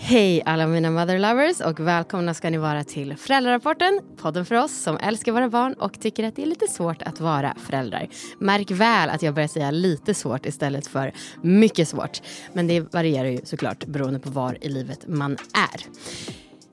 Hej 0.00 0.42
alla 0.46 0.66
mina 0.66 0.90
mother 0.90 1.18
lovers 1.18 1.60
och 1.60 1.80
välkomna 1.80 2.34
ska 2.34 2.50
ni 2.50 2.58
vara 2.58 2.84
till 2.84 3.16
Föräldrarapporten. 3.16 4.00
Podden 4.16 4.46
för 4.46 4.54
oss 4.54 4.82
som 4.82 4.96
älskar 4.96 5.32
våra 5.32 5.48
barn 5.48 5.72
och 5.72 6.00
tycker 6.00 6.24
att 6.24 6.36
det 6.36 6.42
är 6.42 6.46
lite 6.46 6.68
svårt 6.68 7.02
att 7.02 7.20
vara 7.20 7.54
föräldrar. 7.66 8.08
Märk 8.38 8.70
väl 8.70 9.10
att 9.10 9.22
jag 9.22 9.34
börjar 9.34 9.48
säga 9.48 9.70
lite 9.70 10.14
svårt 10.14 10.46
istället 10.46 10.86
för 10.86 11.12
mycket 11.42 11.88
svårt. 11.88 12.22
Men 12.52 12.66
det 12.66 12.80
varierar 12.80 13.28
ju 13.28 13.40
såklart 13.44 13.86
beroende 13.86 14.18
på 14.18 14.30
var 14.30 14.58
i 14.60 14.68
livet 14.68 15.08
man 15.08 15.32
är. 15.72 15.80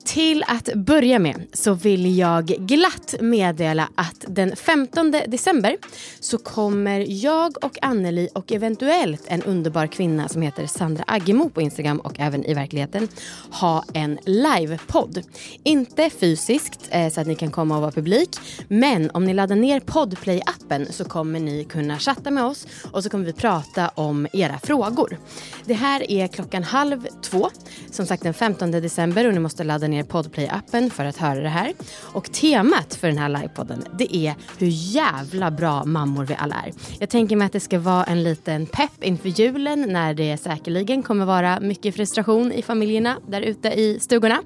Till 0.06 0.44
att 0.46 0.74
börja 0.74 1.18
med 1.18 1.46
så 1.52 1.74
vill 1.74 2.18
jag 2.18 2.46
glatt 2.46 3.14
meddela 3.20 3.88
att 3.94 4.24
den 4.28 4.56
15 4.56 5.10
december 5.10 5.76
så 6.20 6.38
kommer 6.38 7.06
jag 7.08 7.64
och 7.64 7.78
Anneli 7.82 8.28
och 8.34 8.52
eventuellt 8.52 9.22
en 9.26 9.42
underbar 9.42 9.86
kvinna 9.86 10.28
som 10.28 10.42
heter 10.42 10.66
Sandra 10.66 11.04
Aggemo 11.06 11.48
på 11.48 11.60
Instagram 11.60 12.00
och 12.00 12.20
även 12.20 12.44
i 12.44 12.54
verkligheten 12.54 13.08
ha 13.50 13.84
en 13.92 14.18
livepodd. 14.24 15.22
Inte 15.62 16.10
fysiskt 16.10 16.88
eh, 16.90 17.12
så 17.12 17.20
att 17.20 17.26
ni 17.26 17.34
kan 17.34 17.50
komma 17.50 17.74
och 17.74 17.80
vara 17.80 17.92
publik 17.92 18.30
men 18.68 19.10
om 19.10 19.24
ni 19.24 19.34
laddar 19.34 19.56
ner 19.56 19.80
Podplay-appen 19.80 20.92
så 20.92 21.04
kommer 21.04 21.40
ni 21.40 21.64
kunna 21.64 21.98
chatta 21.98 22.30
med 22.30 22.44
oss 22.44 22.66
och 22.92 23.02
så 23.02 23.10
kommer 23.10 23.24
vi 23.24 23.32
prata 23.32 23.88
om 23.88 24.26
era 24.32 24.58
frågor. 24.58 25.18
Det 25.64 25.74
här 25.74 26.10
är 26.10 26.28
klockan 26.28 26.62
halv 26.62 27.06
två, 27.22 27.50
som 27.90 28.06
sagt 28.06 28.22
den 28.22 28.34
15 28.34 28.70
december 28.70 29.26
och 29.26 29.34
ni 29.34 29.40
måste 29.40 29.64
ladda 29.64 29.88
ner 29.88 29.95
ner 29.96 30.04
Podplay-appen 30.04 30.90
för 30.90 31.04
att 31.04 31.16
höra 31.16 31.40
det 31.40 31.48
här. 31.48 31.72
Och 32.02 32.32
temat 32.32 32.94
för 32.94 33.08
den 33.08 33.18
här 33.18 33.28
livepodden 33.28 33.84
det 33.98 34.16
är 34.16 34.34
hur 34.58 34.68
jävla 34.70 35.50
bra 35.50 35.84
mammor 35.84 36.24
vi 36.24 36.34
alla 36.38 36.54
är. 36.54 36.72
Jag 37.00 37.08
tänker 37.08 37.36
mig 37.36 37.46
att 37.46 37.52
det 37.52 37.60
ska 37.60 37.78
vara 37.78 38.04
en 38.04 38.22
liten 38.22 38.66
pepp 38.66 39.04
inför 39.04 39.28
julen 39.28 39.80
när 39.88 40.14
det 40.14 40.36
säkerligen 40.36 41.02
kommer 41.02 41.24
vara 41.24 41.60
mycket 41.60 41.94
frustration 41.94 42.52
i 42.52 42.62
familjerna 42.62 43.16
där 43.28 43.40
ute 43.40 43.68
i 43.68 43.98
stugorna. 44.00 44.42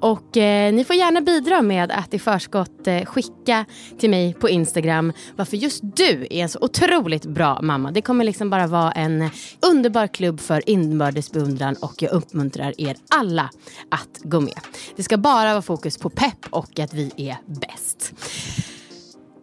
Och 0.00 0.36
eh, 0.36 0.72
ni 0.72 0.84
får 0.84 0.96
gärna 0.96 1.20
bidra 1.20 1.62
med 1.62 1.92
att 1.92 2.14
i 2.14 2.18
förskott 2.18 2.86
eh, 2.86 3.04
skicka 3.04 3.64
till 3.98 4.10
mig 4.10 4.34
på 4.34 4.48
Instagram 4.48 5.12
varför 5.36 5.56
just 5.56 5.80
du 5.82 6.26
är 6.30 6.42
en 6.42 6.48
så 6.48 6.58
otroligt 6.60 7.26
bra 7.26 7.62
mamma. 7.62 7.90
Det 7.90 8.02
kommer 8.02 8.24
liksom 8.24 8.50
bara 8.50 8.66
vara 8.66 8.92
en 8.92 9.30
underbar 9.70 10.06
klubb 10.06 10.40
för 10.40 10.70
inbördes 10.70 11.32
beundran 11.32 11.76
och 11.80 12.02
jag 12.02 12.12
uppmuntrar 12.12 12.80
er 12.80 12.96
alla 13.08 13.50
att 13.88 14.20
gå 14.22 14.40
med. 14.40 14.60
Det 14.96 15.02
ska 15.02 15.16
bara 15.16 15.52
vara 15.52 15.62
fokus 15.62 15.98
på 15.98 16.10
pepp 16.10 16.46
och 16.50 16.78
att 16.78 16.94
vi 16.94 17.12
är 17.16 17.36
bäst. 17.46 18.12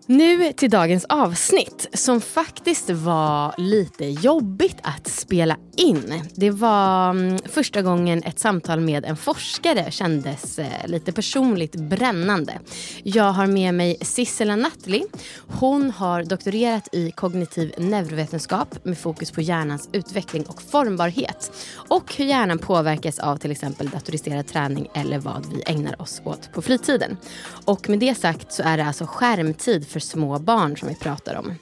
Nu 0.05 0.53
till 0.53 0.69
dagens 0.69 1.05
avsnitt 1.05 1.88
som 1.94 2.21
faktiskt 2.21 2.89
var 2.89 3.53
lite 3.57 4.05
jobbigt 4.05 4.77
att 4.83 5.08
spela 5.08 5.58
in. 5.77 6.23
Det 6.35 6.49
var 6.49 7.09
mm, 7.09 7.38
första 7.45 7.81
gången 7.81 8.23
ett 8.23 8.39
samtal 8.39 8.80
med 8.80 9.05
en 9.05 9.17
forskare 9.17 9.91
kändes 9.91 10.59
eh, 10.59 10.88
lite 10.88 11.11
personligt 11.11 11.75
brännande. 11.75 12.59
Jag 13.03 13.31
har 13.31 13.47
med 13.47 13.73
mig 13.73 13.97
Sissela 14.02 14.55
Nattli. 14.55 15.03
Hon 15.47 15.91
har 15.91 16.23
doktorerat 16.23 16.88
i 16.91 17.11
kognitiv 17.11 17.73
neurovetenskap 17.77 18.86
med 18.86 18.97
fokus 18.97 19.31
på 19.31 19.41
hjärnans 19.41 19.89
utveckling 19.93 20.43
och 20.43 20.61
formbarhet 20.61 21.52
och 21.73 22.15
hur 22.15 22.25
hjärnan 22.25 22.59
påverkas 22.59 23.19
av 23.19 23.38
till 23.38 23.52
exempel 23.52 23.89
datoriserad 23.89 24.47
träning 24.47 24.89
eller 24.93 25.19
vad 25.19 25.45
vi 25.53 25.63
ägnar 25.65 26.02
oss 26.02 26.21
åt 26.25 26.53
på 26.53 26.61
fritiden. 26.61 27.17
Och 27.65 27.89
med 27.89 27.99
det 27.99 28.17
sagt 28.17 28.53
så 28.53 28.63
är 28.63 28.77
det 28.77 28.86
alltså 28.86 29.05
skärmtid 29.05 29.88
för 29.88 30.00
små 30.02 30.39
barn 30.39 30.77
som 30.77 30.88
vi 30.88 30.95
pratar 30.95 31.35
om. 31.35 31.53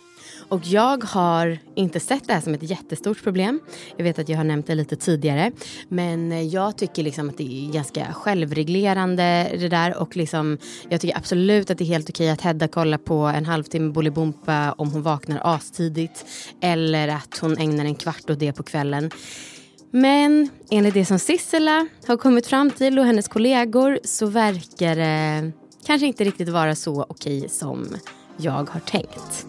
Och 0.49 0.65
jag 0.65 1.03
har 1.03 1.57
inte 1.75 1.99
sett 1.99 2.27
det 2.27 2.33
här 2.33 2.41
som 2.41 2.53
ett 2.53 2.69
jättestort 2.69 3.23
problem. 3.23 3.59
Jag 3.97 4.03
vet 4.03 4.19
att 4.19 4.29
jag 4.29 4.37
har 4.37 4.43
nämnt 4.43 4.67
det 4.67 4.75
lite 4.75 4.95
tidigare. 4.95 5.51
Men 5.89 6.49
jag 6.49 6.77
tycker 6.77 7.03
liksom 7.03 7.29
att 7.29 7.37
det 7.37 7.67
är 7.67 7.73
ganska 7.73 8.13
självreglerande 8.13 9.51
det 9.51 9.69
där. 9.69 9.97
Och 9.97 10.15
liksom, 10.17 10.57
jag 10.89 11.01
tycker 11.01 11.17
absolut 11.17 11.69
att 11.69 11.77
det 11.77 11.83
är 11.83 11.85
helt 11.85 12.09
okej 12.09 12.29
att 12.29 12.41
Hedda 12.41 12.67
kollar 12.67 12.97
på 12.97 13.15
en 13.15 13.45
halvtimme 13.45 13.91
Bolibompa 13.91 14.71
om 14.77 14.91
hon 14.91 15.01
vaknar 15.01 15.41
astidigt. 15.43 16.25
Eller 16.61 17.07
att 17.07 17.37
hon 17.41 17.57
ägnar 17.57 17.85
en 17.85 17.95
kvart 17.95 18.29
åt 18.29 18.39
det 18.39 18.53
på 18.53 18.63
kvällen. 18.63 19.11
Men 19.91 20.49
enligt 20.71 20.93
det 20.93 21.05
som 21.05 21.19
Sissela 21.19 21.87
har 22.07 22.17
kommit 22.17 22.47
fram 22.47 22.71
till 22.71 22.99
och 22.99 23.05
hennes 23.05 23.27
kollegor 23.27 23.99
så 24.03 24.25
verkar 24.25 24.95
det 24.95 25.51
kanske 25.85 26.07
inte 26.07 26.23
riktigt 26.23 26.49
vara 26.49 26.75
så 26.75 27.05
okej 27.09 27.49
som 27.49 27.95
jag 28.39 28.69
har 28.69 28.79
tänkt. 28.79 29.45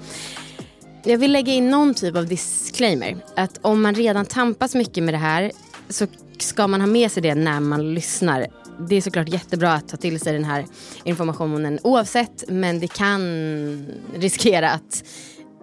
Jag 1.04 1.18
vill 1.18 1.32
lägga 1.32 1.52
in 1.52 1.70
någon 1.70 1.94
typ 1.94 2.16
av 2.16 2.26
disclaimer. 2.26 3.16
Att 3.36 3.58
om 3.62 3.82
man 3.82 3.94
redan 3.94 4.26
tampas 4.26 4.74
mycket 4.74 5.04
med 5.04 5.14
det 5.14 5.18
här 5.18 5.52
så 5.88 6.06
ska 6.38 6.66
man 6.66 6.80
ha 6.80 6.88
med 6.88 7.12
sig 7.12 7.22
det 7.22 7.34
när 7.34 7.60
man 7.60 7.94
lyssnar. 7.94 8.46
Det 8.88 8.96
är 8.96 9.00
såklart 9.00 9.28
jättebra 9.28 9.72
att 9.72 9.88
ta 9.88 9.96
till 9.96 10.20
sig 10.20 10.32
den 10.32 10.44
här 10.44 10.66
informationen 11.04 11.78
oavsett 11.82 12.44
men 12.48 12.80
det 12.80 12.88
kan 12.88 13.20
riskera 14.14 14.70
att 14.70 15.04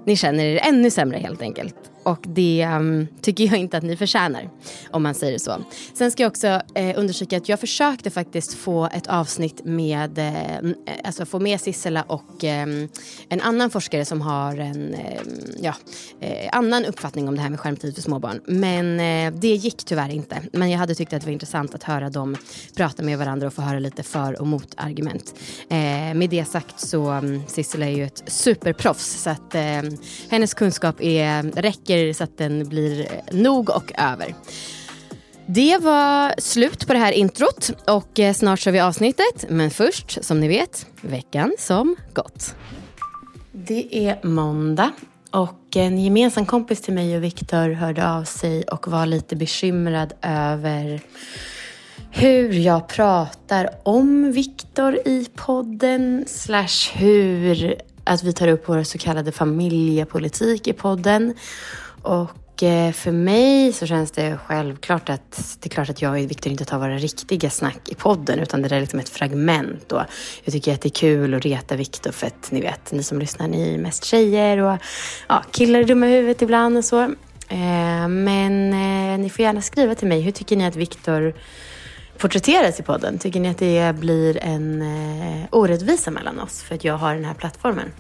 ni 0.06 0.16
känner 0.16 0.46
er 0.46 0.59
ännu 0.64 0.92
sämre 0.92 1.18
helt 1.18 1.42
enkelt. 1.42 1.76
Och 2.07 2.25
det 2.28 2.68
um, 2.75 3.07
tycker 3.22 3.44
jag 3.44 3.57
inte 3.57 3.78
att 3.78 3.84
ni 3.84 3.97
förtjänar. 3.97 4.50
Om 4.91 5.03
man 5.03 5.13
säger 5.16 5.38
så. 5.38 5.57
Sen 5.94 6.12
ska 6.12 6.23
jag 6.23 6.29
också 6.29 6.62
eh, 6.75 7.00
undersöka 7.00 7.38
att 7.38 7.50
jag 7.50 7.59
försökte 7.59 8.09
faktiskt 8.09 8.53
få 8.53 8.85
ett 8.85 9.07
avsnitt 9.07 9.66
med, 9.66 10.17
eh, 10.19 10.72
alltså 11.03 11.25
få 11.25 11.40
med 11.40 11.62
Sissela 11.62 12.03
och 12.03 12.44
eh, 12.44 12.67
en 13.29 13.41
annan 13.41 13.69
forskare 13.69 14.06
som 14.06 14.22
har 14.22 14.57
en 14.57 14.94
ehm, 14.94 15.28
ja, 15.62 15.73
eh, 16.19 16.50
annan 16.51 16.85
uppfattning 16.85 17.28
om 17.28 17.35
det 17.35 17.41
här 17.41 17.50
med 17.50 17.59
skärmtid 17.59 17.96
för 17.96 18.01
småbarn. 18.01 18.41
Men 18.46 19.00
eh, 19.00 19.40
det 19.40 19.56
gick 19.56 19.84
tyvärr 19.85 20.09
inte. 20.09 20.41
Men 20.53 20.69
jag 20.72 20.79
hade 20.79 20.96
tyckt 20.96 21.13
att 21.13 21.22
det 21.22 21.28
var 21.28 21.34
intressant 21.34 21.75
att 21.75 21.84
höra 21.84 22.09
dem 22.09 22.35
prata 22.75 23.03
med 23.03 23.17
varandra 23.17 23.47
och 23.47 23.53
få 23.53 23.62
höra 23.62 23.79
lite 23.79 24.03
för 24.03 24.41
och 24.41 24.47
motargument. 24.47 25.34
Eh, 25.69 26.13
med 26.13 26.29
det 26.29 26.46
sagt 26.46 26.79
så 26.79 27.09
ehm, 27.09 27.41
Sissela 27.47 27.85
är 27.85 27.96
ju 27.97 28.03
ett 28.03 28.23
superproffs 28.28 29.23
så 29.23 29.29
att 29.29 29.56
hennes 30.29 30.53
kunskap 30.53 31.01
är, 31.01 31.44
räcker 31.44 31.97
räcker 32.06 32.13
så 32.13 32.24
att 32.24 32.38
den 32.38 32.69
blir 32.69 33.02
eh, 33.02 33.35
nog 33.35 33.69
och 33.69 33.91
över. 33.97 34.35
Det 35.46 35.78
var 35.78 36.34
slut 36.38 36.88
på 36.88 36.94
det 36.94 37.00
här 37.00 37.12
introt 37.12 37.69
och 37.88 38.19
eh, 38.19 38.34
snart 38.34 38.59
kör 38.59 38.72
vi 38.72 38.80
avsnittet. 38.80 39.46
Men 39.50 39.72
först, 39.72 40.24
som 40.24 40.40
ni 40.40 40.47
vet, 40.47 40.85
veckan 41.02 41.56
som 41.59 41.96
gått. 42.13 42.56
Det 43.52 44.08
är 44.08 44.25
måndag 44.25 44.91
och 45.31 45.75
en 45.75 46.00
gemensam 46.00 46.46
kompis 46.46 46.81
till 46.81 46.94
mig 46.94 47.18
och 47.18 47.24
Viktor 47.24 47.74
hörde 47.74 48.09
av 48.09 48.24
sig 48.24 48.64
och 48.64 48.88
var 48.88 49.06
lite 49.06 49.35
bekymrad 49.35 50.14
över 50.22 51.02
hur 52.12 52.53
jag 52.53 52.88
pratar 52.88 53.69
om 53.84 54.31
Viktor 54.31 54.96
i 54.96 55.28
podden 55.35 56.25
slash 56.28 56.94
hur 56.94 57.75
att 58.08 58.24
vi 58.24 58.34
tar 58.34 58.47
upp 58.47 58.64
vår 58.69 58.84
så 58.84 58.97
kallade 58.97 59.31
familjepolitik 59.31 60.68
i 60.68 60.74
podden. 60.74 61.34
Och 62.07 62.63
eh, 62.63 62.91
för 62.91 63.12
mig 63.12 63.73
så 63.73 63.88
känns 63.88 64.12
det 64.12 64.40
självklart 64.45 65.09
att 65.09 65.57
det 65.59 65.68
är 65.68 65.69
klart 65.69 65.90
att 65.90 66.01
jag 66.01 66.12
och 66.12 66.31
Viktor 66.31 66.51
inte 66.51 66.66
tar 66.66 66.79
våra 66.79 66.97
riktiga 66.97 67.50
snack 67.50 67.90
i 67.90 67.95
podden 67.95 68.40
utan 68.40 68.62
det 68.62 68.75
är 68.75 68.79
liksom 68.79 69.00
ett 69.00 69.09
fragment. 69.09 69.91
Och 69.91 70.01
jag 70.44 70.53
tycker 70.53 70.73
att 70.73 70.81
det 70.81 70.88
är 70.88 71.00
kul 71.00 71.34
att 71.34 71.46
reta 71.46 71.75
Viktor 71.75 72.12
för 72.12 72.28
att 72.28 72.51
ni 72.51 72.62
vet, 72.62 72.91
ni 72.91 73.03
som 73.03 73.19
lyssnar, 73.19 73.47
ni 73.47 73.73
är 73.73 73.78
mest 73.78 74.06
tjejer 74.06 74.57
och 74.57 74.78
ja, 75.28 75.44
killar 75.51 75.79
är 75.79 75.84
dumma 75.84 76.07
i 76.07 76.12
huvudet 76.12 76.41
ibland 76.41 76.78
och 76.78 76.85
så. 76.85 77.01
Eh, 77.50 78.07
men 78.07 78.73
eh, 78.73 79.19
ni 79.19 79.29
får 79.29 79.44
gärna 79.44 79.62
skriva 79.62 79.96
till 79.96 80.07
mig. 80.07 80.22
Hur 80.22 80.31
tycker 80.31 80.56
ni 80.56 80.66
att 80.66 80.75
Viktor 80.75 81.34
porträtteras 82.17 82.79
i 82.79 82.84
podden? 82.84 83.19
Tycker 83.19 83.40
ni 83.40 83.50
att 83.50 83.57
det 83.57 83.96
blir 83.96 84.44
en 84.44 84.81
eh, 84.81 85.46
orättvisa 85.51 86.12
mellan 86.12 86.40
oss 86.40 86.63
för 86.63 86.75
att 86.75 86.84
jag 86.84 86.97
har 86.97 87.16
den 87.16 87.25
här 87.25 87.34
plattformen? 87.34 87.91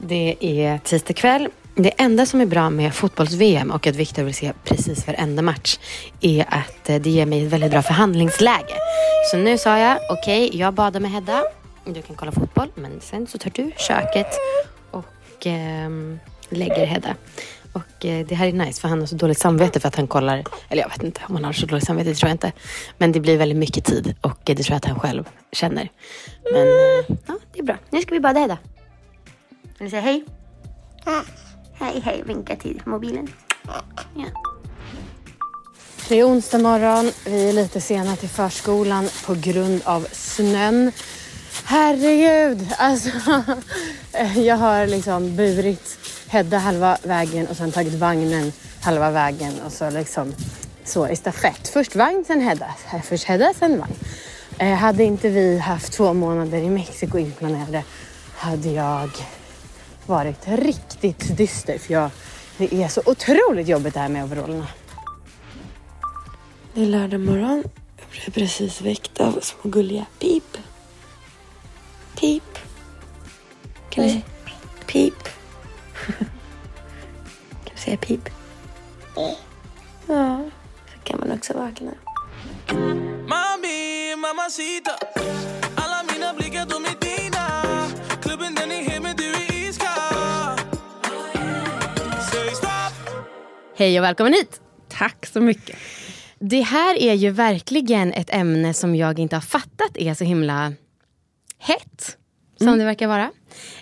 Det 0.00 0.36
är 0.40 0.78
tisdag 0.78 1.14
kväll 1.14 1.48
det 1.76 1.90
enda 1.90 2.26
som 2.26 2.40
är 2.40 2.46
bra 2.46 2.70
med 2.70 2.94
fotbolls-VM 2.94 3.70
och 3.70 3.86
att 3.86 3.96
Viktor 3.96 4.22
vill 4.22 4.34
se 4.34 4.52
precis 4.64 5.06
varenda 5.06 5.42
match 5.42 5.78
är 6.20 6.46
att 6.48 6.88
eh, 6.88 6.96
det 6.96 7.10
ger 7.10 7.26
mig 7.26 7.46
ett 7.46 7.52
väldigt 7.52 7.70
bra 7.70 7.82
förhandlingsläge. 7.82 8.74
Så 9.30 9.36
nu 9.36 9.58
sa 9.58 9.78
jag, 9.78 9.98
okej, 10.10 10.46
okay, 10.46 10.60
jag 10.60 10.74
badar 10.74 11.00
med 11.00 11.10
Hedda. 11.10 11.42
Du 11.84 12.02
kan 12.02 12.16
kolla 12.16 12.32
fotboll, 12.32 12.68
men 12.74 13.00
sen 13.00 13.26
så 13.26 13.38
tar 13.38 13.50
du 13.54 13.72
köket 13.76 14.26
och 14.90 15.46
eh, 15.46 15.90
lägger 16.48 16.86
Hedda. 16.86 17.14
Och 17.72 18.04
eh, 18.04 18.26
det 18.26 18.34
här 18.34 18.46
är 18.46 18.52
nice 18.52 18.80
för 18.80 18.88
han 18.88 19.00
har 19.00 19.06
så 19.06 19.16
dåligt 19.16 19.38
samvete 19.38 19.80
för 19.80 19.88
att 19.88 19.96
han 19.96 20.06
kollar, 20.06 20.44
eller 20.68 20.82
jag 20.82 20.88
vet 20.88 21.02
inte 21.02 21.20
om 21.28 21.34
han 21.34 21.44
har 21.44 21.52
så 21.52 21.66
dåligt 21.66 21.84
samvete, 21.84 22.10
det 22.10 22.14
tror 22.14 22.28
jag 22.28 22.34
inte. 22.34 22.52
Men 22.98 23.12
det 23.12 23.20
blir 23.20 23.36
väldigt 23.36 23.58
mycket 23.58 23.84
tid 23.84 24.14
och 24.20 24.50
eh, 24.50 24.56
det 24.56 24.62
tror 24.62 24.70
jag 24.72 24.76
att 24.76 24.84
han 24.84 25.00
själv 25.00 25.28
känner. 25.52 25.90
Men 26.52 26.62
eh, 26.62 27.16
ja, 27.26 27.38
det 27.52 27.58
är 27.58 27.62
bra. 27.62 27.76
Nu 27.90 28.00
ska 28.00 28.14
vi 28.14 28.20
bada 28.20 28.40
Hedda. 28.40 28.58
Vill 29.78 29.86
du 29.86 29.90
säga 29.90 30.02
hej? 30.02 30.24
Hej, 31.78 32.00
hej, 32.04 32.22
vinka 32.26 32.56
till 32.56 32.82
mobilen. 32.84 33.28
Ja. 34.14 34.26
Det 36.08 36.20
är 36.20 36.24
onsdag 36.24 36.58
morgon. 36.58 37.12
Vi 37.24 37.48
är 37.48 37.52
lite 37.52 37.80
sena 37.80 38.16
till 38.16 38.28
förskolan 38.28 39.08
på 39.26 39.34
grund 39.34 39.82
av 39.84 40.06
snön. 40.12 40.92
Herregud! 41.64 42.68
Alltså, 42.78 43.10
jag 44.40 44.56
har 44.56 44.86
liksom 44.86 45.36
burit 45.36 45.98
Hedda 46.28 46.58
halva 46.58 46.98
vägen 47.02 47.46
och 47.46 47.56
sen 47.56 47.72
tagit 47.72 47.94
vagnen 47.94 48.52
halva 48.82 49.10
vägen 49.10 49.52
och 49.66 49.72
så 49.72 49.90
liksom 49.90 50.34
så 50.84 51.08
i 51.08 51.16
stafett. 51.16 51.68
Först 51.68 51.96
vagn, 51.96 52.24
sen 52.26 52.40
Hedda. 52.40 52.74
Först 53.04 53.24
Hedda, 53.24 53.52
sen 53.58 53.78
vagn. 53.78 53.94
Eh, 54.58 54.74
hade 54.74 55.04
inte 55.04 55.28
vi 55.28 55.58
haft 55.58 55.92
två 55.92 56.12
månader 56.12 56.58
i 56.58 56.70
Mexiko 56.70 57.18
inplanerade 57.18 57.82
hade 58.36 58.68
jag 58.68 59.10
varit 60.06 60.48
riktigt 60.48 61.36
dyster 61.36 61.78
för 61.78 61.92
jag, 61.92 62.10
det 62.56 62.82
är 62.82 62.88
så 62.88 63.02
otroligt 63.06 63.68
jobbigt 63.68 63.94
det 63.94 64.00
här 64.00 64.08
med 64.08 64.24
overallerna. 64.24 64.66
Det 66.74 66.82
är 66.82 66.86
lördag 66.86 67.20
morgon. 67.20 67.62
Jag 67.96 68.08
blev 68.10 68.30
precis 68.30 68.80
väckt 68.80 69.20
av 69.20 69.40
små 69.42 69.70
gulliga 69.70 70.06
pip. 70.18 70.56
Pip. 72.20 72.58
Kan 73.90 74.04
du 74.04 74.10
säga 74.10 74.22
pip? 74.86 75.22
kan 77.64 77.74
du 77.74 77.80
säga 77.80 77.96
pip? 77.96 78.28
Ja, 80.06 80.44
så 80.92 80.98
kan 81.04 81.20
man 81.20 81.32
också 81.32 81.52
vakna. 81.52 81.92
Mami, 83.28 84.16
mamacita 84.16 84.90
Alla 85.74 86.04
mina 86.12 86.34
blickar 86.34 86.66
de 86.66 86.84
är 86.84 87.05
Hej 93.78 93.98
och 93.98 94.04
välkommen 94.04 94.32
hit! 94.32 94.60
Tack 94.88 95.26
så 95.26 95.40
mycket. 95.40 95.76
Det 96.38 96.60
här 96.60 96.98
är 96.98 97.14
ju 97.14 97.30
verkligen 97.30 98.12
ett 98.12 98.34
ämne 98.34 98.74
som 98.74 98.94
jag 98.94 99.18
inte 99.18 99.36
har 99.36 99.40
fattat 99.40 99.90
är 99.94 100.14
så 100.14 100.24
himla 100.24 100.72
hett. 101.58 102.18
Som 102.56 102.78
det 102.78 102.84
verkar 102.84 103.08
vara. 103.08 103.24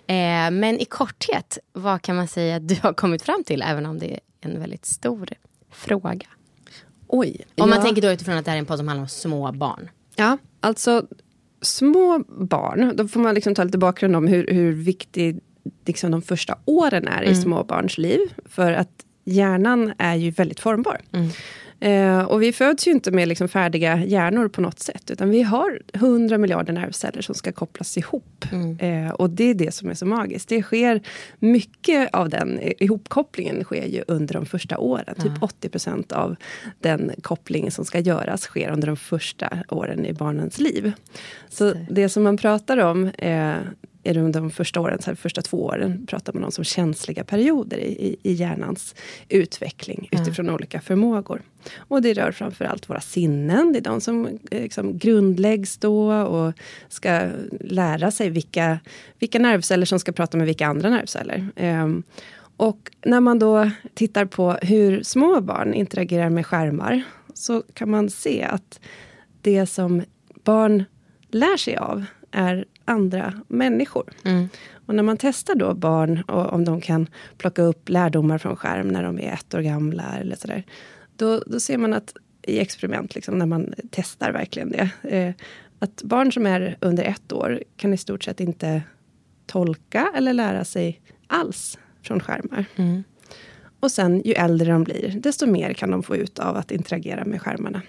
Eh, 0.07 0.51
men 0.51 0.81
i 0.81 0.85
korthet, 0.85 1.59
vad 1.73 2.03
kan 2.03 2.17
man 2.17 2.29
säga 2.29 2.57
att 2.57 2.69
du 2.69 2.77
har 2.83 2.93
kommit 2.93 3.23
fram 3.23 3.45
till? 3.45 3.63
Även 3.63 3.87
om 3.87 3.99
det 3.99 4.15
är 4.15 4.21
en 4.41 4.61
väldigt 4.61 4.85
stor 4.85 5.29
fråga. 5.73 6.27
Oj. 7.07 7.45
Om 7.57 7.71
man 7.71 7.79
ja. 7.79 7.85
tänker 7.85 8.03
då 8.03 8.11
utifrån 8.11 8.37
att 8.37 8.45
det 8.45 8.51
här 8.51 8.59
är 8.59 8.61
en 8.61 8.67
podd 8.67 8.79
som 8.79 8.89
handlar 8.89 9.03
om 9.03 9.09
små 9.09 9.53
barn. 9.53 9.91
Ja, 10.17 10.39
alltså 10.61 11.07
små 11.63 12.25
barn, 12.29 12.97
då 12.97 13.09
får 13.09 13.21
man 13.21 13.35
liksom 13.35 13.55
ta 13.55 13.65
lite 13.65 13.79
bakgrund 13.79 14.17
om 14.17 14.27
hur, 14.27 14.47
hur 14.47 14.73
viktig 14.73 15.41
liksom, 15.87 16.11
de 16.11 16.23
första 16.23 16.59
åren 16.65 17.09
är 17.09 17.23
i 17.23 17.35
små 17.35 17.65
barns 17.65 17.99
liv. 17.99 18.21
För 18.45 18.73
att 18.73 19.04
hjärnan 19.25 19.93
är 19.99 20.15
ju 20.15 20.31
väldigt 20.31 20.61
formbar. 20.61 21.01
Eh, 21.81 22.23
och 22.23 22.43
vi 22.43 22.53
föds 22.53 22.87
ju 22.87 22.91
inte 22.91 23.11
med 23.11 23.29
liksom 23.29 23.49
färdiga 23.49 24.05
hjärnor 24.05 24.49
på 24.49 24.61
något 24.61 24.79
sätt. 24.79 25.11
Utan 25.11 25.31
vi 25.31 25.43
har 25.43 25.81
100 25.93 26.39
miljarder 26.39 26.73
nervceller 26.73 27.23
som 27.23 27.35
ska 27.35 27.53
kopplas 27.53 27.99
ihop. 27.99 28.45
Eh, 28.79 29.11
och 29.11 29.31
det 29.31 29.51
är 29.51 29.55
det 29.55 29.75
som 29.75 29.91
är 29.91 29.95
så 29.95 30.07
magiskt. 30.07 30.49
Det 30.49 30.63
sker 30.63 31.01
mycket 31.39 32.15
av 32.15 32.29
den 32.29 32.61
ihopkopplingen 32.79 33.65
sker 33.65 33.87
ju 33.87 34.05
under 34.09 34.35
de 34.35 34.47
första 34.47 34.79
åren. 34.79 35.15
Typ 35.15 35.39
80% 35.73 36.13
av 36.13 36.37
den 36.81 37.11
kopplingen 37.23 37.71
som 37.71 37.85
ska 37.85 37.99
göras 37.99 38.43
sker 38.43 38.71
under 38.71 38.87
de 38.87 38.97
första 38.97 39.49
åren 39.69 40.07
i 40.07 40.13
barnens 40.13 40.59
liv. 40.59 40.93
Så 41.49 41.73
det 41.91 42.09
som 42.09 42.23
man 42.23 42.37
pratar 42.37 42.79
om 42.79 43.07
eh, 43.07 43.55
under 44.05 44.41
de 44.41 44.51
första 44.51 44.81
åren, 44.81 45.03
så 45.03 45.11
här, 45.11 45.15
första 45.15 45.43
två 45.43 45.65
åren, 45.65 46.07
pratar 46.07 46.33
man 46.33 46.45
om 46.45 46.51
som 46.51 46.65
känsliga 46.65 47.25
perioder 47.25 47.79
i, 47.79 48.07
i, 48.07 48.17
i 48.23 48.33
hjärnans 48.33 48.95
utveckling 49.29 50.09
utifrån 50.13 50.51
olika 50.51 50.81
förmågor. 50.81 51.43
Och 51.77 52.03
det 52.03 52.15
rör 52.15 52.33
framförallt 52.33 52.91
våra 52.91 53.01
sinnen, 53.01 53.73
det 53.73 53.79
är 53.79 53.83
de 53.83 54.01
som 54.01 54.27
eh, 54.27 54.63
liksom 54.63 54.99
grundläggs 54.99 55.77
då 55.77 56.13
och 56.13 56.53
ska 56.89 57.31
lära 57.61 58.11
sig 58.11 58.31
vilka, 58.31 58.79
vilka 59.19 59.39
nervceller 59.39 59.87
som 59.87 59.99
ska 59.99 60.13
prata 60.13 60.37
med 60.37 60.47
vilka 60.47 60.67
andra 60.67 60.91
nervceller. 60.91 61.49
Ehm, 61.57 62.03
och 62.57 62.91
när 63.05 63.21
man 63.21 63.39
då 63.39 63.71
tittar 63.95 64.25
på 64.25 64.53
hur 64.63 65.03
små 65.03 65.41
barn 65.41 65.75
interagerar 65.75 66.31
med 66.31 66.47
skärmar 66.47 67.03
så 67.35 67.63
kan 67.75 67.91
man 67.91 68.11
se 68.11 68.43
att 68.43 68.81
det 69.43 69.67
som 69.67 70.03
barn 70.45 70.85
lär 71.31 71.57
sig 71.57 71.77
av 71.77 72.05
är 72.31 72.65
andra 72.85 73.33
människor. 73.49 74.11
Och 74.87 74.95
när 74.95 75.03
man 75.03 75.17
testar 75.17 75.55
då 75.55 75.75
barn 75.75 76.23
och 76.29 76.53
om 76.53 76.65
de 76.65 76.81
kan 76.81 77.07
plocka 77.39 77.63
upp 77.63 77.89
lärdomar 77.89 78.39
från 78.39 78.57
skärm 78.57 78.89
när 78.89 79.03
de 79.03 79.19
är 79.21 79.33
ett 79.33 79.55
år 79.55 79.61
gamla 79.61 80.17
eller 80.21 80.37
sådär. 80.37 80.65
Då, 81.17 81.43
då 81.47 81.61
ser 81.61 81.79
man 81.79 81.93
att 81.93 82.15
i 82.43 82.59
experiment, 82.59 83.15
liksom, 83.15 83.39
när 83.39 83.47
man 83.47 83.75
testar 83.91 84.33
verkligen 84.33 84.71
det. 84.71 84.91
Eh, 85.03 85.35
att 85.79 86.03
barn 86.03 86.33
som 86.33 86.47
är 86.47 86.77
under 86.81 87.05
ett 87.05 87.33
år 87.33 87.63
kan 87.77 87.95
i 87.95 87.97
stort 87.97 88.25
sett 88.25 88.41
inte 88.41 88.83
tolka 89.47 90.13
eller 90.17 90.33
lära 90.33 90.65
sig 90.65 91.01
alls 91.27 91.79
från 92.03 92.21
skärmar. 92.21 92.65
Och 93.81 93.91
sen 93.91 94.23
ju 94.25 94.33
äldre 94.33 94.73
de 94.73 94.85
blir, 94.85 95.21
desto 95.21 95.47
mer 95.47 95.73
kan 95.73 95.91
de 95.91 96.03
få 96.03 96.17
ut 96.17 96.39
av 96.39 96.57
att 96.57 96.71
interagera 96.71 97.25
med 97.25 97.43
skärmarna. 97.43 97.83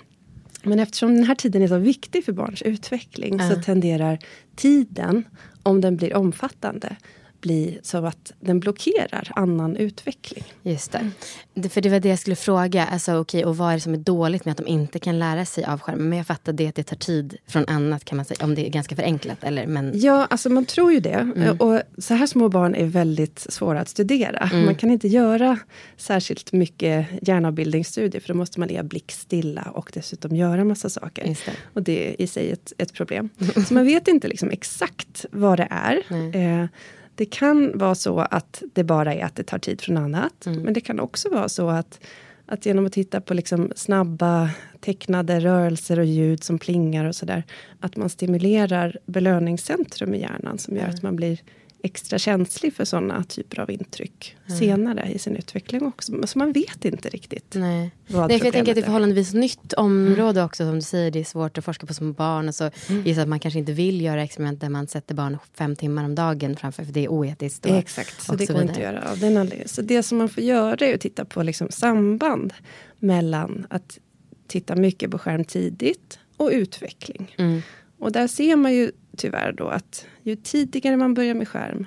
Men 0.65 0.79
eftersom 0.79 1.15
den 1.15 1.23
här 1.23 1.35
tiden 1.35 1.61
är 1.61 1.67
så 1.67 1.77
viktig 1.77 2.25
för 2.25 2.31
barns 2.31 2.61
utveckling 2.61 3.39
så 3.39 3.61
tenderar 3.61 4.19
tiden, 4.55 5.23
om 5.63 5.81
den 5.81 5.97
blir 5.97 6.15
omfattande, 6.15 6.95
bli 7.45 7.79
så 7.83 8.05
att 8.05 8.31
den 8.39 8.59
blockerar 8.59 9.31
annan 9.35 9.75
utveckling. 9.75 10.43
Just 10.63 10.91
det. 10.91 11.09
det. 11.53 11.69
För 11.69 11.81
det 11.81 11.89
var 11.89 11.99
det 11.99 12.09
jag 12.09 12.19
skulle 12.19 12.35
fråga. 12.35 12.85
Alltså, 12.85 13.15
okej, 13.15 13.45
och 13.45 13.57
vad 13.57 13.69
är 13.69 13.73
det 13.73 13.79
som 13.79 13.93
är 13.93 13.97
dåligt 13.97 14.45
med 14.45 14.51
att 14.51 14.57
de 14.57 14.67
inte 14.67 14.99
kan 14.99 15.19
lära 15.19 15.45
sig 15.45 15.65
av 15.65 15.79
skärmen? 15.79 16.09
Men 16.09 16.17
jag 16.17 16.27
fattar 16.27 16.53
det 16.53 16.67
att 16.67 16.75
det 16.75 16.83
tar 16.83 16.95
tid 16.95 17.37
från 17.47 17.65
annat 17.67 18.05
kan 18.05 18.15
man 18.15 18.25
säga. 18.25 18.45
Om 18.45 18.55
det 18.55 18.67
är 18.67 18.69
ganska 18.69 18.95
förenklat. 18.95 19.43
Eller, 19.43 19.67
men... 19.67 19.91
Ja, 19.93 20.27
alltså 20.29 20.49
man 20.49 20.65
tror 20.65 20.93
ju 20.93 20.99
det. 20.99 21.55
Och 21.59 21.81
så 21.97 22.13
här 22.13 22.27
små 22.27 22.49
barn 22.49 22.75
är 22.75 22.85
väldigt 22.85 23.39
svåra 23.39 23.79
att 23.81 23.89
studera. 23.89 24.49
Man 24.53 24.75
kan 24.75 24.91
inte 24.91 25.07
göra 25.07 25.59
särskilt 25.97 26.51
mycket 26.51 27.07
hjärnavbildningsstudier 27.21 28.21
för 28.21 28.27
då 28.27 28.33
måste 28.33 28.59
man 28.59 28.67
ligga 28.67 28.83
blickstilla 28.83 29.61
och 29.61 29.91
dessutom 29.93 30.35
göra 30.35 30.63
massa 30.63 30.89
saker. 30.89 31.23
Det. 31.23 31.51
Och 31.73 31.83
det 31.83 32.09
är 32.09 32.21
i 32.21 32.27
sig 32.27 32.51
ett, 32.51 32.73
ett 32.77 32.93
problem. 32.93 33.29
Så 33.67 33.73
man 33.73 33.85
vet 33.85 34.07
inte 34.07 34.27
liksom 34.27 34.49
exakt 34.49 35.25
vad 35.31 35.59
det 35.59 35.67
är. 35.71 35.95
Eh, 36.35 36.67
det 37.15 37.25
kan 37.25 37.77
vara 37.77 37.95
så 37.95 38.19
att 38.19 38.63
det 38.73 38.83
bara 38.83 39.13
är 39.13 39.25
att 39.25 39.35
det 39.35 39.43
tar 39.43 39.59
tid 39.59 39.81
från 39.81 39.97
annat. 39.97 40.45
Men 40.45 40.73
det 40.73 40.81
kan 40.81 40.99
också 40.99 41.29
vara 41.29 41.49
så 41.49 41.69
att, 41.69 41.99
att 42.45 42.65
genom 42.65 42.85
att 42.85 42.93
titta 42.93 43.21
på 43.21 43.33
liksom 43.33 43.71
snabba 43.75 44.49
tecknade 44.81 45.39
rörelser 45.39 45.99
och 45.99 46.05
ljud 46.05 46.43
som 46.43 46.59
plingar 46.59 47.05
och 47.05 47.15
sådär. 47.15 47.43
Att 47.79 47.95
man 47.95 48.09
stimulerar 48.09 48.97
belöningscentrum 49.05 50.13
i 50.13 50.19
hjärnan 50.19 50.57
som 50.57 50.75
gör 50.75 50.87
att 50.87 51.03
man 51.03 51.15
blir 51.15 51.39
extra 51.85 52.19
känslig 52.19 52.73
för 52.73 52.85
sådana 52.85 53.23
typer 53.23 53.59
av 53.59 53.71
intryck 53.71 54.35
senare 54.59 55.11
i 55.11 55.19
sin 55.19 55.35
utveckling 55.35 55.85
också. 55.85 56.27
Så 56.27 56.39
man 56.39 56.51
vet 56.51 56.85
inte 56.85 57.09
riktigt. 57.09 57.55
Nej. 57.55 57.91
Nej, 58.07 58.39
för 58.39 58.45
jag 58.45 58.53
tänker 58.53 58.71
att 58.71 58.75
det 58.75 58.81
är 58.81 58.85
förhållandevis 58.85 59.33
nytt 59.33 59.73
område 59.73 60.43
också. 60.43 60.65
Som 60.65 60.75
du 60.75 60.81
säger, 60.81 61.11
det 61.11 61.19
är 61.19 61.23
svårt 61.23 61.57
att 61.57 61.65
forska 61.65 61.85
på 61.85 61.93
små 61.93 62.13
barn. 62.13 62.47
Och 62.47 62.55
så 62.55 62.69
gissar 63.05 63.21
att 63.21 63.27
man 63.27 63.39
kanske 63.39 63.59
inte 63.59 63.73
vill 63.73 64.01
göra 64.01 64.23
experiment 64.23 64.61
där 64.61 64.69
man 64.69 64.87
sätter 64.87 65.15
barn 65.15 65.37
fem 65.53 65.75
timmar 65.75 66.03
om 66.03 66.15
dagen 66.15 66.55
framför. 66.55 66.83
För 66.83 66.93
det 66.93 67.03
är 67.03 67.09
oetiskt. 67.09 67.65
Och, 67.65 67.71
Exakt, 67.71 68.21
så 68.21 68.31
och 68.31 68.37
det 68.37 68.47
så 68.47 68.53
går 68.53 68.61
inte 68.61 68.73
att 68.73 68.79
göra 68.79 69.11
av 69.11 69.19
den 69.19 69.37
anledningen. 69.37 69.67
Så 69.67 69.81
det 69.81 70.03
som 70.03 70.17
man 70.17 70.29
får 70.29 70.43
göra 70.43 70.85
är 70.85 70.95
att 70.95 71.01
titta 71.01 71.25
på 71.25 71.43
liksom 71.43 71.67
samband 71.69 72.53
mellan 72.99 73.67
att 73.69 73.99
titta 74.47 74.75
mycket 74.75 75.11
på 75.11 75.19
skärm 75.19 75.45
tidigt 75.45 76.19
och 76.37 76.49
utveckling. 76.53 77.35
Mm. 77.37 77.61
Och 77.99 78.11
där 78.11 78.27
ser 78.27 78.55
man 78.55 78.73
ju 78.73 78.91
tyvärr 79.15 79.51
då 79.51 79.67
att 79.67 80.05
ju 80.23 80.35
tidigare 80.35 80.97
man 80.97 81.13
börjar 81.13 81.33
med 81.35 81.47
skärm 81.47 81.85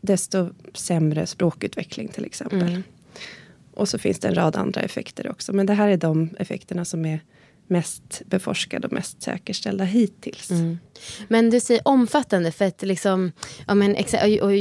desto 0.00 0.50
sämre 0.74 1.26
språkutveckling 1.26 2.08
till 2.08 2.24
exempel. 2.24 2.62
Mm. 2.62 2.82
Och 3.74 3.88
så 3.88 3.98
finns 3.98 4.18
det 4.18 4.28
en 4.28 4.34
rad 4.34 4.56
andra 4.56 4.80
effekter 4.80 5.30
också. 5.30 5.52
Men 5.52 5.66
det 5.66 5.74
här 5.74 5.88
är 5.88 5.96
de 5.96 6.30
effekterna 6.38 6.84
som 6.84 7.04
är 7.04 7.20
mest 7.66 8.22
beforskade 8.26 8.86
och 8.86 8.92
mest 8.92 9.22
säkerställda 9.22 9.84
hittills. 9.84 10.50
Mm. 10.50 10.78
Men 11.28 11.50
du 11.50 11.60
säger 11.60 11.82
omfattande, 11.84 12.52
för 12.52 12.64
att 12.64 12.82
liksom, 12.82 13.32
ja 13.66 13.74
men 13.74 13.96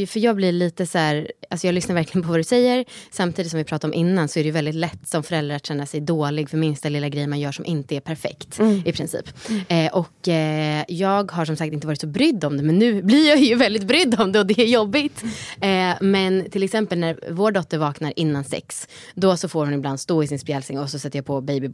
för 0.07 0.17
jag 0.17 0.35
blir 0.35 0.51
lite 0.51 0.85
så 0.85 0.97
här, 0.97 1.31
alltså 1.49 1.67
jag 1.67 1.73
lyssnar 1.73 1.95
verkligen 1.95 2.23
på 2.23 2.29
vad 2.29 2.39
du 2.39 2.43
säger, 2.43 2.85
samtidigt 3.11 3.51
som 3.51 3.57
vi 3.57 3.63
pratade 3.63 3.93
om 3.93 3.99
innan 3.99 4.27
så 4.27 4.39
är 4.39 4.43
det 4.43 4.47
ju 4.47 4.51
väldigt 4.51 4.75
lätt 4.75 5.07
som 5.07 5.23
förälder 5.23 5.55
att 5.55 5.65
känna 5.65 5.85
sig 5.85 6.01
dålig 6.01 6.49
för 6.49 6.57
minsta 6.57 6.89
lilla 6.89 7.09
grej 7.09 7.27
man 7.27 7.39
gör 7.39 7.51
som 7.51 7.65
inte 7.65 7.95
är 7.95 7.99
perfekt 7.99 8.59
i 8.85 8.91
princip. 8.91 9.29
Eh, 9.67 9.93
och 9.93 10.27
eh, 10.27 10.83
jag 10.87 11.31
har 11.31 11.45
som 11.45 11.55
sagt 11.55 11.73
inte 11.73 11.87
varit 11.87 12.01
så 12.01 12.07
brydd 12.07 12.43
om 12.43 12.57
det, 12.57 12.63
men 12.63 12.79
nu 12.79 13.01
blir 13.01 13.29
jag 13.29 13.39
ju 13.39 13.55
väldigt 13.65 13.83
brydd 13.83 14.21
om 14.21 14.31
det 14.31 14.39
och 14.39 14.45
det 14.45 14.59
är 14.59 14.67
jobbigt. 14.67 15.23
Eh, 15.61 15.93
men 16.01 16.49
till 16.49 16.63
exempel 16.63 16.99
när 16.99 17.19
vår 17.31 17.51
dotter 17.51 17.77
vaknar 17.77 18.13
innan 18.15 18.43
sex, 18.43 18.87
då 19.15 19.37
så 19.37 19.49
får 19.49 19.65
hon 19.65 19.73
ibland 19.73 19.99
stå 19.99 20.23
i 20.23 20.27
sin 20.27 20.39
spjälsäng 20.39 20.79
och 20.79 20.89
så 20.89 20.99
sätter 20.99 21.17
jag 21.17 21.25
på 21.25 21.41
Baby 21.41 21.69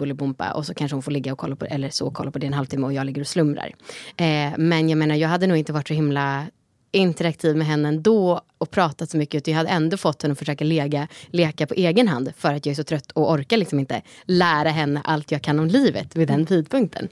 och 0.56 0.66
så 0.66 0.74
kanske 0.74 0.96
hon 0.96 1.04
får 1.04 1.12
ligga 1.12 1.34
och 1.34 1.39
kolla 1.39 1.56
på 1.56 1.66
eller 1.66 1.89
så 1.89 2.12
kolla 2.12 2.32
på 2.32 2.39
det 2.39 2.48
en 2.48 2.54
halvtimme 2.54 2.86
och 2.86 2.94
jag 2.94 3.06
ligger 3.06 3.22
och 3.22 3.28
slumrar. 3.28 3.75
Eh, 4.18 4.49
men 4.58 4.89
jag 4.89 4.98
menar, 4.98 5.15
jag 5.15 5.29
hade 5.29 5.48
nog 5.48 5.58
inte 5.58 5.74
varit 5.74 5.88
så 5.88 5.94
himla 5.94 6.46
interaktiv 6.91 7.56
med 7.56 7.68
henne 7.68 7.88
ändå 7.88 8.41
och 8.58 8.72
pratat 8.72 9.10
så 9.10 9.18
mycket. 9.18 9.36
Utan 9.36 9.51
jag 9.51 9.58
hade 9.58 9.70
ändå 9.70 9.98
fått 9.98 10.22
henne 10.22 10.32
att 10.32 10.39
försöka 10.39 10.65
lega, 10.65 11.08
leka 11.27 11.68
på 11.68 11.74
egen 11.74 12.08
hand. 12.08 12.32
För 12.38 12.53
att 12.53 12.65
jag 12.65 12.72
är 12.72 12.75
så 12.75 12.84
trött 12.84 13.12
och 13.12 13.32
orkar 13.32 13.58
liksom 13.58 13.79
inte 13.79 14.01
lära 14.24 14.70
henne 14.70 15.01
allt 15.03 15.32
jag 15.32 15.41
kan 15.41 15.60
om 15.60 15.68
livet 15.68 16.15
vid 16.15 16.27
den 16.27 16.46
tidpunkten. 16.46 17.08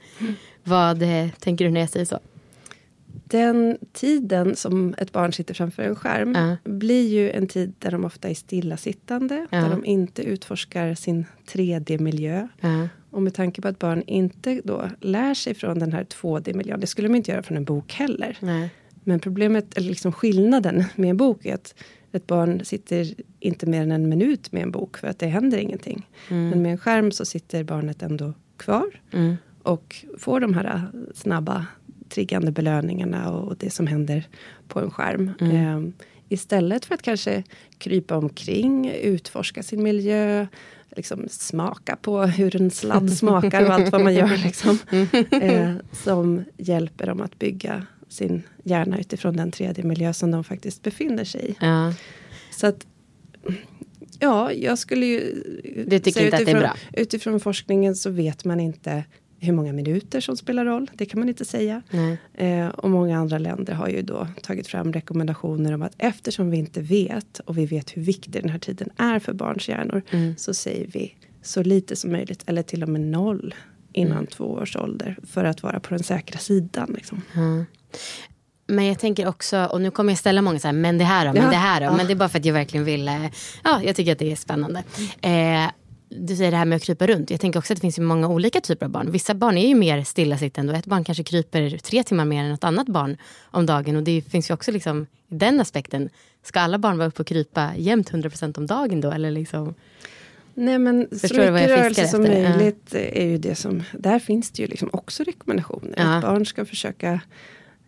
Vad 0.64 1.02
eh, 1.02 1.28
tänker 1.38 1.64
du 1.64 1.70
när 1.70 1.80
jag 1.80 1.90
säger 1.90 2.06
så? 2.06 2.18
Den 3.30 3.78
tiden 3.92 4.56
som 4.56 4.94
ett 4.98 5.12
barn 5.12 5.32
sitter 5.32 5.54
framför 5.54 5.82
en 5.82 5.96
skärm 5.96 6.32
Ja. 6.34 6.56
blir 6.72 7.08
ju 7.08 7.30
en 7.30 7.46
tid 7.46 7.72
där 7.78 7.90
de 7.90 8.04
ofta 8.04 8.28
är 8.28 8.34
stillasittande, 8.34 9.46
Ja. 9.50 9.58
där 9.60 9.70
de 9.70 9.84
inte 9.84 10.22
utforskar 10.22 10.94
sin 10.94 11.24
3D-miljö. 11.46 12.48
Ja. 12.60 12.88
Och 13.10 13.22
med 13.22 13.34
tanke 13.34 13.62
på 13.62 13.68
att 13.68 13.78
barn 13.78 14.02
inte 14.06 14.60
då 14.64 14.88
lär 15.00 15.34
sig 15.34 15.54
från 15.54 15.78
den 15.78 15.92
här 15.92 16.04
2D-miljön, 16.04 16.80
det 16.80 16.86
skulle 16.86 17.08
de 17.08 17.14
inte 17.14 17.30
göra 17.30 17.42
från 17.42 17.56
en 17.56 17.64
bok 17.64 17.92
heller. 17.92 18.36
Nej. 18.40 18.70
Men 19.04 19.20
problemet, 19.20 19.76
eller 19.78 19.88
liksom 19.88 20.12
skillnaden 20.12 20.84
med 20.96 21.10
en 21.10 21.16
bok 21.16 21.46
är 21.46 21.54
att 21.54 21.74
ett 22.12 22.26
barn 22.26 22.64
sitter 22.64 23.14
inte 23.40 23.66
mer 23.66 23.82
än 23.82 23.92
en 23.92 24.08
minut 24.08 24.52
med 24.52 24.62
en 24.62 24.70
bok 24.70 24.96
för 24.98 25.06
att 25.08 25.18
det 25.18 25.26
händer 25.26 25.58
ingenting. 25.58 26.06
Men 26.28 26.62
med 26.62 26.72
en 26.72 26.78
skärm 26.78 27.10
så 27.12 27.24
sitter 27.24 27.64
barnet 27.64 28.02
ändå 28.02 28.32
kvar 28.56 29.00
Mm. 29.12 29.36
och 29.62 30.04
får 30.18 30.40
de 30.40 30.54
här 30.54 30.82
snabba 31.14 31.66
triggande 32.08 32.52
belöningarna 32.52 33.32
och 33.32 33.56
det 33.56 33.70
som 33.70 33.86
händer 33.86 34.24
på 34.68 34.80
en 34.80 34.90
skärm. 34.90 35.32
Eh, 35.40 36.04
istället 36.28 36.84
för 36.84 36.94
att 36.94 37.02
kanske 37.02 37.42
krypa 37.78 38.16
omkring, 38.16 38.90
utforska 38.90 39.62
sin 39.62 39.82
miljö, 39.82 40.46
liksom 40.96 41.26
smaka 41.28 41.96
på 41.96 42.22
hur 42.22 42.56
en 42.56 42.70
sladd 42.70 43.12
smakar 43.18 43.66
och 43.66 43.74
allt 43.74 43.92
vad 43.92 44.00
man 44.00 44.14
gör. 44.14 44.36
Liksom, 44.36 44.78
eh, 45.30 45.74
som 45.92 46.44
hjälper 46.56 47.06
dem 47.06 47.20
att 47.20 47.38
bygga 47.38 47.86
sin 48.08 48.42
hjärna 48.64 48.98
utifrån 48.98 49.36
den 49.36 49.50
tredje 49.50 49.84
miljö 49.84 50.12
som 50.12 50.30
de 50.30 50.44
faktiskt 50.44 50.82
befinner 50.82 51.24
sig 51.24 51.50
i. 51.50 51.56
Ja. 51.60 51.94
Så 52.50 52.66
att, 52.66 52.86
ja, 54.18 54.52
jag 54.52 54.78
skulle 54.78 55.06
ju... 55.06 55.42
Du 55.86 55.98
tycker 55.98 56.24
inte 56.24 56.36
att 56.36 56.46
det 56.46 56.52
är 56.52 56.60
bra? 56.60 56.76
Utifrån 56.92 57.40
forskningen 57.40 57.96
så 57.96 58.10
vet 58.10 58.44
man 58.44 58.60
inte 58.60 59.04
hur 59.40 59.52
många 59.52 59.72
minuter 59.72 60.20
som 60.20 60.36
spelar 60.36 60.64
roll. 60.64 60.90
Det 60.94 61.06
kan 61.06 61.20
man 61.20 61.28
inte 61.28 61.44
säga. 61.44 61.82
Eh, 62.34 62.68
och 62.68 62.90
många 62.90 63.18
andra 63.18 63.38
länder 63.38 63.72
har 63.72 63.88
ju 63.88 64.02
då 64.02 64.28
tagit 64.42 64.66
fram 64.66 64.92
rekommendationer 64.92 65.72
om 65.72 65.82
att 65.82 65.94
eftersom 65.98 66.50
vi 66.50 66.56
inte 66.56 66.80
vet 66.80 67.38
och 67.38 67.58
vi 67.58 67.66
vet 67.66 67.96
hur 67.96 68.02
viktig 68.02 68.32
den 68.32 68.48
här 68.50 68.58
tiden 68.58 68.88
är 68.96 69.18
för 69.18 69.32
barns 69.32 69.68
hjärnor 69.68 70.02
Mm. 70.10 70.36
så 70.36 70.54
säger 70.54 70.86
vi 70.86 71.14
så 71.42 71.62
lite 71.62 71.96
som 71.96 72.12
möjligt 72.12 72.42
eller 72.46 72.62
till 72.62 72.82
och 72.82 72.88
med 72.88 73.00
noll 73.00 73.54
innan 73.92 74.12
Mm. 74.12 74.26
två 74.26 74.44
års 74.44 74.76
ålder 74.76 75.18
för 75.26 75.44
att 75.44 75.62
vara 75.62 75.80
på 75.80 75.94
den 75.94 76.02
säkra 76.02 76.38
sidan. 76.38 76.92
Liksom. 76.94 77.22
Men 78.66 78.84
jag 78.86 78.98
tänker 78.98 79.28
också, 79.28 79.64
och 79.64 79.80
nu 79.80 79.90
kommer 79.90 80.12
jag 80.12 80.18
ställa 80.18 80.42
många 80.42 80.58
så 80.58 80.68
här, 80.68 80.72
men 80.72 80.98
det 80.98 81.04
här 81.04 81.26
då, 81.26 81.32
men 81.32 81.42
Ja. 81.42 81.50
det 81.50 81.56
här 81.56 81.80
då. 81.80 81.86
Ja. 81.86 81.96
Men 81.96 82.06
det 82.06 82.12
är 82.12 82.16
bara 82.16 82.28
för 82.28 82.38
att 82.38 82.44
jag 82.44 82.52
verkligen 82.54 82.84
vill, 82.84 83.08
eh, 83.08 83.26
ja, 83.64 83.80
jag 83.84 83.96
tycker 83.96 84.12
att 84.12 84.18
det 84.18 84.32
är 84.32 84.36
spännande. 84.36 84.82
Eh, 85.22 85.70
du 86.08 86.36
säger 86.36 86.50
det 86.50 86.56
här 86.56 86.64
med 86.64 86.76
att 86.76 86.82
krypa 86.82 87.06
runt. 87.06 87.30
Jag 87.30 87.40
tänker 87.40 87.58
också 87.58 87.72
att 87.72 87.76
det 87.76 87.80
finns 87.80 87.98
ju 87.98 88.02
många 88.02 88.28
olika 88.28 88.60
typer 88.60 88.86
av 88.86 88.92
barn. 88.92 89.10
Vissa 89.10 89.34
barn 89.34 89.58
är 89.58 89.68
ju 89.68 89.74
mer 89.74 90.04
stillasittande 90.04 90.72
och 90.72 90.78
ett 90.78 90.86
barn 90.86 91.04
kanske 91.04 91.24
kryper 91.24 91.78
tre 91.78 92.02
timmar 92.02 92.24
mer 92.24 92.44
än 92.44 92.52
ett 92.52 92.64
annat 92.64 92.86
barn 92.86 93.16
om 93.44 93.66
dagen. 93.66 93.96
Och 93.96 94.02
det 94.02 94.20
finns 94.20 94.50
ju 94.50 94.54
också 94.54 94.72
liksom, 94.72 95.06
i 95.28 95.34
den 95.34 95.60
aspekten, 95.60 96.08
ska 96.42 96.60
alla 96.60 96.78
barn 96.78 96.98
vara 96.98 97.08
uppe 97.08 97.22
och 97.22 97.26
krypa 97.26 97.70
jämt 97.76 98.10
100% 98.10 98.58
om 98.58 98.66
dagen 98.66 99.00
då? 99.00 99.10
Eller 99.10 99.30
liksom, 99.30 99.74
Nej 100.54 100.78
men 100.78 101.08
Förstår 101.10 101.46
så 101.46 101.52
mycket 101.52 101.68
rörelse 101.68 102.08
som 102.08 102.24
efter? 102.24 102.42
Ja. 102.42 102.56
möjligt 102.56 102.94
är 102.94 103.26
ju 103.26 103.38
det 103.38 103.54
som, 103.54 103.82
där 103.92 104.18
finns 104.18 104.50
det 104.50 104.62
ju 104.62 104.68
liksom 104.68 104.90
också 104.92 105.22
rekommendationer. 105.24 105.94
Ja. 105.96 106.14
Att 106.14 106.22
barn 106.22 106.46
ska 106.46 106.64
försöka 106.64 107.20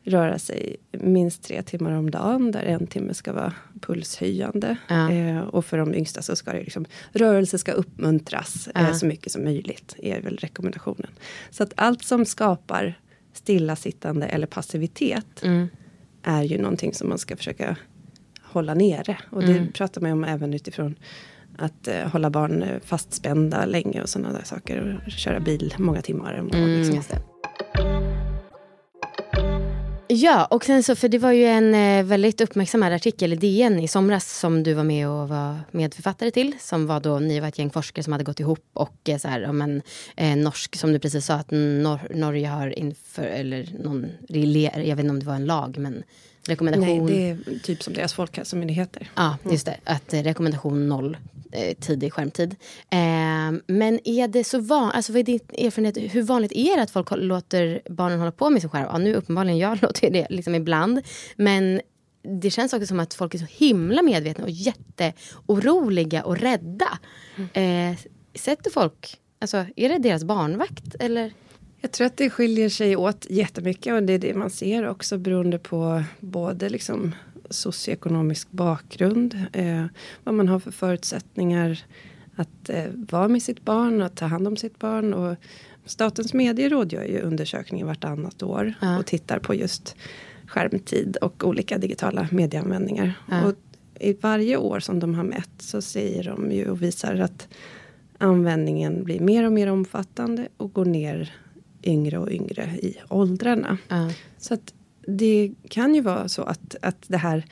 röra 0.04 0.38
sig 0.38 0.76
minst 0.92 1.42
tre 1.42 1.62
timmar 1.62 1.92
om 1.92 2.10
dagen 2.10 2.50
där 2.50 2.62
en 2.62 2.86
timme 2.86 3.14
ska 3.14 3.32
vara 3.32 3.52
pulshöjande. 3.80 4.76
Ja. 4.88 5.10
Eh, 5.12 5.38
och 5.40 5.64
för 5.64 5.78
de 5.78 5.94
yngsta 5.94 6.22
så 6.22 6.36
ska 6.36 6.52
det 6.52 6.60
liksom, 6.62 6.84
rörelse 7.12 7.58
ska 7.58 7.72
uppmuntras 7.72 8.68
eh, 8.74 8.82
Ja. 8.82 8.94
så 8.94 9.06
mycket 9.06 9.32
som 9.32 9.44
möjligt 9.44 9.94
är 10.02 10.20
väl 10.20 10.36
rekommendationen. 10.36 11.10
Så 11.50 11.62
att 11.62 11.72
allt 11.76 12.02
som 12.02 12.24
skapar 12.24 12.98
stillasittande 13.32 14.26
eller 14.26 14.46
passivitet 14.46 15.42
mm, 15.42 15.68
är 16.22 16.42
ju 16.42 16.58
någonting 16.58 16.94
som 16.94 17.08
man 17.08 17.18
ska 17.18 17.36
försöka 17.36 17.76
hålla 18.42 18.74
nere. 18.74 19.18
Och 19.30 19.40
det 19.42 19.52
Mm. 19.52 19.72
pratar 19.72 20.00
man 20.00 20.10
om 20.12 20.24
även 20.24 20.54
utifrån 20.54 20.94
att 21.58 21.88
eh, 21.88 22.08
hålla 22.08 22.30
barn 22.30 22.62
eh, 22.62 22.80
fastspännda 22.84 23.66
länge 23.66 24.02
och 24.02 24.08
sådana 24.08 24.32
där 24.32 24.44
saker. 24.44 25.00
Och 25.06 25.10
köra 25.12 25.40
bil 25.40 25.74
många 25.78 26.02
timmar 26.02 26.40
om 26.40 26.48
dagen. 26.48 26.62
mm, 26.64 26.90
liksom. 26.92 27.16
Ja, 30.12 30.44
och 30.44 30.64
sen 30.64 30.82
så, 30.82 30.96
för 30.96 31.08
det 31.08 31.18
var 31.18 31.32
ju 31.32 31.44
en 31.44 31.74
eh, 31.74 32.04
väldigt 32.04 32.40
uppmärksammad 32.40 32.92
artikel 32.92 33.32
i 33.32 33.36
DN 33.36 33.80
i 33.80 33.88
somras 33.88 34.38
som 34.38 34.62
du 34.62 34.74
var 34.74 34.84
med 34.84 35.08
och 35.08 35.28
var 35.28 35.56
medförfattare 35.70 36.30
till. 36.30 36.54
Som 36.60 36.86
var 36.86 37.00
då, 37.00 37.18
ni 37.18 37.40
var 37.40 37.48
ett 37.48 37.58
gäng 37.58 37.70
forskare 37.70 38.02
som 38.02 38.12
hade 38.12 38.24
gått 38.24 38.40
ihop 38.40 38.64
och 38.72 39.08
eh, 39.08 39.18
så 39.18 39.28
här, 39.28 39.48
om 39.48 39.62
en 39.62 39.82
eh, 40.16 40.36
norsk, 40.36 40.76
som 40.76 40.92
du 40.92 40.98
precis 40.98 41.26
sa, 41.26 41.34
att 41.34 41.50
Nor 41.50 42.14
Norge 42.14 42.48
har 42.48 42.78
inför, 42.78 43.22
eller 43.22 43.68
någon, 43.84 44.06
jag 44.28 44.96
vet 44.96 44.98
inte 44.98 45.10
om 45.10 45.20
det 45.20 45.26
var 45.26 45.34
en 45.34 45.46
lag, 45.46 45.78
men 45.78 46.02
rekommendation. 46.48 47.06
Nej, 47.06 47.36
det 47.44 47.52
är 47.52 47.58
typ 47.58 47.82
som 47.82 47.94
deras 47.94 48.14
folkhälsomyndigheter. 48.14 49.10
Ja, 49.14 49.36
just 49.50 49.66
det. 49.66 49.76
Att 49.84 50.12
eh, 50.14 50.22
rekommendation 50.22 50.88
noll 50.88 51.16
eh, 51.52 51.74
tidig 51.80 52.12
skärmtid. 52.12 52.56
Eh, 52.90 52.98
men 53.66 54.00
är 54.04 54.28
det 54.28 54.44
så 54.44 54.58
van, 54.58 54.90
alltså 54.90 55.12
vad 55.12 55.20
är 55.20 55.24
din 55.24 55.40
erfarenhet, 55.58 56.14
hur 56.14 56.22
vanligt 56.22 56.52
är 56.52 56.76
det 56.76 56.82
att 56.82 56.90
folk 56.90 57.08
låter 57.10 57.82
barnen 57.90 58.18
hålla 58.18 58.32
på 58.32 58.50
med 58.50 58.60
sin 58.60 58.70
skärm? 58.70 58.88
Ja, 58.92 58.98
nu 58.98 59.14
uppenbarligen 59.14 59.58
jag 59.58 59.78
låter 59.82 60.10
det 60.10 60.26
liksom 60.30 60.54
ibland. 60.54 61.02
Men 61.36 61.80
det 62.22 62.50
känns 62.50 62.72
också 62.72 62.86
som 62.86 63.00
att 63.00 63.14
folk 63.14 63.34
är 63.34 63.38
så 63.38 63.46
himla 63.50 64.02
medvetna 64.02 64.44
och 64.44 64.50
jätteoroliga 64.50 66.24
och 66.24 66.38
rädda. 66.38 66.98
Eh, 67.52 67.98
sätter 68.34 68.70
folk, 68.70 69.16
alltså 69.38 69.64
är 69.76 69.88
det 69.88 69.98
deras 69.98 70.24
barnvakt 70.24 70.94
eller? 71.00 71.32
Jag 71.80 71.92
tror 71.92 72.06
att 72.06 72.16
det 72.16 72.30
skiljer 72.30 72.68
sig 72.68 72.96
åt 72.96 73.26
jättemycket 73.30 73.94
och 73.94 74.02
det 74.02 74.12
är 74.12 74.18
det 74.18 74.34
man 74.34 74.50
ser 74.50 74.88
också 74.88 75.18
beroende 75.18 75.58
på 75.58 76.02
både 76.20 76.68
liksom 76.68 77.14
socioekonomisk 77.50 78.50
bakgrund, 78.50 79.44
eh, 79.52 79.86
vad 80.24 80.34
man 80.34 80.48
har 80.48 80.58
för 80.58 80.70
förutsättningar 80.70 81.78
att 82.36 82.68
eh, 82.68 82.84
vara 82.94 83.28
med 83.28 83.42
sitt 83.42 83.64
barn 83.64 84.00
och 84.00 84.06
att 84.06 84.16
ta 84.16 84.26
hand 84.26 84.46
om 84.48 84.56
sitt 84.56 84.78
barn. 84.78 85.14
Och 85.14 85.36
Statens 85.84 86.34
medieråd 86.34 86.92
gör 86.92 87.04
ju 87.04 87.20
undersökningar 87.20 87.86
vartannat 87.86 88.42
år 88.42 88.74
Ja. 88.80 88.98
och 88.98 89.06
tittar 89.06 89.38
på 89.38 89.54
just 89.54 89.96
skärmtid 90.46 91.16
och 91.16 91.44
olika 91.44 91.78
digitala 91.78 92.28
medieanvändningar. 92.30 93.12
Ja. 93.30 93.46
Och 93.46 93.54
i 94.00 94.12
varje 94.12 94.56
år 94.56 94.80
som 94.80 95.00
de 95.00 95.14
har 95.14 95.24
mätt 95.24 95.50
så 95.58 95.82
säger 95.82 96.24
de 96.24 96.52
ju 96.52 96.70
och 96.70 96.82
visar 96.82 97.14
att 97.14 97.48
användningen 98.18 99.04
blir 99.04 99.20
mer 99.20 99.46
och 99.46 99.52
mer 99.52 99.66
omfattande 99.66 100.48
och 100.56 100.72
går 100.72 100.84
ner 100.84 101.32
yngre 101.82 102.18
och 102.18 102.30
yngre 102.30 102.64
i 102.64 102.96
åldrarna. 103.08 103.78
Ja. 103.88 104.10
Så 104.38 104.54
att 104.54 104.74
det 105.06 105.52
kan 105.68 105.94
ju 105.94 106.00
vara 106.00 106.28
så 106.28 106.42
att, 106.42 106.76
att 106.82 107.04
det 107.06 107.16
här 107.16 107.44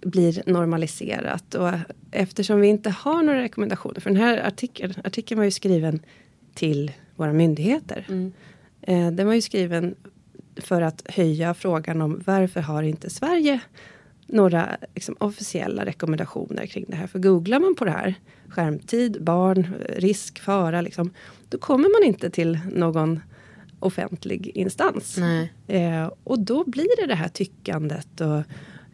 blir 0.00 0.42
normaliserat. 0.46 1.54
Och 1.54 1.70
eftersom 2.10 2.60
vi 2.60 2.68
inte 2.68 2.90
har 2.90 3.22
några 3.22 3.42
rekommendationer. 3.42 4.00
För 4.00 4.10
den 4.10 4.20
här 4.20 4.46
artikeln, 4.46 4.94
artikeln 5.04 5.38
var 5.38 5.44
ju 5.44 5.50
skriven 5.50 6.00
till 6.54 6.92
våra 7.16 7.32
myndigheter. 7.32 8.06
Mm. 8.08 8.32
Eh, 8.82 9.10
den 9.10 9.26
var 9.26 9.34
ju 9.34 9.42
skriven 9.42 9.94
för 10.56 10.82
att 10.82 11.02
höja 11.08 11.54
frågan 11.54 12.02
om 12.02 12.22
varför 12.26 12.60
har 12.60 12.82
inte 12.82 13.10
Sverige 13.10 13.60
några 14.26 14.76
liksom, 14.94 15.16
officiella 15.18 15.84
rekommendationer 15.84 16.66
kring 16.66 16.84
det 16.88 16.96
här. 16.96 17.06
För 17.06 17.18
googlar 17.18 17.60
man 17.60 17.74
på 17.74 17.84
det 17.84 17.90
här, 17.90 18.14
skärmtid, 18.48 19.22
barn, 19.22 19.74
risk, 19.96 20.40
fara, 20.40 20.80
liksom, 20.80 21.10
då 21.48 21.58
kommer 21.58 22.00
man 22.00 22.08
inte 22.08 22.30
till 22.30 22.58
någon 22.72 23.20
offentlig 23.80 24.46
instans. 24.54 25.18
Eh, 25.66 26.10
och 26.24 26.38
då 26.38 26.64
blir 26.64 27.00
det 27.00 27.06
det 27.06 27.14
här 27.14 27.28
tyckandet 27.28 28.20
och 28.20 28.42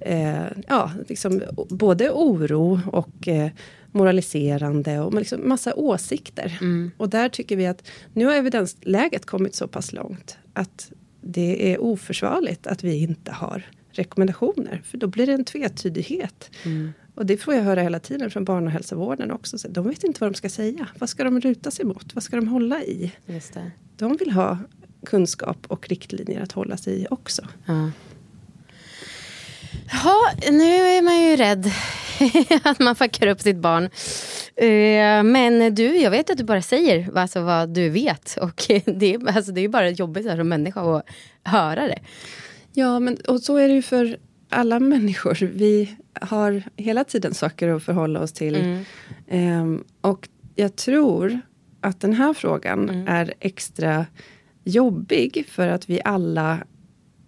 eh, 0.08 0.46
ja, 0.68 0.92
liksom, 1.08 1.42
både 1.68 2.10
oro 2.10 2.80
och 2.92 3.28
eh, 3.28 3.50
moraliserande 3.92 5.00
och 5.00 5.14
liksom 5.14 5.48
massa 5.48 5.74
åsikter. 5.74 6.58
Mm. 6.60 6.90
Och 6.96 7.08
där 7.08 7.28
tycker 7.28 7.56
vi 7.56 7.66
att 7.66 7.88
nu 8.12 8.24
har 8.24 8.34
evidensläget 8.34 9.26
kommit 9.26 9.54
så 9.54 9.68
pass 9.68 9.92
långt 9.92 10.38
att 10.52 10.92
det 11.20 11.72
är 11.72 11.80
oförsvarligt 11.80 12.66
att 12.66 12.84
vi 12.84 13.02
inte 13.02 13.32
har 13.32 13.62
rekommendationer. 13.90 14.82
För 14.84 14.98
då 14.98 15.06
blir 15.06 15.26
det 15.26 15.32
en 15.32 15.44
tvetydighet. 15.44 16.50
Mm. 16.64 16.92
Och 17.14 17.26
det 17.26 17.36
får 17.36 17.54
jag 17.54 17.62
höra 17.62 17.82
hela 17.82 18.00
tiden 18.00 18.30
från 18.30 18.44
barnhälsovården 18.44 19.30
också. 19.30 19.58
Så 19.58 19.68
de 19.68 19.88
vet 19.88 20.04
inte 20.04 20.20
vad 20.20 20.32
de 20.32 20.34
ska 20.34 20.48
säga. 20.48 20.88
Vad 20.98 21.08
ska 21.08 21.24
de 21.24 21.40
ruta 21.40 21.70
sig 21.70 21.84
mot? 21.84 22.14
Vad 22.14 22.22
ska 22.22 22.36
de 22.36 22.48
hålla 22.48 22.82
i? 22.82 23.12
Just 23.26 23.54
det. 23.54 23.70
De 23.96 24.16
vill 24.16 24.30
ha 24.30 24.58
kunskap 25.06 25.58
och 25.68 25.88
riktlinjer 25.88 26.40
att 26.42 26.52
hålla 26.52 26.76
sig 26.76 27.02
i 27.02 27.06
också. 27.10 27.42
Ja. 27.66 27.90
Ja, 30.04 30.30
nu 30.50 30.64
är 30.86 31.02
man 31.02 31.20
ju 31.22 31.36
rädd 31.36 31.70
att 32.64 32.78
man 32.78 32.96
fuckar 32.96 33.26
upp 33.26 33.40
sitt 33.40 33.56
barn. 33.56 33.84
Eh, 34.56 35.22
Men 35.22 35.74
du, 35.74 35.96
jag 35.96 36.10
vet 36.10 36.30
att 36.30 36.38
du 36.38 36.44
bara 36.44 36.62
säger 36.62 37.18
alltså, 37.18 37.40
vad 37.40 37.68
du 37.68 37.88
vet. 37.88 38.36
Och 38.40 38.64
det 38.84 39.14
är, 39.14 39.36
alltså, 39.36 39.52
det 39.52 39.60
är 39.60 39.68
bara 39.68 39.90
jobbigt 39.90 40.26
här, 40.26 40.36
som 40.36 40.48
människa 40.48 40.96
att 40.96 41.06
höra 41.44 41.86
det. 41.86 41.98
Ja, 42.72 43.00
men 43.00 43.16
och 43.16 43.40
så 43.40 43.56
är 43.56 43.68
det 43.68 43.74
ju 43.74 43.82
för 43.82 44.18
alla 44.50 44.80
människor. 44.80 45.38
Vi 45.54 45.96
har 46.20 46.62
hela 46.76 47.04
tiden 47.04 47.34
saker 47.34 47.68
att 47.68 47.82
förhålla 47.82 48.20
oss 48.20 48.32
till. 48.32 48.56
Mm. 48.56 48.84
Ehm, 49.28 49.84
och 50.00 50.28
jag 50.54 50.76
tror 50.76 51.40
att 51.80 52.00
den 52.00 52.12
här 52.12 52.34
frågan 52.34 52.88
Mm. 52.90 53.08
är 53.08 53.34
extra 53.40 54.06
jobbig 54.66 55.46
för 55.48 55.68
att 55.68 55.90
vi 55.90 56.00
alla 56.04 56.58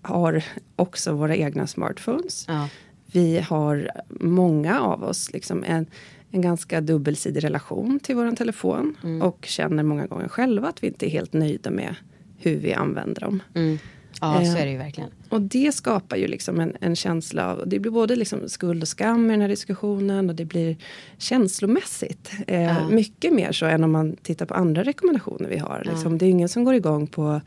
har 0.02 0.44
också 0.76 1.12
våra 1.12 1.36
egna 1.36 1.66
smartphones. 1.66 2.44
Ja. 2.48 2.68
Vi 3.12 3.38
har, 3.38 3.90
många 4.20 4.80
av 4.80 5.04
oss, 5.04 5.32
liksom 5.32 5.64
en, 5.64 5.86
en 6.30 6.40
ganska 6.40 6.80
dubbelsidig 6.80 7.44
relation 7.44 8.00
till 8.00 8.16
vår 8.16 8.36
telefon. 8.36 8.96
Mm. 9.02 9.22
Och 9.22 9.44
känner 9.48 9.82
många 9.82 10.06
gånger 10.06 10.28
själva 10.28 10.68
att 10.68 10.82
vi 10.82 10.86
inte 10.86 11.06
är 11.06 11.10
helt 11.10 11.32
nöjda 11.32 11.70
med 11.70 11.94
hur 12.36 12.56
vi 12.56 12.72
använder 12.72 13.20
dem. 13.20 13.42
Mm. 13.54 13.78
Ja, 14.20 14.34
så 14.44 14.50
Eh, 14.56 14.60
är 14.62 14.66
det 14.66 14.72
ju 14.72 14.78
verkligen. 14.78 15.10
Och 15.28 15.40
det 15.40 15.74
skapar 15.74 16.16
ju 16.16 16.26
liksom 16.26 16.60
en, 16.60 16.72
en 16.80 16.96
känsla 16.96 17.50
av, 17.52 17.62
det 17.68 17.78
blir 17.78 17.90
både 17.92 18.16
liksom 18.16 18.48
skuld 18.48 18.82
och 18.82 18.88
skam 18.88 19.26
i 19.30 19.32
den 19.32 19.40
här 19.40 19.48
diskussionen 19.48 20.28
och 20.30 20.34
det 20.36 20.44
blir 20.44 20.76
känslomässigt. 21.18 22.30
Eh, 22.46 22.62
Ja. 22.62 22.88
Mycket 22.88 23.32
mer 23.32 23.52
så 23.52 23.66
än 23.66 23.84
om 23.84 23.92
man 23.92 24.16
tittar 24.16 24.46
på 24.46 24.54
andra 24.54 24.82
rekommendationer 24.82 25.48
vi 25.48 25.58
har. 25.58 25.82
Liksom, 25.90 26.18
Det 26.18 26.26
är 26.26 26.30
ingen 26.30 26.48
som 26.48 26.64
går 26.64 26.74
igång 26.74 27.06
på 27.06 27.40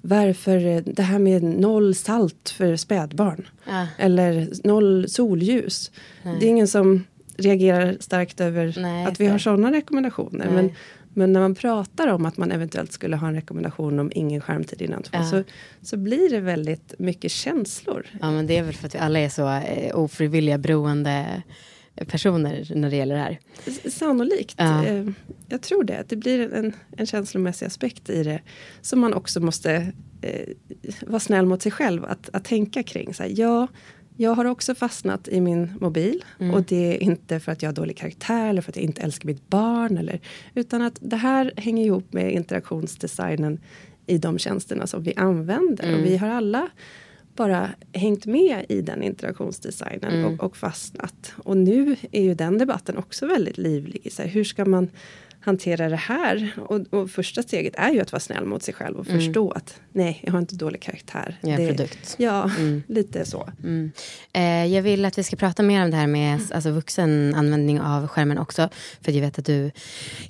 varför 0.00 0.66
eh, 0.66 0.82
det 0.86 1.02
här 1.02 1.18
med 1.18 1.42
noll 1.42 1.94
salt 1.94 2.50
för 2.56 2.76
spädbarn. 2.76 3.48
Ja. 3.66 3.86
Eller 3.98 4.48
noll 4.64 5.08
solljus. 5.08 5.90
Det 6.22 6.46
är 6.46 6.48
ingen 6.50 6.68
som 6.68 7.04
reagerar 7.38 7.96
starkt 8.00 8.40
över 8.40 8.74
Nej, 8.78 9.06
att 9.06 9.20
vi 9.20 9.26
har 9.26 9.38
sådana 9.38 9.72
rekommendationer. 9.72 10.44
Nej. 10.46 10.54
Men, 10.54 10.70
men 11.16 11.32
när 11.32 11.40
man 11.40 11.54
pratar 11.54 12.06
om 12.08 12.26
att 12.26 12.36
man 12.36 12.52
eventuellt 12.52 12.92
skulle 12.92 13.16
ha 13.16 13.28
en 13.28 13.34
rekommendation 13.34 13.98
om 13.98 14.12
ingen 14.14 14.40
skärmtid 14.40 14.82
innan 14.82 15.02
två. 15.02 15.16
Ja. 15.18 15.24
Så, 15.24 15.42
så 15.82 15.96
blir 15.96 16.30
det 16.30 16.40
väldigt 16.40 16.94
mycket 16.98 17.30
känslor. 17.30 18.06
Ja, 18.20 18.30
men 18.30 18.46
det 18.46 18.56
är 18.56 18.62
väl 18.62 18.74
för 18.74 18.86
att 18.86 18.94
vi 18.94 18.98
alla 18.98 19.18
är 19.18 19.28
så 19.28 19.48
eh, 19.48 19.98
ofrivilliga 19.98 20.58
beroende 20.58 21.42
personer 22.06 22.72
när 22.74 22.90
det 22.90 22.96
gäller 22.96 23.14
det 23.14 23.20
här. 23.20 23.38
Sannolikt. 23.90 24.54
Ja. 24.58 24.84
Eh, 24.84 25.06
Jag 25.48 25.62
tror 25.62 25.84
det. 25.84 26.04
Det 26.08 26.16
blir 26.16 26.54
en, 26.54 26.72
en 26.96 27.06
känslomässig 27.06 27.66
aspekt 27.66 28.10
i 28.10 28.22
det. 28.22 28.40
Som 28.80 29.00
man 29.00 29.14
också 29.14 29.40
måste 29.40 29.92
eh, 30.22 30.48
vara 31.06 31.20
snäll 31.20 31.46
mot 31.46 31.62
sig 31.62 31.72
själv 31.72 32.04
att, 32.04 32.30
att 32.32 32.44
tänka 32.44 32.82
kring. 32.82 33.14
Så 33.14 33.22
här, 33.22 33.32
ja, 33.36 33.66
jag 34.16 34.34
har 34.34 34.44
också 34.44 34.74
fastnat 34.74 35.28
i 35.28 35.40
min 35.40 35.72
mobil. 35.80 36.24
Mm. 36.40 36.54
Och 36.54 36.62
det 36.62 36.94
är 36.94 37.02
inte 37.02 37.40
för 37.40 37.52
att 37.52 37.62
jag 37.62 37.68
har 37.68 37.74
dålig 37.74 37.96
karaktär 37.96 38.48
eller 38.48 38.62
för 38.62 38.72
att 38.72 38.76
jag 38.76 38.84
inte 38.84 39.02
älskar 39.02 39.26
mitt 39.26 39.48
barn. 39.48 39.98
Eller, 39.98 40.20
utan 40.54 40.82
att 40.82 40.98
det 41.00 41.16
här 41.16 41.52
hänger 41.56 41.86
ihop 41.86 42.12
med 42.12 42.32
interaktionsdesignen 42.32 43.60
i 44.06 44.18
de 44.18 44.38
tjänsterna 44.38 44.86
som 44.86 45.02
vi 45.02 45.14
använder. 45.16 45.84
Mm. 45.84 46.00
Och 46.00 46.06
vi 46.06 46.16
har 46.16 46.28
alla 46.28 46.68
bara 47.36 47.70
hängt 47.92 48.26
med 48.26 48.66
i 48.68 48.80
den 48.80 49.02
interaktionsdesignen 49.02 50.12
Mm. 50.14 50.24
och, 50.24 50.44
och 50.44 50.56
fastnat. 50.56 51.32
Och 51.36 51.56
nu 51.56 51.96
är 52.12 52.22
ju 52.22 52.34
den 52.34 52.58
debatten 52.58 52.96
också 52.96 53.26
väldigt 53.26 53.58
livlig. 53.58 54.12
Så 54.12 54.22
här, 54.22 54.28
hur 54.28 54.44
ska 54.44 54.64
man 54.64 54.90
hantera 55.46 55.88
det 55.88 55.96
här? 55.96 56.50
Och, 56.68 56.80
och 56.94 57.10
första 57.10 57.42
steget 57.42 57.74
är 57.76 57.90
ju 57.90 58.00
att 58.00 58.12
vara 58.12 58.20
snäll 58.20 58.44
mot 58.44 58.62
sig 58.62 58.74
själv 58.74 58.96
och 58.96 59.06
förstå 59.06 59.50
att 59.50 59.80
nej, 59.92 60.20
jag 60.22 60.32
har 60.32 60.38
inte 60.38 60.54
dålig 60.54 60.82
karaktär. 60.82 61.36
Jag 61.42 61.52
är 61.52 61.58
Det- 61.58 61.66
produkt. 61.68 62.14
Ja, 62.18 62.50
lite 62.86 63.24
så. 63.24 63.48
Mm. 63.62 63.90
Eh, 64.32 64.66
jag 64.74 64.82
vill 64.82 65.04
att 65.04 65.18
vi 65.18 65.22
ska 65.22 65.36
prata 65.36 65.62
mer 65.62 65.84
om 65.84 65.90
det 65.90 65.96
här 65.96 66.06
med 66.06 66.40
alltså, 66.54 66.70
vuxenanvändning 66.70 67.80
av 67.80 68.08
skärmen 68.08 68.38
också. 68.38 68.68
För 69.00 69.12
jag 69.12 69.20
vet 69.20 69.38
att 69.38 69.44
du 69.46 69.70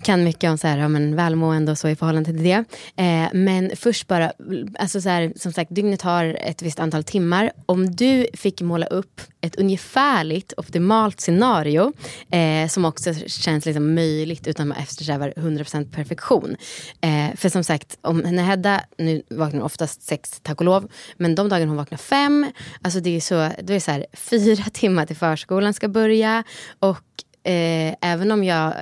kan 0.03 0.25
mycket 0.25 0.51
om 0.51 0.59
så 0.59 0.67
här, 0.67 0.79
ja, 0.79 0.89
men 0.89 1.17
välmående 1.17 1.73
och 1.73 1.79
så 1.79 1.89
i 1.89 1.97
förhållande 1.97 2.31
till 2.31 2.43
det. 2.43 2.65
Eh, 2.97 3.29
men 3.33 3.71
först 3.77 4.07
bara, 4.07 4.33
alltså, 4.79 5.01
så 5.01 5.09
här, 5.09 5.33
som 5.37 5.53
sagt, 5.53 5.75
dygnet 5.75 6.03
har 6.03 6.25
ett 6.41 6.63
visst 6.63 6.81
antal 6.81 7.05
timmar. 7.05 7.53
Om 7.67 7.97
du 7.97 8.27
fick 8.35 8.61
måla 8.61 8.87
upp 8.87 9.21
ett 9.41 9.57
ungefärligt 9.57 10.53
optimalt 10.57 11.21
scenario 11.21 11.93
eh, 12.31 12.69
som 12.69 12.85
också 12.85 13.15
känns 13.27 13.67
liksom 13.67 13.95
möjligt 13.95 14.47
utan 14.47 14.69
man 14.69 14.79
eftersträvar 15.07 15.33
100% 15.37 15.93
perfektion. 15.93 16.57
Eh, 17.01 17.37
för 17.37 17.49
som 17.49 17.65
sagt, 17.65 17.99
om, 18.03 18.19
när 18.19 18.43
Hedda, 18.43 18.81
nu 18.99 19.23
vaknar 19.31 19.61
hon 19.61 19.67
oftast 19.67 20.03
sex, 20.03 20.41
tack 20.43 20.61
och 20.61 20.65
lov, 20.65 20.89
men 21.17 21.35
de 21.35 21.49
dagar 21.49 21.67
hon 21.67 21.77
vaknar 21.77 21.99
fem, 21.99 22.47
alltså 22.83 23.01
det 23.01 23.17
är 23.17 23.21
så, 23.21 23.35
då 23.35 23.73
är 23.73 23.75
det 23.75 23.81
så 23.81 23.91
här, 23.91 24.07
fyra 24.13 24.65
timmar 24.73 25.07
till 25.07 25.17
förskolan 25.17 25.75
ska 25.75 25.89
börja 25.89 26.45
och 26.79 27.25
Eh, 27.47 27.95
även 28.01 28.33
om 28.33 28.45
jag, 28.45 28.75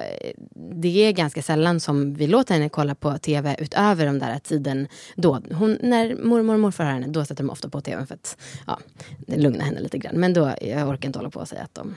det 0.54 1.04
är 1.06 1.12
ganska 1.12 1.42
sällan 1.42 1.80
som 1.80 2.14
vi 2.14 2.26
låter 2.26 2.54
henne 2.54 2.68
kolla 2.68 2.94
på 2.94 3.18
tv 3.18 3.56
utöver 3.58 4.06
den 4.06 4.18
där 4.18 4.38
tiden 4.38 4.88
då. 5.16 5.40
Hon, 5.52 5.78
när 5.82 6.16
mormor 6.16 6.54
och 6.54 6.60
morfar 6.60 6.84
har 6.84 6.92
henne, 6.92 7.06
då 7.06 7.24
sätter 7.24 7.44
de 7.44 7.50
ofta 7.50 7.68
på 7.68 7.80
tv 7.80 8.06
för 8.06 8.14
att 8.14 8.36
ja, 8.66 8.78
lugna 9.26 9.64
henne 9.64 9.80
lite 9.80 9.98
grann. 9.98 10.14
Men 10.14 10.32
då, 10.32 10.54
jag 10.60 10.88
orkar 10.88 11.06
inte 11.08 11.18
hålla 11.18 11.30
på 11.30 11.40
och 11.40 11.48
säga 11.48 11.62
att 11.62 11.74
de 11.74 11.94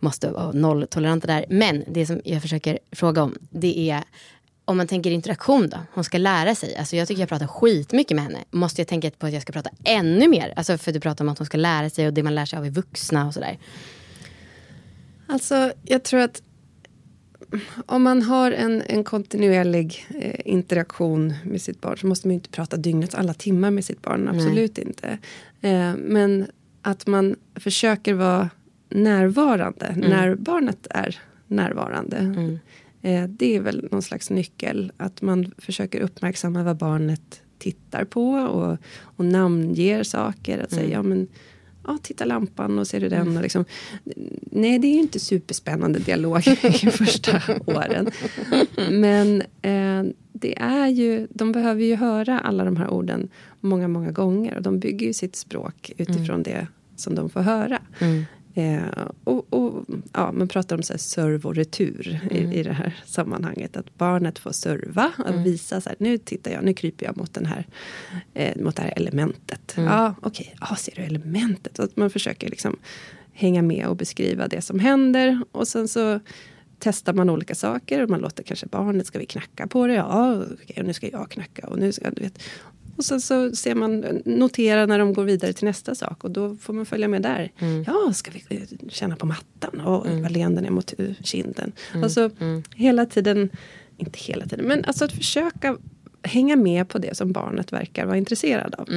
måste 0.00 0.30
vara 0.30 0.52
nolltoleranta 0.52 1.26
där. 1.26 1.44
Men 1.48 1.84
det 1.88 2.06
som 2.06 2.20
jag 2.24 2.42
försöker 2.42 2.78
fråga 2.92 3.22
om, 3.22 3.38
det 3.50 3.90
är 3.90 4.02
om 4.64 4.76
man 4.76 4.86
tänker 4.86 5.10
interaktion 5.10 5.68
då, 5.68 5.76
hon 5.92 6.04
ska 6.04 6.18
lära 6.18 6.54
sig. 6.54 6.76
Alltså 6.76 6.96
jag 6.96 7.08
tycker 7.08 7.22
jag 7.22 7.28
pratar 7.28 7.46
skitmycket 7.46 8.14
med 8.14 8.24
henne. 8.24 8.38
Måste 8.50 8.80
jag 8.80 8.88
tänka 8.88 9.10
på 9.10 9.26
att 9.26 9.32
jag 9.32 9.42
ska 9.42 9.52
prata 9.52 9.70
ännu 9.84 10.28
mer? 10.28 10.52
Alltså 10.56 10.78
för 10.78 10.92
du 10.92 11.00
pratar 11.00 11.24
om 11.24 11.28
att 11.28 11.38
hon 11.38 11.46
ska 11.46 11.58
lära 11.58 11.90
sig 11.90 12.06
och 12.06 12.12
det 12.12 12.22
man 12.22 12.34
lär 12.34 12.46
sig 12.46 12.58
av 12.58 12.66
är 12.66 12.70
vuxna 12.70 13.26
och 13.26 13.34
sådär. 13.34 13.58
Alltså, 15.32 15.72
jag 15.84 16.02
tror 16.02 16.20
att 16.20 16.42
om 17.86 18.02
man 18.02 18.22
har 18.22 18.50
en, 18.50 18.82
en 18.86 19.04
kontinuerlig 19.04 20.06
eh, 20.18 20.40
interaktion 20.44 21.34
med 21.44 21.62
sitt 21.62 21.80
barn 21.80 21.98
så 21.98 22.06
måste 22.06 22.28
man 22.28 22.32
ju 22.32 22.34
inte 22.34 22.50
prata 22.50 22.76
dygnets 22.76 23.14
alla 23.14 23.34
timmar 23.34 23.70
med 23.70 23.84
sitt 23.84 24.02
barn. 24.02 24.28
Absolut 24.28 24.78
inte. 24.78 25.18
Eh, 25.60 25.94
men 25.96 26.46
att 26.82 27.06
man 27.06 27.36
försöker 27.54 28.14
vara 28.14 28.50
närvarande 28.88 29.94
när 29.96 30.34
barnet 30.34 30.86
är 30.90 31.18
närvarande. 31.46 32.16
Eh, 33.02 33.24
det 33.24 33.56
är 33.56 33.60
väl 33.60 33.88
någon 33.90 34.02
slags 34.02 34.30
nyckel. 34.30 34.92
Att 34.96 35.22
man 35.22 35.52
försöker 35.58 36.00
uppmärksamma 36.00 36.62
vad 36.62 36.76
barnet 36.76 37.42
tittar 37.58 38.04
på 38.04 38.30
och, 38.32 38.76
och 39.16 39.24
namnger 39.24 40.02
saker. 40.02 40.58
Att 40.58 40.70
säga, 40.70 40.90
ja 40.90 41.02
men 41.02 41.28
ja, 41.86 41.98
titta 42.02 42.24
lampan 42.24 42.78
och 42.78 42.86
ser 42.86 43.00
du 43.00 43.08
den? 43.08 43.36
Och 43.36 43.42
liksom, 43.42 43.64
nej, 44.42 44.78
det 44.78 44.86
är 44.86 44.92
ju 44.92 45.00
inte 45.00 45.20
superspännande 45.20 45.98
dialog 45.98 46.46
i 46.46 46.72
första 46.90 47.40
åren. 47.66 48.10
Men 48.90 49.42
eh, 49.62 50.12
det 50.32 50.58
är 50.58 50.88
ju, 50.88 51.26
de 51.30 51.52
behöver 51.52 51.84
ju 51.84 51.94
höra 51.96 52.40
alla 52.40 52.64
de 52.64 52.76
här 52.76 52.90
orden 52.90 53.28
många, 53.60 53.88
många 53.88 54.10
gånger. 54.10 54.56
Och 54.56 54.62
de 54.62 54.78
bygger 54.78 55.06
ju 55.06 55.12
sitt 55.12 55.36
språk 55.36 55.92
utifrån 55.96 56.42
det 56.42 56.66
som 56.96 57.14
de 57.14 57.30
får 57.30 57.40
höra. 57.40 57.78
Eh, 58.54 58.82
och, 59.24 59.52
och, 59.52 59.84
ja, 60.12 60.32
man 60.32 60.48
pratar 60.48 60.76
om 60.76 60.82
så 60.82 60.92
här 60.92 60.98
serv 60.98 61.46
och 61.46 61.54
retur 61.54 62.20
i, 62.30 62.38
i 62.38 62.62
det 62.62 62.72
här 62.72 62.96
sammanhanget. 63.06 63.76
Att 63.76 63.98
barnet 63.98 64.38
får 64.38 64.52
serva 64.52 65.12
och 65.18 65.46
visa 65.46 65.80
så 65.80 65.88
här, 65.88 65.96
nu 66.00 66.18
tittar 66.18 66.50
jag, 66.50 66.64
nu 66.64 66.74
kryper 66.74 67.06
jag 67.06 67.16
mot, 67.16 67.34
den 67.34 67.46
här, 67.46 67.66
eh, 68.34 68.62
mot 68.62 68.76
det 68.76 68.82
här 68.82 68.92
elementet. 68.96 69.74
Ja, 69.76 70.14
okej, 70.22 70.54
ja, 70.60 70.76
ser 70.76 70.94
du 70.96 71.02
elementet? 71.02 71.76
Så 71.76 71.82
att 71.82 71.96
man 71.96 72.10
försöker 72.10 72.50
liksom 72.50 72.76
hänga 73.32 73.62
med 73.62 73.86
och 73.86 73.96
beskriva 73.96 74.48
det 74.48 74.62
som 74.62 74.78
händer. 74.78 75.40
Och 75.52 75.68
sen 75.68 75.88
så 75.88 76.20
testar 76.78 77.12
man 77.12 77.30
olika 77.30 77.54
saker. 77.54 78.02
Och 78.02 78.10
man 78.10 78.20
låter 78.20 78.42
kanske 78.42 78.66
barnet, 78.66 79.06
ska 79.06 79.18
vi 79.18 79.26
knacka 79.26 79.66
på 79.66 79.86
det? 79.86 79.94
Ja, 79.94 80.44
okej, 80.52 80.76
och 80.78 80.86
nu 80.86 80.92
ska 80.92 81.08
jag 81.08 81.30
knacka. 81.30 81.66
Och 81.66 81.78
nu 81.78 81.92
ska, 81.92 82.10
du 82.10 82.22
vet. 82.22 82.42
Och 82.96 83.04
sen 83.04 83.20
så 83.20 83.52
ser 83.52 83.74
man, 83.74 84.22
notera 84.24 84.86
när 84.86 84.98
de 84.98 85.12
går 85.12 85.24
vidare 85.24 85.52
till 85.52 85.64
nästa 85.64 85.94
sak. 85.94 86.24
Och 86.24 86.30
då 86.30 86.56
får 86.56 86.72
man 86.72 86.86
följa 86.86 87.08
med 87.08 87.22
där. 87.22 87.52
Ja, 87.86 88.12
ska 88.12 88.30
vi 88.30 88.56
eh, 88.56 88.88
känna 88.88 89.16
på 89.16 89.26
mattan? 89.26 89.80
Och 89.80 90.06
mm. 90.06 90.22
vad 90.22 90.30
leenden 90.30 90.64
är 90.64 90.70
mot 90.70 90.94
eh, 90.98 91.06
kinden. 91.20 91.72
Alltså 91.94 92.30
hela 92.74 93.06
tiden, 93.06 93.50
inte 93.96 94.18
hela 94.18 94.46
tiden, 94.46 94.66
men 94.66 94.84
alltså 94.84 95.04
att 95.04 95.12
försöka 95.12 95.76
hänga 96.22 96.56
med 96.56 96.88
på 96.88 96.98
det 96.98 97.16
som 97.16 97.32
barnet 97.32 97.72
verkar 97.72 98.06
vara 98.06 98.16
intresserad 98.16 98.74
av. 98.74 98.88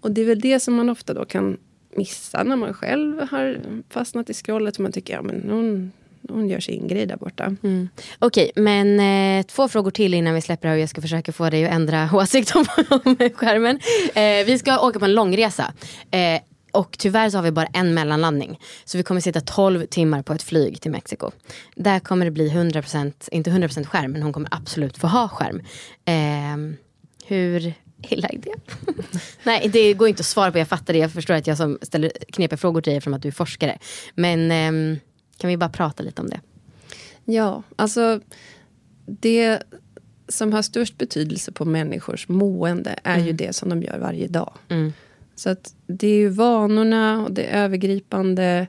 Och 0.00 0.12
det 0.12 0.20
är 0.20 0.26
väl 0.26 0.40
det 0.40 0.60
som 0.60 0.74
man 0.74 0.90
ofta 0.90 1.14
då 1.14 1.24
kan 1.24 1.56
missa 1.96 2.42
när 2.42 2.56
man 2.56 2.74
själv 2.74 3.20
har 3.30 3.60
fastnat 3.90 4.30
i 4.30 4.34
scrollet. 4.34 4.76
Och 4.76 4.80
man 4.80 4.92
tycker, 4.92 5.14
ja 5.14 5.22
men 5.22 5.50
hon, 5.50 5.92
hon 6.28 6.48
gör 6.48 6.60
sin 6.60 6.88
grej 6.88 7.06
där 7.06 7.16
borta. 7.16 7.56
Mm. 7.62 7.88
Okej, 8.18 8.52
men 8.56 9.00
eh, 9.00 9.46
två 9.46 9.68
frågor 9.68 9.90
till 9.90 10.14
innan 10.14 10.34
vi 10.34 10.40
släpper 10.40 10.62
det 10.62 10.68
här 10.68 10.76
och 10.76 10.82
jag 10.82 10.88
ska 10.88 11.00
försöka 11.00 11.32
få 11.32 11.50
dig 11.50 11.64
att 11.64 11.72
ändra 11.72 12.10
åsikt 12.14 12.56
om, 12.56 12.64
om 12.90 13.16
skärmen. 13.34 13.80
Eh, 14.14 14.46
vi 14.46 14.58
ska 14.58 14.78
åka 14.80 14.98
på 14.98 15.04
en 15.04 15.14
långresa. 15.14 15.72
Eh, 16.10 16.40
och 16.72 16.98
tyvärr 16.98 17.30
så 17.30 17.38
har 17.38 17.42
vi 17.42 17.50
bara 17.50 17.66
en 17.66 17.94
mellanlandning. 17.94 18.58
Så 18.84 18.98
vi 18.98 19.04
kommer 19.04 19.20
sitta 19.20 19.40
12 19.40 19.86
timmar 19.86 20.22
på 20.22 20.32
ett 20.32 20.42
flyg 20.42 20.80
till 20.80 20.90
Mexiko. 20.90 21.30
Där 21.74 22.00
kommer 22.00 22.24
det 22.24 22.30
bli 22.30 22.48
100%, 22.48 23.12
inte 23.32 23.50
100% 23.50 23.84
skärm, 23.86 24.12
men 24.12 24.22
hon 24.22 24.32
kommer 24.32 24.48
absolut 24.52 24.98
få 24.98 25.06
ha 25.06 25.28
skärm. 25.28 25.60
Eh, 26.04 26.76
hur 27.26 27.74
illa 28.08 28.28
är 28.28 28.38
det? 28.38 28.54
Nej, 29.42 29.68
det 29.72 29.94
går 29.94 30.08
inte 30.08 30.20
att 30.20 30.26
svara 30.26 30.52
på, 30.52 30.58
jag 30.58 30.68
fattar 30.68 30.92
det. 30.92 30.98
Jag 30.98 31.12
förstår 31.12 31.34
att 31.34 31.46
jag 31.46 31.56
som 31.56 31.78
ställer 31.82 32.12
knepiga 32.32 32.56
frågor 32.56 32.80
till 32.80 32.90
dig 32.90 32.96
eftersom 32.96 33.14
att 33.14 33.22
du 33.22 33.28
är 33.28 33.32
forskare. 33.32 33.78
Men 34.14 34.50
eh, 34.50 34.98
kan 35.42 35.48
vi 35.48 35.56
bara 35.56 35.70
prata 35.70 36.02
lite 36.02 36.22
om 36.22 36.28
det? 36.28 36.40
Ja, 37.24 37.62
alltså 37.76 38.20
det 39.06 39.62
som 40.28 40.52
har 40.52 40.62
störst 40.62 40.98
betydelse 40.98 41.52
på 41.52 41.64
människors 41.64 42.28
mående 42.28 42.98
är 43.04 43.18
ju 43.18 43.32
det 43.32 43.52
som 43.52 43.68
de 43.68 43.82
gör 43.82 43.98
varje 43.98 44.28
dag. 44.28 44.52
Mm. 44.68 44.92
Så 45.34 45.50
att 45.50 45.74
det 45.86 46.06
är 46.06 46.16
ju 46.16 46.28
vanorna 46.28 47.24
och 47.24 47.32
det 47.32 47.44
övergripande 47.44 48.66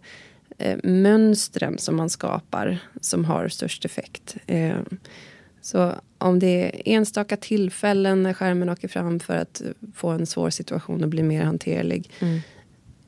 eh, 0.57 0.77
mönstren 0.83 1.77
som 1.77 1.95
man 1.95 2.09
skapar 2.09 2.79
som 3.01 3.25
har 3.25 3.47
störst 3.47 3.85
effekt. 3.85 4.35
Eh, 4.47 4.77
så 5.61 5.91
om 6.17 6.39
det 6.39 6.65
är 6.65 6.81
enstaka 6.85 7.37
tillfällen 7.37 8.23
när 8.23 8.33
skärmen 8.33 8.69
åker 8.69 8.87
fram 8.87 9.19
för 9.19 9.37
att 9.37 9.61
få 9.95 10.09
en 10.09 10.25
svår 10.25 10.49
situation 10.49 11.03
att 11.03 11.09
bli 11.09 11.23
mer 11.23 11.43
hanterlig. 11.43 12.11
Mm. 12.19 12.39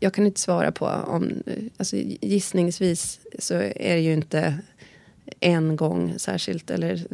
Jag 0.06 0.14
kan 0.14 0.26
inte 0.26 0.42
svara 0.42 0.72
på 0.72 0.86
om... 0.86 1.44
Alltså 1.78 1.96
gissningsvis 2.22 3.20
så 3.40 3.54
är 3.56 3.96
det 3.96 4.02
ju 4.02 4.14
inte 4.14 4.58
en 5.40 5.76
gång 5.76 6.14
särskilt 6.18 6.72
eller 6.72 7.06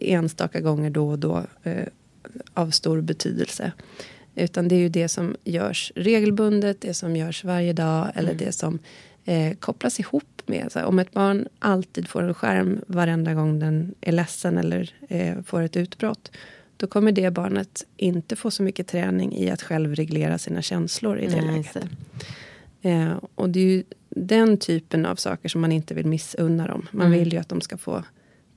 enstaka 0.00 0.60
gånger 0.60 0.90
då 0.90 1.08
och 1.08 1.18
då 1.18 1.44
eh, 1.62 1.86
av 2.54 2.70
stor 2.70 3.00
betydelse. 3.00 3.72
Utan 4.34 4.68
det 4.68 4.74
är 4.74 4.78
ju 4.78 4.88
det 4.88 5.08
som 5.08 5.36
görs 5.44 5.92
regelbundet, 5.94 6.80
det 6.80 6.94
som 6.94 7.16
görs 7.16 7.44
varje 7.44 7.72
dag 7.72 8.08
eller 8.14 8.34
det 8.34 8.52
som 8.52 8.78
eh, 9.24 9.56
kopplas 9.56 10.00
ihop 10.00 10.42
med. 10.46 10.72
Så 10.72 10.84
om 10.84 10.98
ett 10.98 11.12
barn 11.12 11.48
alltid 11.58 12.08
får 12.08 12.22
en 12.22 12.34
skärm 12.34 12.80
varenda 12.86 13.34
gång 13.34 13.58
den 13.58 13.94
är 14.00 14.12
ledsen 14.12 14.58
eller 14.58 14.94
eh, 15.08 15.42
får 15.42 15.62
ett 15.62 15.76
utbrott 15.76 16.30
då 16.76 16.86
kommer 16.86 17.12
det 17.12 17.30
barnet 17.30 17.86
inte 17.96 18.36
få 18.36 18.50
så 18.50 18.62
mycket 18.62 18.86
träning 18.86 19.36
i 19.36 19.50
att 19.50 19.62
själv 19.62 19.94
reglera 19.94 20.38
sina 20.38 20.62
känslor 20.62 21.18
i 21.18 21.26
det 21.26 21.40
Nej, 21.42 21.44
läget. 21.74 21.76
Eh, 22.82 23.16
och 23.34 23.50
det 23.50 23.60
är 23.60 23.64
ju 23.64 23.82
den 24.10 24.56
typen 24.58 25.06
av 25.06 25.16
saker 25.16 25.48
som 25.48 25.60
man 25.60 25.72
inte 25.72 25.94
vill 25.94 26.06
missunna 26.06 26.66
dem. 26.66 26.88
Man 26.90 27.06
Mm. 27.06 27.18
vill 27.18 27.32
ju 27.32 27.38
att 27.38 27.48
de 27.48 27.60
ska 27.60 27.76
få 27.76 28.04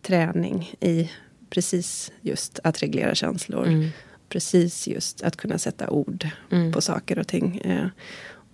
träning 0.01 0.73
i 0.79 1.11
precis 1.49 2.11
just 2.21 2.59
att 2.63 2.81
reglera 2.83 3.15
känslor. 3.15 3.67
Mm. 3.67 3.89
Precis 4.29 4.87
just 4.87 5.21
att 5.23 5.35
kunna 5.35 5.57
sätta 5.57 5.89
ord 5.89 6.27
Mm. 6.51 6.71
på 6.71 6.81
saker 6.81 7.19
och 7.19 7.27
ting. 7.27 7.57
Eh, 7.57 7.87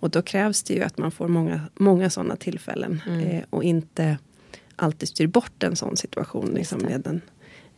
och 0.00 0.10
då 0.10 0.22
krävs 0.22 0.62
det 0.62 0.74
ju 0.74 0.82
att 0.82 0.98
man 0.98 1.10
får 1.10 1.28
många, 1.28 1.60
många 1.74 2.10
sådana 2.10 2.36
tillfällen. 2.36 3.02
Mm. 3.06 3.20
Eh, 3.28 3.42
och 3.50 3.64
inte 3.64 4.18
alltid 4.76 5.08
styr 5.08 5.26
bort 5.26 5.62
en 5.62 5.76
sån 5.76 5.96
situation 5.96 6.50
liksom, 6.54 6.80
med 6.82 7.06
en, 7.06 7.20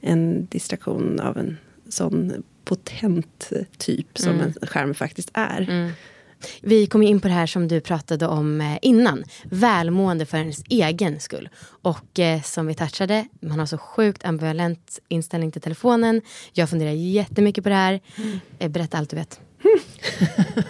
en 0.00 0.46
distraktion 0.46 1.20
av 1.20 1.38
en 1.38 1.56
sån 1.88 2.42
potent 2.64 3.50
typ 3.78 4.18
som 4.18 4.32
Mm. 4.32 4.52
en 4.60 4.66
skärm 4.68 4.94
faktiskt 4.94 5.30
är. 5.34 5.60
Mm. 5.70 5.90
Vi 6.60 6.86
kom 6.86 7.02
in 7.02 7.20
på 7.20 7.28
det 7.28 7.34
här 7.34 7.46
som 7.46 7.68
du 7.68 7.80
pratade 7.80 8.26
om 8.26 8.60
eh, 8.60 8.78
innan. 8.82 9.24
Välmående 9.44 10.26
för 10.26 10.38
ens 10.38 10.62
egen 10.68 11.20
skull. 11.20 11.48
Och 11.82 12.18
eh, 12.18 12.42
som 12.42 12.66
vi 12.66 12.74
touchade, 12.74 13.26
man 13.40 13.58
har 13.58 13.66
så 13.66 13.78
sjukt 13.78 14.24
ambivalent 14.24 14.98
inställning 15.08 15.52
till 15.52 15.60
telefonen. 15.62 16.22
Jag 16.52 16.70
funderar 16.70 16.90
jättemycket 16.90 17.64
på 17.64 17.70
det 17.70 17.76
här. 17.76 18.00
Eh, 18.58 18.68
berätta 18.70 18.98
allt 18.98 19.10
du 19.10 19.16
vet. 19.16 19.40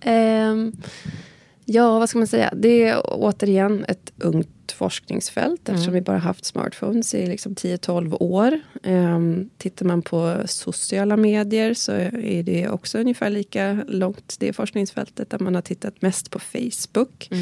Ehm, 0.00 0.72
ja, 1.64 1.98
vad 1.98 2.08
ska 2.08 2.18
man 2.18 2.26
säga? 2.26 2.52
Det 2.56 2.82
är 2.88 3.00
återigen 3.04 3.84
ett 3.88 4.12
ungt 4.18 4.48
forskningsfält 4.78 5.68
eftersom 5.68 5.92
vi 5.94 6.00
bara 6.00 6.18
haft 6.18 6.44
smartphones 6.44 7.14
i 7.14 7.26
liksom 7.26 7.54
10-12 7.54 8.16
år. 8.22 8.60
Um, 8.82 9.50
tittar 9.58 9.86
man 9.86 10.02
på 10.02 10.42
sociala 10.46 11.16
medier 11.16 11.74
så 11.74 11.92
är 11.92 12.42
det 12.42 12.68
också 12.68 12.98
ungefär 12.98 13.30
lika 13.30 13.84
långt 13.88 14.36
det 14.38 14.52
forskningsfältet 14.52 15.30
där 15.30 15.38
man 15.38 15.54
har 15.54 15.62
tittat 15.62 16.02
mest 16.02 16.30
på 16.30 16.38
Facebook. 16.38 17.28
Eh, 17.30 17.38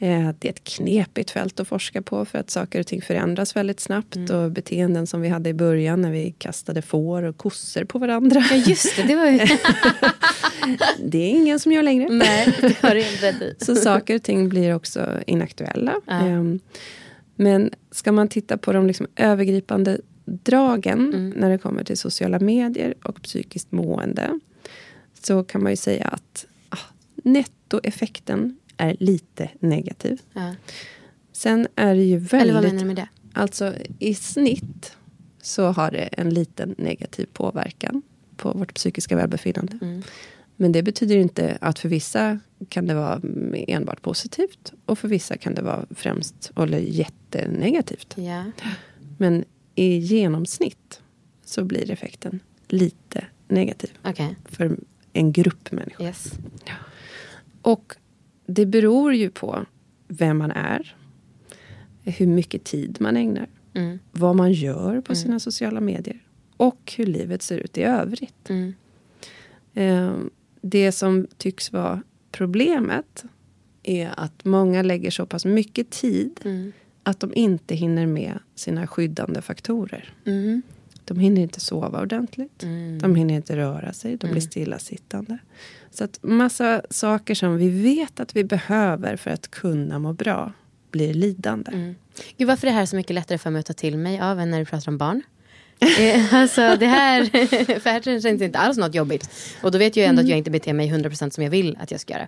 Det 0.00 0.06
är 0.06 0.50
ett 0.50 0.64
knepigt 0.64 1.30
fält 1.30 1.60
att 1.60 1.68
forska 1.68 2.02
på 2.02 2.24
för 2.24 2.38
att 2.38 2.50
saker 2.50 2.80
och 2.80 2.86
ting 2.86 3.02
förändras 3.02 3.56
väldigt 3.56 3.80
snabbt 3.80 4.30
och 4.30 4.50
beteenden 4.50 5.06
som 5.06 5.20
vi 5.20 5.28
hade 5.28 5.50
i 5.50 5.54
början 5.54 6.02
när 6.02 6.10
vi 6.10 6.34
kastade 6.38 6.82
får 6.82 7.22
och 7.22 7.36
kossor 7.36 7.84
på 7.84 7.98
varandra. 7.98 8.44
Ja 8.50 8.56
just 8.56 8.96
det, 8.96 9.02
det 9.02 9.16
var 9.16 9.26
ju... 9.26 9.38
Det 11.04 11.18
är 11.18 11.30
ingen 11.30 11.60
som 11.60 11.72
gör 11.72 11.82
längre. 11.82 12.08
Nej, 12.08 12.56
det 12.60 12.82
har 12.82 12.94
du. 13.40 13.54
Så 13.58 13.76
saker 13.76 14.14
och 14.14 14.22
ting 14.22 14.48
blir 14.48 14.74
också 14.74 15.20
inaktuella. 15.26 15.94
Ja. 16.06 16.12
Ehm, 16.12 16.60
Men 17.36 17.70
ska 17.90 18.12
man 18.12 18.28
titta 18.28 18.58
på 18.58 18.72
de 18.72 18.86
liksom 18.86 19.06
övergripande 19.16 20.00
dragen 20.24 21.32
när 21.36 21.50
det 21.50 21.58
kommer 21.58 21.84
till 21.84 21.98
sociala 21.98 22.38
medier 22.38 22.94
och 23.02 23.22
psykiskt 23.22 23.72
mående 23.72 24.38
så 25.22 25.44
kan 25.44 25.62
man 25.62 25.72
ju 25.72 25.76
säga 25.76 26.06
att 26.06 26.46
ah, 26.68 26.78
nettoeffekten 27.24 28.56
är 28.80 28.96
lite 29.00 29.50
negativ. 29.60 30.20
Ja. 30.32 30.54
Sen 31.32 31.68
är 31.76 31.94
det 31.94 32.02
ju 32.02 32.16
Eller 32.16 32.52
vad 32.52 32.62
väldigt... 32.62 32.62
menar 32.62 32.80
du 32.80 32.86
med 32.86 32.96
det? 32.96 33.08
Alltså 33.32 33.74
i 33.98 34.14
snitt 34.14 34.96
så 35.42 35.66
har 35.66 35.90
det 35.90 36.02
en 36.02 36.30
liten 36.30 36.74
negativ 36.78 37.26
påverkan 37.32 38.02
på 38.36 38.52
vårt 38.52 38.74
psykiska 38.74 39.16
välbefinnande. 39.16 39.78
Mm. 39.82 40.02
Men 40.56 40.72
det 40.72 40.82
betyder 40.82 41.16
inte 41.16 41.58
att 41.60 41.78
för 41.78 41.88
vissa 41.88 42.38
kan 42.68 42.86
det 42.86 42.94
vara 42.94 43.20
enbart 43.52 44.02
positivt 44.02 44.72
och 44.86 44.98
för 44.98 45.08
vissa 45.08 45.36
kan 45.36 45.54
det 45.54 45.62
vara 45.62 45.86
främst 45.90 46.52
eller 46.56 46.78
jättenegativt. 46.78 48.14
Ja. 48.18 48.44
Men 49.18 49.44
i 49.74 49.96
genomsnitt 49.98 51.00
så 51.44 51.64
blir 51.64 51.90
effekten 51.90 52.40
lite 52.68 53.24
negativ 53.48 53.90
Okej, 54.04 54.36
för 54.44 54.76
en 55.12 55.32
grupp 55.32 55.72
människor. 55.72 56.06
yes. 56.06 56.32
Och 57.62 57.94
det 58.54 58.66
beror 58.66 59.14
ju 59.14 59.30
på 59.30 59.66
vem 60.08 60.38
man 60.38 60.50
är, 60.50 60.96
hur 62.04 62.26
mycket 62.26 62.64
tid 62.64 62.96
man 63.00 63.16
ägnar, 63.16 63.46
Mm. 63.74 63.98
vad 64.12 64.36
man 64.36 64.52
gör 64.52 65.00
på 65.00 65.14
sina 65.14 65.40
sociala 65.40 65.80
medier 65.80 66.22
och 66.56 66.92
hur 66.96 67.06
livet 67.06 67.42
ser 67.42 67.58
ut 67.58 67.78
i 67.78 67.82
övrigt. 67.82 68.50
Mm. 68.50 68.74
Eh, 69.74 70.16
Det 70.62 70.92
som 70.92 71.26
tycks 71.36 71.72
vara 71.72 72.02
problemet 72.32 73.24
är 73.82 74.10
att 74.16 74.44
många 74.44 74.82
lägger 74.82 75.10
så 75.10 75.26
pass 75.26 75.44
mycket 75.44 75.90
tid 75.90 76.40
Mm. 76.44 76.72
att 77.02 77.20
de 77.20 77.34
inte 77.34 77.74
hinner 77.74 78.06
med 78.06 78.38
sina 78.54 78.86
skyddande 78.86 79.42
faktorer. 79.42 80.14
Mm. 80.26 80.62
De 81.04 81.18
hinner 81.18 81.42
inte 81.42 81.60
sova 81.60 82.00
ordentligt. 82.02 82.62
Mm. 82.62 82.98
De 82.98 83.14
hinner 83.14 83.34
inte 83.34 83.56
röra 83.56 83.92
sig. 83.92 84.16
De 84.16 84.30
blir 84.30 84.40
stillasittande. 84.40 85.38
Så 85.90 86.04
att 86.04 86.18
massa 86.22 86.82
saker 86.90 87.34
som 87.34 87.56
vi 87.56 87.68
vet 87.68 88.20
att 88.20 88.36
vi 88.36 88.44
behöver 88.44 89.16
för 89.16 89.30
att 89.30 89.50
kunna 89.50 89.98
må 89.98 90.12
bra 90.12 90.52
blir 90.90 91.14
lidande. 91.14 91.70
Mm. 91.72 91.94
Gud, 92.38 92.48
varför 92.48 92.66
är 92.66 92.70
det 92.70 92.76
här 92.76 92.86
så 92.86 92.96
mycket 92.96 93.14
lättare 93.14 93.38
för 93.38 93.50
mig 93.50 93.60
att 93.60 93.66
ta 93.66 93.72
till 93.72 93.98
mig 93.98 94.20
av 94.20 94.40
än 94.40 94.50
när 94.50 94.58
du 94.58 94.64
pratar 94.64 94.88
om 94.92 94.98
barn? 94.98 95.22
Eh, 95.98 96.34
alltså 96.34 96.76
det 96.80 96.86
här, 96.86 97.24
för 97.80 97.90
här 97.90 98.00
känns 98.02 98.22
det 98.22 98.44
inte 98.44 98.58
alls 98.58 98.78
något 98.78 98.94
jobbigt. 98.94 99.30
Och 99.62 99.72
då 99.72 99.78
vet 99.78 99.96
jag 99.96 100.04
ju 100.04 100.08
ändå 100.08 100.22
att 100.22 100.28
jag 100.28 100.38
inte 100.38 100.50
beter 100.50 100.72
mig 100.72 100.88
100% 100.92 101.30
som 101.30 101.44
jag 101.44 101.50
vill 101.50 101.76
att 101.80 101.90
jag 101.90 102.00
ska 102.00 102.12
göra. 102.12 102.26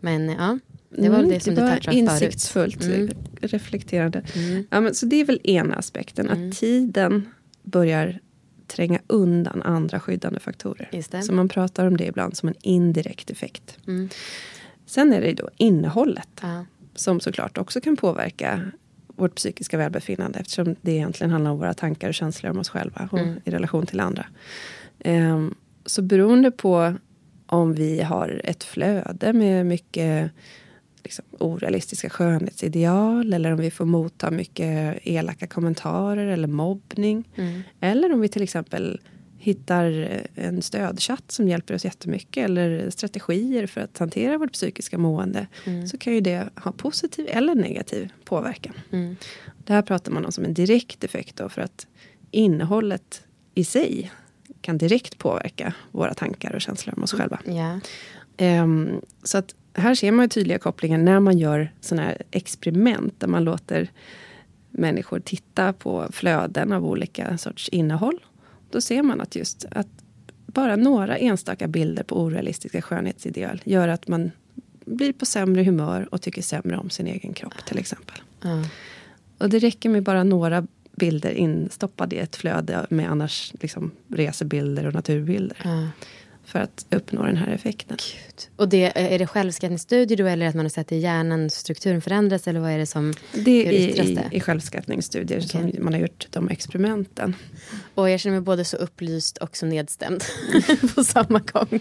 Men 0.00 0.28
ja, 0.28 0.58
det 0.90 1.08
var 1.08 1.18
Mm, 1.18 1.30
det 1.30 1.40
som 1.40 1.54
du 1.54 1.60
var 1.60 1.70
touchade 1.76 1.96
insiktsfullt, 1.96 2.84
Mm. 2.84 3.08
reflekterande. 3.40 4.22
Mm. 4.34 4.66
Ja, 4.70 4.80
men, 4.80 4.94
så 4.94 5.06
det 5.06 5.16
är 5.20 5.24
väl 5.24 5.40
ena 5.44 5.74
aspekten. 5.74 6.30
Att 6.30 6.56
tiden 6.58 7.28
börjar 7.62 8.20
tränga 8.72 9.00
undan 9.06 9.62
andra 9.62 10.00
skyddande 10.00 10.40
faktorer. 10.40 10.88
Så 11.22 11.32
man 11.32 11.48
pratar 11.48 11.86
om 11.86 11.96
det 11.96 12.06
ibland 12.06 12.36
som 12.36 12.48
en 12.48 12.54
indirekt 12.62 13.30
effekt. 13.30 13.78
Mm. 13.86 14.08
Sen 14.86 15.12
är 15.12 15.20
det 15.20 15.32
då 15.32 15.48
innehållet. 15.56 16.28
Ja. 16.42 16.64
Som 16.94 17.20
såklart 17.20 17.58
också 17.58 17.80
kan 17.80 17.96
påverka 17.96 18.60
vårt 19.06 19.34
psykiska 19.34 19.78
välbefinnande. 19.78 20.38
Eftersom 20.38 20.76
det 20.82 20.92
egentligen 20.92 21.30
handlar 21.30 21.50
om 21.50 21.58
våra 21.58 21.74
tankar 21.74 22.08
och 22.08 22.14
känslor 22.14 22.50
om 22.52 22.58
oss 22.58 22.68
själva. 22.68 23.08
Och 23.12 23.18
Mm. 23.18 23.40
i 23.44 23.50
relation 23.50 23.86
till 23.86 24.00
andra. 24.00 24.26
Ehm, 24.98 25.54
så 25.86 26.02
beroende 26.02 26.50
på 26.50 26.94
om 27.46 27.74
vi 27.74 28.02
har 28.02 28.40
ett 28.44 28.64
flöde 28.64 29.32
med 29.32 29.66
mycket 29.66 30.30
liksom, 31.04 31.24
orealistiska 31.38 32.10
skönhetsideal. 32.10 33.32
Eller 33.32 33.50
om 33.50 33.58
vi 33.58 33.70
får 33.70 33.84
motta 33.84 34.30
mycket 34.30 34.98
elaka 35.02 35.46
kommentarer 35.46 36.26
eller 36.26 36.48
mobbning. 36.48 37.28
Mm. 37.36 37.62
Eller 37.80 38.12
om 38.12 38.20
vi 38.20 38.28
till 38.28 38.42
exempel 38.42 39.00
hittar 39.38 40.20
en 40.34 40.62
stödchatt 40.62 41.32
som 41.32 41.48
hjälper 41.48 41.74
oss 41.74 41.84
jättemycket. 41.84 42.44
Eller 42.44 42.90
strategier 42.90 43.66
för 43.66 43.80
att 43.80 43.98
hantera 43.98 44.38
vårt 44.38 44.52
psykiska 44.52 44.98
mående. 44.98 45.46
Mm. 45.64 45.86
Så 45.86 45.98
kan 45.98 46.14
ju 46.14 46.20
det 46.20 46.48
ha 46.56 46.72
positiv 46.72 47.26
eller 47.28 47.54
negativ 47.54 48.12
påverkan. 48.24 48.74
Mm. 48.90 49.16
Det 49.64 49.72
här 49.72 49.82
pratar 49.82 50.12
man 50.12 50.24
om 50.24 50.32
som 50.32 50.44
en 50.44 50.54
direkt 50.54 51.04
effekt 51.04 51.36
då, 51.36 51.48
för 51.48 51.62
att 51.62 51.86
innehållet 52.30 53.22
i 53.54 53.64
sig 53.64 54.12
kan 54.60 54.78
direkt 54.78 55.18
påverka 55.18 55.74
våra 55.90 56.14
tankar 56.14 56.54
och 56.54 56.60
känslor 56.60 56.94
om 56.96 57.02
oss 57.02 57.12
själva. 57.12 57.38
Ja. 57.44 57.80
Ehm, 58.36 59.00
så 59.22 59.38
att 59.38 59.54
här 59.74 59.94
ser 59.94 60.12
man 60.12 60.24
ju 60.24 60.28
tydliga 60.28 60.58
kopplingar 60.58 60.98
när 60.98 61.20
man 61.20 61.38
gör 61.38 61.72
sådana 61.80 62.06
här 62.06 62.22
experiment 62.30 63.20
där 63.20 63.28
man 63.28 63.44
låter 63.44 63.90
människor 64.70 65.20
titta 65.20 65.72
på 65.72 66.08
flöden 66.12 66.72
av 66.72 66.86
olika 66.86 67.38
sorts 67.38 67.68
innehåll. 67.68 68.24
Då 68.70 68.80
ser 68.80 69.02
man 69.02 69.20
att 69.20 69.36
just 69.36 69.64
att 69.70 69.88
bara 70.46 70.76
några 70.76 71.16
enstaka 71.16 71.68
bilder 71.68 72.02
på 72.02 72.20
orealistiska 72.20 72.82
skönhetsideal 72.82 73.62
gör 73.64 73.88
att 73.88 74.08
man 74.08 74.30
blir 74.84 75.12
på 75.12 75.26
sämre 75.26 75.64
humör 75.64 76.08
och 76.10 76.22
tycker 76.22 76.42
sämre 76.42 76.76
om 76.76 76.90
sin 76.90 77.06
egen 77.06 77.32
kropp 77.32 77.66
till 77.66 77.78
exempel. 77.78 78.16
Ja. 78.42 78.64
Och 79.38 79.50
det 79.50 79.58
räcker 79.58 79.88
med 79.88 80.02
bara 80.02 80.24
några 80.24 80.66
bilder 80.96 81.30
instoppade 81.30 82.16
i 82.16 82.18
ett 82.18 82.36
flöde 82.36 82.86
med 82.90 83.10
annars 83.10 83.52
liksom 83.60 83.90
resebilder 84.08 84.86
och 84.86 84.94
naturbilder. 84.94 85.58
Ja. 85.64 85.88
För 86.52 86.58
att 86.58 86.86
uppnå 86.90 87.22
den 87.22 87.36
här 87.36 87.48
effekten. 87.48 87.96
Och 88.56 88.68
det, 88.68 88.92
är 89.14 89.18
det 89.18 89.26
självskattningsstudier 89.26 90.18
då 90.18 90.26
eller 90.26 90.46
att 90.46 90.54
man 90.54 90.64
har 90.64 90.70
sett 90.70 90.92
i 90.92 90.96
hjärnan 90.96 91.50
strukturen 91.50 92.02
förändras 92.02 92.48
eller 92.48 92.60
vad 92.60 92.70
är 92.70 92.78
det 92.78 92.86
som 92.86 93.14
Det 93.32 93.68
är 93.68 93.72
i, 93.72 94.28
i 94.30 94.40
självskattningsstudier 94.40 95.38
Okej. 95.38 95.72
som 95.72 95.84
man 95.84 95.92
har 95.92 96.00
gjort 96.00 96.26
de 96.30 96.48
experimenten. 96.48 97.36
Och 97.94 98.10
jag 98.10 98.20
känner 98.20 98.36
mig 98.36 98.44
både 98.44 98.64
så 98.64 98.76
upplyst 98.76 99.38
och 99.38 99.56
så 99.56 99.66
nedstämd 99.66 100.24
på 100.94 101.04
samma 101.04 101.38
gång. 101.38 101.80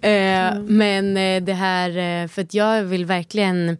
Eh, 0.00 0.60
men 0.60 1.16
eh, 1.16 1.42
det 1.42 1.54
här, 1.54 2.22
eh, 2.22 2.28
för 2.28 2.42
att 2.42 2.54
jag 2.54 2.82
vill 2.82 3.04
verkligen, 3.04 3.76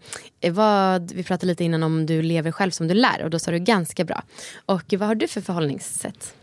vad, 0.51 1.13
vi 1.13 1.23
pratade 1.23 1.47
lite 1.47 1.65
innan 1.65 1.83
om 1.83 2.07
du 2.07 2.23
lever 2.23 2.53
själv 2.53 2.71
som 2.71 2.89
du 2.89 2.95
lär 2.95 3.23
och 3.25 3.31
då 3.31 3.39
sa 3.39 3.51
du 3.51 3.59
ganska 3.59 4.05
bra. 4.05 4.23
Och 4.67 4.85
vad 4.93 5.09
har 5.09 5.15
du 5.15 5.29
för 5.29 5.41
förhållningssätt? 5.41 6.35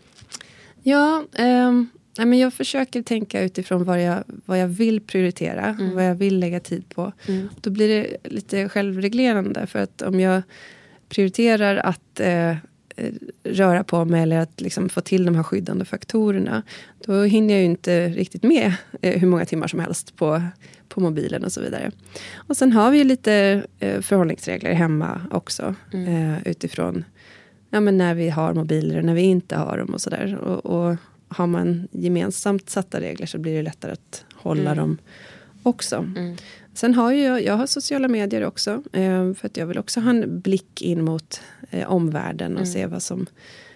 Ja, 0.83 1.23
ehm, 1.35 1.89
nej, 2.17 2.27
men 2.27 2.39
jag 2.39 2.53
försöker 2.53 3.01
tänka 3.01 3.41
utifrån 3.41 3.83
vad 3.83 4.03
jag, 4.03 4.23
vad 4.45 4.59
jag 4.59 4.67
vill 4.67 5.01
prioritera 5.01 5.77
och 5.79 5.95
vad 5.95 6.05
jag 6.05 6.15
vill 6.15 6.39
lägga 6.39 6.59
tid 6.59 6.89
på. 6.89 7.11
Då 7.61 7.69
blir 7.69 7.87
det 7.87 8.17
lite 8.23 8.69
självreglerande. 8.69 9.67
För 9.67 9.79
att 9.79 10.01
om 10.01 10.19
jag 10.19 10.41
prioriterar 11.09 11.77
att 11.77 12.19
eh, 12.19 12.49
eh, 12.49 12.57
röra 13.43 13.83
på 13.83 14.05
mig 14.05 14.21
eller 14.21 14.39
att 14.39 14.61
liksom 14.61 14.89
få 14.89 15.01
till 15.01 15.25
de 15.25 15.35
här 15.35 15.43
skyddande 15.43 15.85
faktorerna. 15.85 16.63
Då 17.05 17.23
hinner 17.23 17.53
jag 17.53 17.59
ju 17.59 17.65
inte 17.65 18.07
riktigt 18.07 18.43
med 18.43 18.73
eh, 19.01 19.19
hur 19.19 19.27
många 19.27 19.45
timmar 19.45 19.67
som 19.67 19.79
helst 19.79 20.15
på, 20.15 20.41
på 20.89 21.01
mobilen 21.01 21.43
och 21.43 21.51
så 21.51 21.61
vidare. 21.61 21.91
Och 22.35 22.57
sen 22.57 22.71
har 22.71 22.91
vi 22.91 22.97
ju 22.97 23.03
lite 23.03 23.63
eh, 23.79 24.01
förhållningsregler 24.01 24.73
hemma 24.73 25.21
också. 25.31 25.75
Eh, 25.93 26.47
utifrån 26.47 27.05
ja, 27.69 27.79
men 27.79 27.97
när 27.97 28.15
vi 28.15 28.29
har 28.29 28.53
mobiler 28.53 28.97
och 28.97 29.05
när 29.05 29.13
vi 29.13 29.21
inte 29.21 29.55
har 29.55 29.77
dem 29.77 29.93
och 29.93 30.01
sådär. 30.01 30.35
Och, 30.35 30.65
och 30.65 30.95
har 31.31 31.47
man 31.47 31.87
gemensamt 31.91 32.69
satta 32.69 32.99
regler 32.99 33.25
så 33.25 33.37
blir 33.37 33.55
det 33.55 33.61
lättare 33.61 33.91
att 33.91 34.25
hålla 34.33 34.75
dem 34.75 34.97
också. 35.63 36.05
Sen 36.73 36.93
har 36.93 37.11
ju 37.11 37.23
jag, 37.23 37.43
jag 37.43 37.53
har 37.53 37.65
sociala 37.65 38.07
medier 38.07 38.45
också. 38.45 38.83
Eh, 38.93 39.33
för 39.33 39.45
att 39.45 39.57
jag 39.57 39.65
vill 39.65 39.77
också 39.77 39.99
ha 39.99 40.09
en 40.09 40.39
blick 40.39 40.81
in 40.81 41.03
mot 41.03 41.41
eh, 41.69 41.91
omvärlden 41.91 42.57
och 42.57 42.67
se 42.67 42.85
vad 42.85 43.03
som 43.03 43.27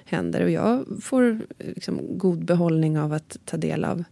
händer. 0.06 0.44
Och 0.44 0.52
jag 0.52 0.86
får 1.02 1.40
liksom, 1.58 2.18
god 2.18 2.46
behållning 2.46 3.00
av 3.00 3.14
att 3.14 3.38
ta 3.46 3.58
del 3.58 3.86
av 3.86 4.04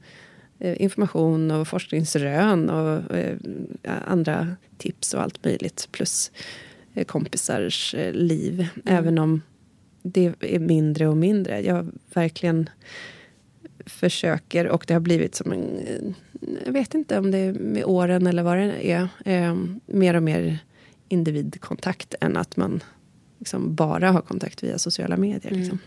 eh, 0.60 0.82
information 0.82 1.52
och 1.52 1.68
forskningsrön 1.68 2.70
och 2.70 3.18
eh, 3.18 3.38
andra 4.06 4.56
tips 4.78 5.14
och 5.14 5.22
allt 5.22 5.46
möjligt. 5.46 5.88
Plus 5.92 6.32
eh, 6.94 7.06
kompisars 7.06 7.96
eh, 7.96 8.14
liv. 8.14 8.68
Även 8.86 9.18
om 9.18 9.42
det 10.02 10.34
är 10.40 10.60
mindre 10.60 11.08
och 11.08 11.18
mindre. 11.18 11.62
Jag 11.62 11.88
verkligen 12.14 12.70
försöker 13.86 14.68
och 14.68 14.84
det 14.88 14.94
har 14.94 15.02
blivit 15.02 15.36
som 15.36 15.52
en... 15.52 16.16
Jag 16.66 16.74
vet 16.74 16.94
inte 16.94 17.20
om 17.20 17.32
det 17.32 17.38
är 17.38 17.54
med 17.54 17.86
åren 17.86 18.28
eller 18.28 18.44
vad 18.44 18.58
det 18.58 18.92
är. 18.92 19.08
Eh, 19.26 19.56
mer 19.86 20.14
och 20.14 20.24
mer 20.24 20.60
individkontakt 21.08 22.16
än 22.22 22.38
att 22.38 22.58
man 22.58 22.84
liksom 23.40 23.76
bara 23.76 24.12
har 24.12 24.22
kontakt 24.22 24.64
via 24.64 24.78
sociala 24.78 25.18
medier. 25.18 25.52
Liksom. 25.52 25.80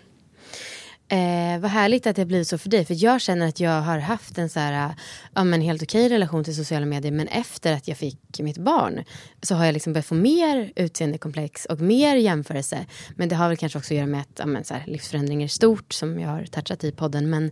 Eh, 1.09 1.61
vad 1.61 1.71
härligt 1.71 2.07
att 2.07 2.17
det 2.17 2.25
blir 2.25 2.45
så 2.45 2.59
för 2.59 2.69
dig. 2.69 2.85
För 2.85 3.05
jag 3.05 3.21
känner 3.21 3.49
att 3.49 3.61
jag 3.61 3.83
har 3.83 3.99
haft 3.99 4.39
en 4.39 4.49
så 4.49 4.61
här, 4.61 4.95
ja, 5.35 5.45
men 5.45 5.61
helt 5.61 5.83
okej 5.83 6.09
relation 6.09 6.45
till 6.45 6.57
sociala 6.57 6.87
medier. 6.87 7.13
Men 7.13 7.29
efter 7.29 7.73
att 7.73 7.89
jag 7.89 7.97
fick 7.97 8.41
mitt 8.41 8.59
barn 8.59 9.05
så 9.43 9.55
har 9.55 9.65
jag 9.65 9.73
liksom 9.73 9.93
börjat 9.93 10.07
få 10.07 10.15
mer 10.15 10.73
utseendekomplex 10.77 11.65
och 11.67 11.81
mer 11.81 12.17
jämförelse. 12.17 12.87
Men 13.17 13.29
det 13.29 13.35
har 13.35 13.49
väl 13.49 13.57
kanske 13.57 13.79
också 13.79 13.95
att 13.95 13.97
göra 13.97 14.07
med 14.07 14.21
att 14.21 14.39
ja, 14.39 14.47
men 14.47 14.65
så 14.65 14.75
här, 14.75 14.85
livsförändringar 14.87 15.45
är 15.45 15.49
stort 15.49 15.93
som 15.93 16.21
jag 16.21 16.29
har 16.29 16.45
touchat 16.45 16.85
i 16.85 16.93
podden. 16.93 17.31
Men 17.31 17.45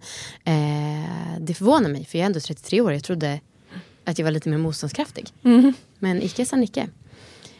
eh, 0.44 1.40
det 1.40 1.54
förvånar 1.54 1.88
mig 1.88 2.04
för 2.04 2.18
jag 2.18 2.22
är 2.22 2.26
ändå 2.26 2.40
33 2.40 2.80
år. 2.80 2.92
Jag 2.92 3.04
trodde 3.04 3.40
att 4.04 4.18
jag 4.18 4.24
var 4.24 4.32
lite 4.32 4.48
mer 4.48 4.58
motståndskraftig. 4.58 5.28
Men 5.98 6.22
icke 6.22 6.46
sa 6.46 6.56
Nicke. 6.56 6.88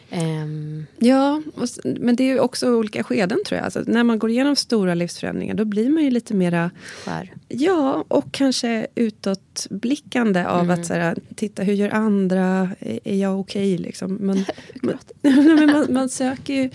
Ehm, 0.09 0.85
Ja, 0.99 1.41
och, 1.55 1.67
men 1.83 2.15
det 2.15 2.23
är 2.23 2.39
också 2.39 2.75
olika 2.75 3.03
skeden 3.03 3.39
tror 3.45 3.57
jag. 3.57 3.65
Alltså, 3.65 3.83
när 3.87 4.03
man 4.03 4.19
går 4.19 4.29
igenom 4.29 4.55
stora 4.55 4.93
livsförändringar 4.93 5.55
då 5.55 5.65
blir 5.65 5.89
man 5.89 6.03
ju 6.03 6.11
lite 6.11 6.33
mera 6.33 6.71
skör. 7.05 7.33
Ja, 7.47 8.05
och 8.07 8.31
kanske 8.31 8.87
utåtblickande 8.95 10.45
av 10.45 10.71
att 10.71 10.85
så 10.85 10.93
här, 10.93 11.17
titta 11.35 11.63
hur 11.63 11.73
gör 11.73 11.89
andra, 11.89 12.69
är, 12.79 13.15
jag 13.15 13.39
okej 13.39 13.77
liksom. 13.77 14.17
Man, 14.21 14.45
man, 14.81 14.97
men 15.21 15.71
man, 15.71 15.87
man 15.89 16.09
söker 16.09 16.53
ju 16.53 16.69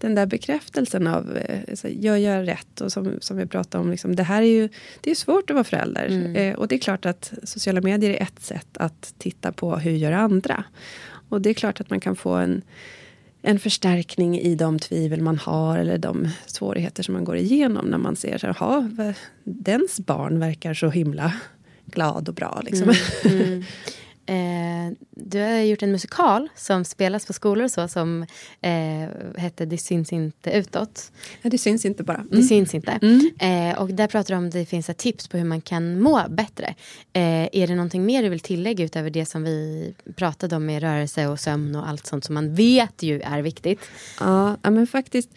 den 0.00 0.14
där 0.14 0.26
bekräftelsen 0.26 1.06
av, 1.06 1.36
eh, 1.36 1.74
så 1.74 1.88
här, 1.88 1.94
gör 1.94 2.16
jag 2.16 2.48
rätt? 2.48 2.80
Och 2.80 2.92
som, 2.92 3.18
som 3.20 3.36
vi 3.36 3.46
pratade 3.46 3.84
om, 3.84 3.90
liksom, 3.90 4.16
det 4.16 4.22
här 4.22 4.42
är 4.42 4.46
ju 4.46 4.68
det 5.00 5.10
är 5.10 5.14
svårt 5.14 5.50
att 5.50 5.54
vara 5.54 5.64
förälder. 5.64 6.36
Eh, 6.36 6.54
och 6.54 6.68
det 6.68 6.74
är 6.74 6.78
klart 6.78 7.06
att 7.06 7.32
sociala 7.42 7.80
medier 7.80 8.10
är 8.10 8.22
ett 8.22 8.40
sätt 8.40 8.76
att 8.76 9.14
titta 9.18 9.52
på 9.52 9.76
hur 9.76 9.90
gör 9.90 10.12
andra. 10.12 10.64
Och 11.34 11.42
det 11.42 11.50
är 11.50 11.54
klart 11.54 11.80
att 11.80 11.90
man 11.90 12.00
kan 12.00 12.16
få 12.16 12.30
en 12.34 12.62
en 13.46 13.58
förstärkning 13.58 14.38
i 14.40 14.54
de 14.54 14.78
tvivel 14.78 15.20
man 15.22 15.38
har 15.38 15.78
eller 15.78 15.98
de 15.98 16.28
svårigheter 16.46 17.02
som 17.02 17.14
man 17.14 17.24
går 17.24 17.36
igenom 17.36 17.86
när 17.86 17.98
man 17.98 18.16
ser 18.16 18.38
så 18.38 18.46
här, 18.46 18.56
"Jaha, 18.60 18.90
vad- 18.98 19.14
dens 19.44 20.00
barn 20.00 20.38
verkar 20.38 20.74
så 20.74 20.88
himla 20.90 21.32
glad 21.86 22.28
och 22.28 22.34
bra. 22.34 22.62
Liksom. 22.64 22.92
Eh, 24.26 24.92
du 25.10 25.40
har 25.40 25.58
gjort 25.58 25.82
en 25.82 25.92
musikal 25.92 26.48
som 26.56 26.84
spelas 26.84 27.26
på 27.26 27.32
skolor 27.32 27.64
och 27.64 27.70
så 27.70 27.88
som 27.88 28.22
eh, 28.60 29.08
hette 29.36 29.64
Det 29.64 29.78
syns 29.78 30.12
inte 30.12 30.50
utåt. 30.50 31.12
Ja, 31.42 31.50
det 31.50 31.58
syns 31.58 31.84
inte 31.84 32.02
bara. 32.02 32.24
Det 32.30 32.42
syns 32.42 32.74
inte. 32.74 32.92
Eh, 33.38 33.78
och 33.78 33.88
där 33.88 34.06
pratar 34.06 34.34
du 34.34 34.38
om 34.38 34.46
att 34.46 34.52
det 34.52 34.66
finns 34.66 34.90
tips 34.96 35.28
på 35.28 35.36
hur 35.36 35.44
man 35.44 35.60
kan 35.60 36.00
må 36.00 36.22
bättre. 36.28 36.74
Eh, 37.12 37.48
är 37.52 37.66
det 37.66 37.74
någonting 37.74 38.04
mer 38.04 38.22
du 38.22 38.28
vill 38.28 38.40
tillägga 38.40 38.84
utöver 38.84 39.10
det 39.10 39.26
som 39.26 39.42
vi 39.44 39.94
pratade 40.16 40.56
om 40.56 40.66
med 40.66 40.82
rörelse 40.82 41.26
och 41.26 41.40
sömn 41.40 41.76
och 41.76 41.88
allt 41.88 42.06
sånt 42.06 42.24
som 42.24 42.34
man 42.34 42.54
vet 42.54 43.02
ju 43.02 43.20
är 43.20 43.42
viktigt? 43.42 43.80
Ja, 44.20 44.56
men 44.62 44.86
faktiskt. 44.86 45.30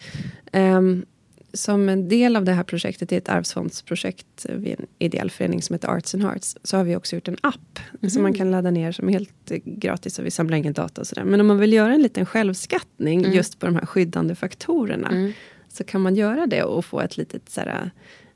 ehm, 0.52 1.06
som 1.52 1.88
en 1.88 2.08
del 2.08 2.36
av 2.36 2.44
det 2.44 2.52
här 2.52 2.62
projektet, 2.62 3.08
det 3.08 3.16
är 3.16 3.18
ett 3.18 3.28
arvsfondsprojekt 3.28 4.46
vid 4.48 4.80
en 4.80 4.86
ideell 4.98 5.30
förening 5.30 5.62
som 5.62 5.74
heter 5.74 5.88
Arts 5.88 6.14
and 6.14 6.22
Hearts, 6.22 6.56
så 6.62 6.76
har 6.76 6.84
vi 6.84 6.96
också 6.96 7.16
gjort 7.16 7.28
en 7.28 7.36
app 7.40 7.78
som 8.10 8.22
man 8.22 8.34
kan 8.34 8.50
ladda 8.50 8.70
ner 8.70 8.92
som 8.92 9.08
är 9.08 9.12
helt 9.12 9.50
eh, 9.50 9.58
gratis 9.64 10.18
och 10.18 10.26
vi 10.26 10.30
samlar 10.30 10.56
ingen 10.56 10.72
data 10.72 11.00
och 11.00 11.06
sådär. 11.06 11.24
Men 11.24 11.40
om 11.40 11.46
man 11.46 11.58
vill 11.58 11.72
göra 11.72 11.94
en 11.94 12.02
liten 12.02 12.26
självskattning 12.26 13.32
just 13.32 13.58
på 13.58 13.66
de 13.66 13.74
här 13.74 13.86
skyddande 13.86 14.34
faktorerna 14.34 15.32
så 15.68 15.84
kan 15.84 16.00
man 16.00 16.14
göra 16.16 16.46
det 16.46 16.62
och 16.62 16.84
få 16.84 17.00
ett 17.00 17.16
litet, 17.16 17.48
så 17.48 17.60
här, 17.60 17.90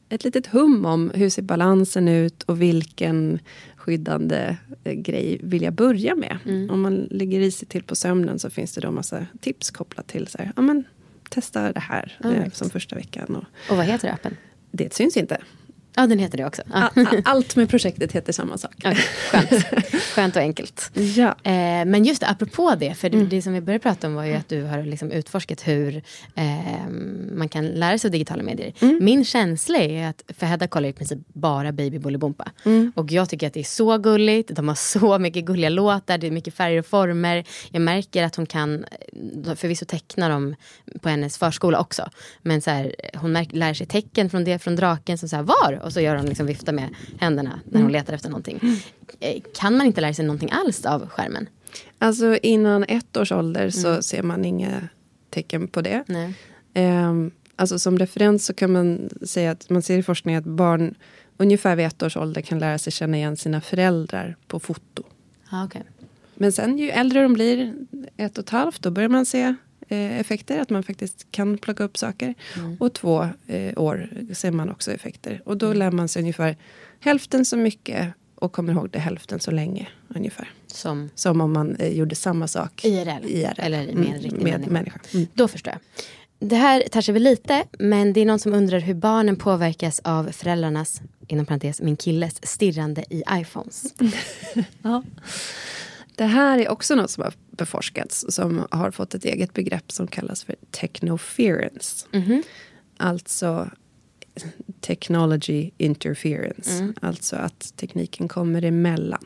ett 0.09 0.25
litet 0.25 0.47
hum 0.47 0.87
om 0.87 1.11
hur 1.15 1.31
ser 1.31 1.43
balansen 1.43 2.09
ut 2.09 2.43
och 2.43 2.63
vilken 2.63 3.39
skyddande 3.77 4.57
eh, 4.85 4.93
grej 4.93 5.41
vill 5.43 5.63
jag 5.63 5.73
börja 5.73 6.15
med. 6.15 6.39
Om 6.71 6.81
man 6.81 6.95
ligger 7.11 7.41
risigt 7.41 7.71
till 7.71 7.83
på 7.83 7.97
sömnen 7.97 8.39
så 8.39 8.51
finns 8.51 8.75
det 8.75 8.81
då 8.81 8.91
massa 8.91 9.27
tips 9.41 9.71
kopplat 9.71 10.07
till 10.07 10.27
så 10.27 10.39
här, 10.39 10.53
ja 10.57 10.63
men 10.63 10.85
testa 11.33 11.73
det 11.73 11.81
här 11.81 12.19
right. 12.21 12.57
som 12.57 12.71
första 12.71 12.97
veckan. 12.97 13.37
Och 13.37 13.45
Och 13.71 13.77
vad 13.77 13.87
heter 13.87 14.09
appen? 14.09 14.37
det 14.73 14.95
syns 14.95 15.17
inte. 15.17 15.39
Ja, 15.95 16.07
den 16.07 16.19
heter 16.19 16.39
det 16.39 16.47
också. 16.47 16.63
Ja. 16.73 16.91
Allt 17.25 17.57
med 17.57 17.69
projektet 17.69 18.13
heter 18.13 18.33
samma 18.33 18.59
sak. 18.59 18.75
Okej, 18.79 18.97
skönt. 19.31 19.65
skönt 20.15 20.37
och 20.37 20.43
enkelt. 20.43 20.91
Ja. 21.17 21.29
Eh, 21.43 21.85
men 21.85 22.05
just 22.05 22.21
det, 22.21 22.29
apropå 22.29 22.75
det, 22.79 22.95
för 22.95 23.09
det 23.11 23.43
som 23.43 23.53
vi 23.53 23.61
började 23.61 23.83
prata 23.83 24.07
om 24.07 24.15
var 24.15 24.25
ju 24.25 24.35
att 24.35 24.49
du 24.49 24.63
har 24.63 24.83
liksom 24.83 25.11
utforskat 25.11 25.69
hur 25.69 26.03
eh, 26.35 26.89
man 27.33 27.49
kan 27.49 27.67
lära 27.67 27.99
sig 27.99 28.09
av 28.09 28.13
digitala 28.13 28.43
medier. 28.43 28.73
Min 29.01 29.25
känsla 29.25 29.79
är 29.79 30.09
att, 30.09 30.23
för 30.39 30.47
Hedda 30.47 30.67
kollar 30.69 30.89
i 30.89 30.93
princip 30.93 31.19
bara 31.33 31.73
Baby 31.73 31.99
Bolibompa. 31.99 32.51
Och 32.95 33.13
jag 33.13 33.29
tycker 33.29 33.47
att 33.47 33.55
det 33.55 33.61
är 33.61 33.65
så 33.65 33.99
gulligt, 33.99 34.51
de 34.57 34.69
har 34.69 34.75
så 34.75 35.19
mycket 35.19 35.45
gulliga 35.45 35.69
låtar, 35.69 36.19
det 36.19 36.27
är 36.27 36.31
mycket 36.31 36.55
färger 36.55 36.79
och 36.79 36.87
former. 36.87 37.45
Jag 37.71 37.83
märker 37.83 38.25
att 38.25 38.37
hon 38.37 38.47
kan, 38.47 38.85
eh, 39.47 39.55
förvisso 39.55 39.85
teckna 39.85 40.29
dem 40.29 40.55
på 41.01 41.09
hennes 41.09 41.39
förskola 41.39 41.81
också. 41.81 42.11
Men 42.43 42.63
så 42.63 42.71
här, 42.71 42.95
hon 43.15 43.33
lär 43.33 43.75
sig 43.75 43.87
tecken 43.87 44.31
från 44.31 44.45
det, 44.45 44.59
från 44.59 44.77
draken 44.77 45.19
som 45.19 45.29
så 45.29 45.37
här, 45.37 45.43
var? 45.43 45.82
Och 45.83 45.93
så 45.93 46.01
gör 46.01 46.17
hon 46.17 46.27
liksom 46.27 46.47
vifta 46.47 46.73
med 46.73 46.89
händerna 47.19 47.61
när 47.65 47.83
hon 47.83 47.93
letar 47.93 48.13
efter 48.13 48.29
någonting. 48.29 48.61
Eh, 49.21 49.43
Kan 49.55 49.77
man 49.77 49.87
inte 49.87 50.01
lära 50.01 50.15
sig 50.15 50.25
någonting 50.25 50.51
alls 50.53 50.87
av 50.87 51.09
skärmen? 51.09 51.49
Alltså 51.99 52.37
innan 52.37 52.85
ett 52.85 53.17
års 53.17 53.33
ålder 53.33 53.71
så 53.71 54.03
ser 54.03 54.23
man 54.23 54.45
inga 54.45 54.89
tecken 55.31 55.69
på 55.69 55.81
det. 55.81 56.05
Nej. 56.07 56.35
Ehm, 56.75 57.31
alltså 57.57 57.79
som 57.79 57.99
referens 57.99 58.47
så 58.47 58.55
kan 58.55 58.73
man 58.73 59.09
säga 59.27 59.51
att 59.51 59.71
man 59.71 59.83
ser 59.83 59.99
i 59.99 60.03
forskning 60.03 60.35
att 60.35 60.45
barn 60.45 60.95
ungefär 61.37 61.77
vid 61.77 61.87
ett 61.87 62.03
års 62.03 62.17
ålder 62.17 62.41
kan 62.41 62.59
lära 62.59 62.79
sig 62.79 62.93
känna 62.93 63.17
igen 63.17 63.37
sina 63.37 63.61
föräldrar 63.61 64.37
på 64.47 64.61
foto. 64.61 65.03
Ah, 65.51 65.65
okay. 65.65 65.83
Men 66.35 66.53
sen 66.53 66.79
ju 66.79 66.91
äldre 66.91 67.23
de 67.23 67.33
blir, 67.35 67.75
ett 68.17 68.39
och 68.39 68.45
ett 68.45 68.51
halvt, 68.51 68.83
då 68.83 68.91
börjar 68.91 69.09
man 69.09 69.27
se 69.27 69.55
effekter. 69.97 70.61
Att 70.61 70.71
man 70.71 70.83
faktiskt 70.83 71.27
kan 71.31 71.59
plocka 71.59 71.85
upp 71.85 71.99
saker. 71.99 72.35
Och 72.81 72.93
två 72.93 73.29
eh, 73.47 73.79
år 73.83 74.09
ser 74.33 74.51
man 74.51 74.71
också 74.71 74.93
effekter. 74.93 75.43
Och 75.45 75.57
då 75.57 75.73
lär 75.73 75.91
man 75.91 76.09
sig 76.09 76.21
ungefär 76.23 76.57
hälften 77.01 77.45
så 77.45 77.57
mycket 77.57 78.13
och 78.35 78.53
kommer 78.53 78.73
ihåg 78.73 78.91
det 78.91 78.99
hälften 78.99 79.41
så 79.41 79.51
länge 79.51 79.89
ungefär. 80.09 80.51
Som 80.67 81.11
Som 81.15 81.41
om 81.41 81.53
man 81.53 81.77
eh, 81.77 81.89
gjorde 81.93 82.15
samma 82.15 82.49
sak 82.49 82.85
IRL? 82.85 83.25
IRL. 83.27 83.53
Eller 83.57 83.79
med 83.79 83.89
en 83.89 83.97
Mm, 83.99 84.13
riktig 84.13 84.33
med 84.33 84.53
människa. 84.53 84.71
människa. 84.71 85.01
Mm. 85.15 85.27
Då 85.35 85.49
förstår 85.49 85.73
jag. 85.73 85.81
det 86.49 86.57
här 86.57 86.83
touchar 86.91 87.13
vi 87.13 87.21
lite, 87.21 87.65
men 87.79 88.13
det 88.13 88.21
är 88.21 88.27
någon 88.27 88.39
som 88.39 88.55
undrar 88.55 88.81
hur 88.81 88.95
barnen 88.95 89.37
påverkas 89.37 90.01
av 90.05 90.33
föräldrarnas, 90.33 91.01
inom 91.29 91.47
parentes 91.47 91.81
min 91.81 91.97
killes, 91.97 92.47
stirrande 92.47 93.05
i 93.11 93.23
iPhones. 93.33 93.95
Ja. 94.83 95.03
Det 96.17 96.25
här 96.25 96.59
är 96.59 96.69
också 96.69 96.95
något 96.95 97.11
som 97.11 97.23
har 97.25 97.35
beforskats, 97.51 98.25
som 98.29 98.67
har 98.71 98.91
fått 98.91 99.15
ett 99.15 99.25
eget 99.25 99.53
begrepp 99.53 99.93
som 99.93 100.07
kallas 100.07 100.45
för 100.45 100.57
technoference. 100.71 102.07
Alltså 102.97 103.71
technology 104.81 105.71
interference, 105.79 106.93
alltså 107.01 107.37
att 107.37 107.77
tekniken 107.77 108.29
kommer 108.29 108.65
emellan. 108.65 109.25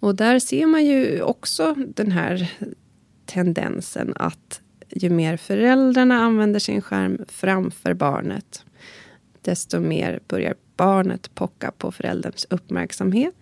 Och 0.00 0.14
där 0.14 0.38
ser 0.38 0.66
man 0.66 0.84
ju 0.84 1.22
också 1.22 1.74
den 1.94 2.12
här 2.12 2.52
tendensen 3.26 4.12
att 4.16 4.60
ju 4.90 5.10
mer 5.10 5.36
föräldrarna 5.36 6.14
använder 6.14 6.60
sin 6.60 6.82
skärm 6.82 7.24
framför 7.28 7.94
barnet, 7.94 8.64
desto 9.42 9.80
mer 9.80 10.20
börjar 10.28 10.54
barnet 10.76 11.34
pocka 11.34 11.70
på 11.70 11.92
förälderns 11.92 12.46
uppmärksamhet. 12.50 13.34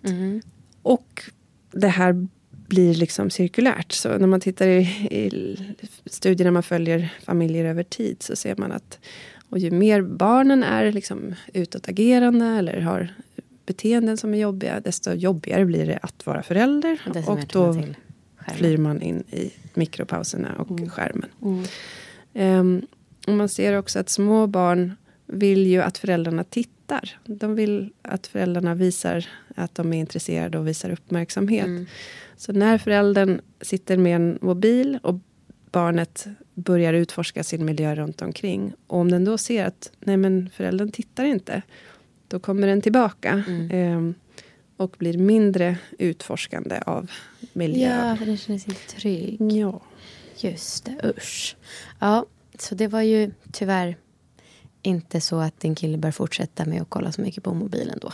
Och 0.81 1.23
det 1.71 1.87
här 1.87 2.27
blir 2.67 2.93
liksom 2.93 3.29
cirkulärt. 3.29 3.91
Så 3.91 4.17
när 4.17 4.27
man 4.27 4.39
tittar 4.39 4.67
i, 4.67 4.81
i 5.11 5.57
studier 6.05 6.45
när 6.45 6.51
man 6.51 6.63
följer 6.63 7.13
familjer 7.25 7.65
över 7.65 7.83
tid 7.83 8.17
så 8.23 8.35
ser 8.35 8.55
man 8.55 8.71
att 8.71 8.99
och 9.49 9.59
ju 9.59 9.71
mer 9.71 10.01
barnen 10.01 10.63
är 10.63 10.91
liksom 10.91 11.35
utåtagerande 11.53 12.45
eller 12.45 12.81
har 12.81 13.13
beteenden 13.65 14.17
som 14.17 14.33
är 14.33 14.37
jobbiga, 14.37 14.79
desto 14.79 15.11
jobbigare 15.11 15.65
blir 15.65 15.85
det 15.85 15.99
att 16.01 16.25
vara 16.25 16.43
förälder. 16.43 17.01
Och 17.05 17.13
då 17.51 17.73
till 17.73 17.95
skärmen. 18.37 18.57
flyr 18.57 18.77
man 18.77 19.01
in 19.01 19.23
i 19.31 19.51
mikropauserna 19.73 20.55
och 20.57 20.91
skärmen. 20.91 21.29
Ehm, 22.33 22.85
och 23.27 23.33
man 23.33 23.49
ser 23.49 23.77
också 23.77 23.99
att 23.99 24.09
små 24.09 24.47
barn 24.47 24.95
vill 25.33 25.67
ju 25.67 25.81
att 25.81 25.97
föräldrarna 25.97 26.43
tittar. 26.43 27.19
De 27.25 27.55
vill 27.55 27.89
att 28.01 28.27
föräldrarna 28.27 28.75
visar 28.75 29.25
att 29.55 29.75
de 29.75 29.93
är 29.93 29.97
intresserade 29.97 30.57
och 30.57 30.67
visar 30.67 30.89
uppmärksamhet. 30.89 31.87
Så 32.37 32.51
när 32.51 32.77
föräldern 32.77 33.41
sitter 33.61 33.97
med 33.97 34.15
en 34.15 34.37
mobil 34.41 34.99
och 35.03 35.19
barnet 35.71 36.27
börjar 36.53 36.93
utforska 36.93 37.43
sin 37.43 37.65
miljö 37.65 37.95
runt 37.95 38.21
omkring. 38.21 38.73
Och 38.87 38.99
om 38.99 39.11
den 39.11 39.25
då 39.25 39.37
ser 39.37 39.65
att 39.65 39.91
nej 39.99 40.17
men 40.17 40.49
föräldern 40.49 40.91
tittar 40.91 41.25
inte. 41.25 41.61
Då 42.27 42.39
kommer 42.39 42.67
den 42.67 42.81
tillbaka. 42.81 43.43
ehm, 43.71 44.13
och 44.77 44.95
blir 44.97 45.17
mindre 45.17 45.77
utforskande 45.99 46.79
av 46.85 47.11
miljön. 47.53 48.07
Ja, 48.07 48.15
för 48.15 48.25
den 48.25 48.37
känner 48.37 48.59
sig 48.59 48.73
trygg. 48.73 49.37
ja. 49.51 49.81
Just 50.37 50.85
det, 50.85 51.09
usch. 51.17 51.55
Ja, 51.99 52.25
så 52.59 52.75
det 52.75 52.87
var 52.87 53.01
ju 53.01 53.31
tyvärr 53.51 53.97
inte 54.83 55.21
så 55.21 55.39
att 55.39 55.59
din 55.59 55.75
kille 55.75 55.97
bör 55.97 56.11
fortsätta 56.11 56.65
med 56.65 56.81
att 56.81 56.89
kolla 56.89 57.11
så 57.11 57.21
mycket 57.21 57.43
på 57.43 57.53
mobilen 57.53 57.99
då. 58.01 58.11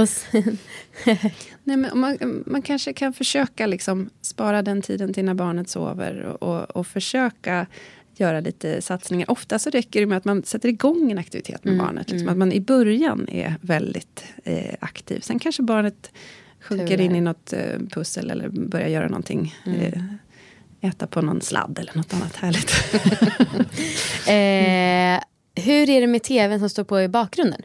Och 0.00 0.08
sen, 0.08 0.58
Nej, 1.64 1.76
men 1.76 1.90
man, 1.94 2.42
man 2.46 2.62
kanske 2.62 2.92
kan 2.92 3.12
försöka 3.12 3.66
liksom 3.66 4.10
spara 4.20 4.62
den 4.62 4.82
tiden 4.82 5.14
till 5.14 5.24
när 5.24 5.34
barnet 5.34 5.68
sover 5.68 6.20
och, 6.20 6.42
och, 6.42 6.76
och 6.76 6.86
försöka 6.86 7.66
göra 8.16 8.40
lite 8.40 8.82
satsningar. 8.82 9.30
Ofta 9.30 9.58
så 9.58 9.70
räcker 9.70 10.00
det 10.00 10.06
med 10.06 10.18
att 10.18 10.24
man 10.24 10.42
sätter 10.42 10.68
igång 10.68 11.10
en 11.12 11.18
aktivitet 11.18 11.64
med 11.64 11.78
barnet. 11.78 12.10
Liksom, 12.10 12.28
Att 12.28 12.36
man 12.36 12.52
i 12.52 12.60
början 12.60 13.28
är 13.28 13.54
väldigt 13.60 14.24
eh, 14.44 14.74
aktiv. 14.80 15.20
Sen 15.20 15.38
kanske 15.38 15.62
barnet 15.62 16.10
sjunker 16.60 17.00
in 17.00 17.16
i 17.16 17.20
något 17.20 17.52
eh, 17.52 17.78
pussel 17.90 18.30
eller 18.30 18.48
börjar 18.48 18.88
göra 18.88 19.08
någonting. 19.08 19.54
Eh, 19.66 20.02
äta 20.80 21.06
på 21.06 21.22
någon 21.22 21.40
sladd 21.40 21.78
eller 21.78 21.96
något 21.96 22.14
annat 22.14 22.36
härligt. 22.36 22.70
eh, 24.28 25.24
hur 25.56 25.90
är 25.90 26.00
det 26.00 26.06
med 26.06 26.22
tvn 26.22 26.58
som 26.60 26.70
står 26.70 26.84
på 26.84 27.00
i 27.00 27.08
bakgrunden? 27.08 27.62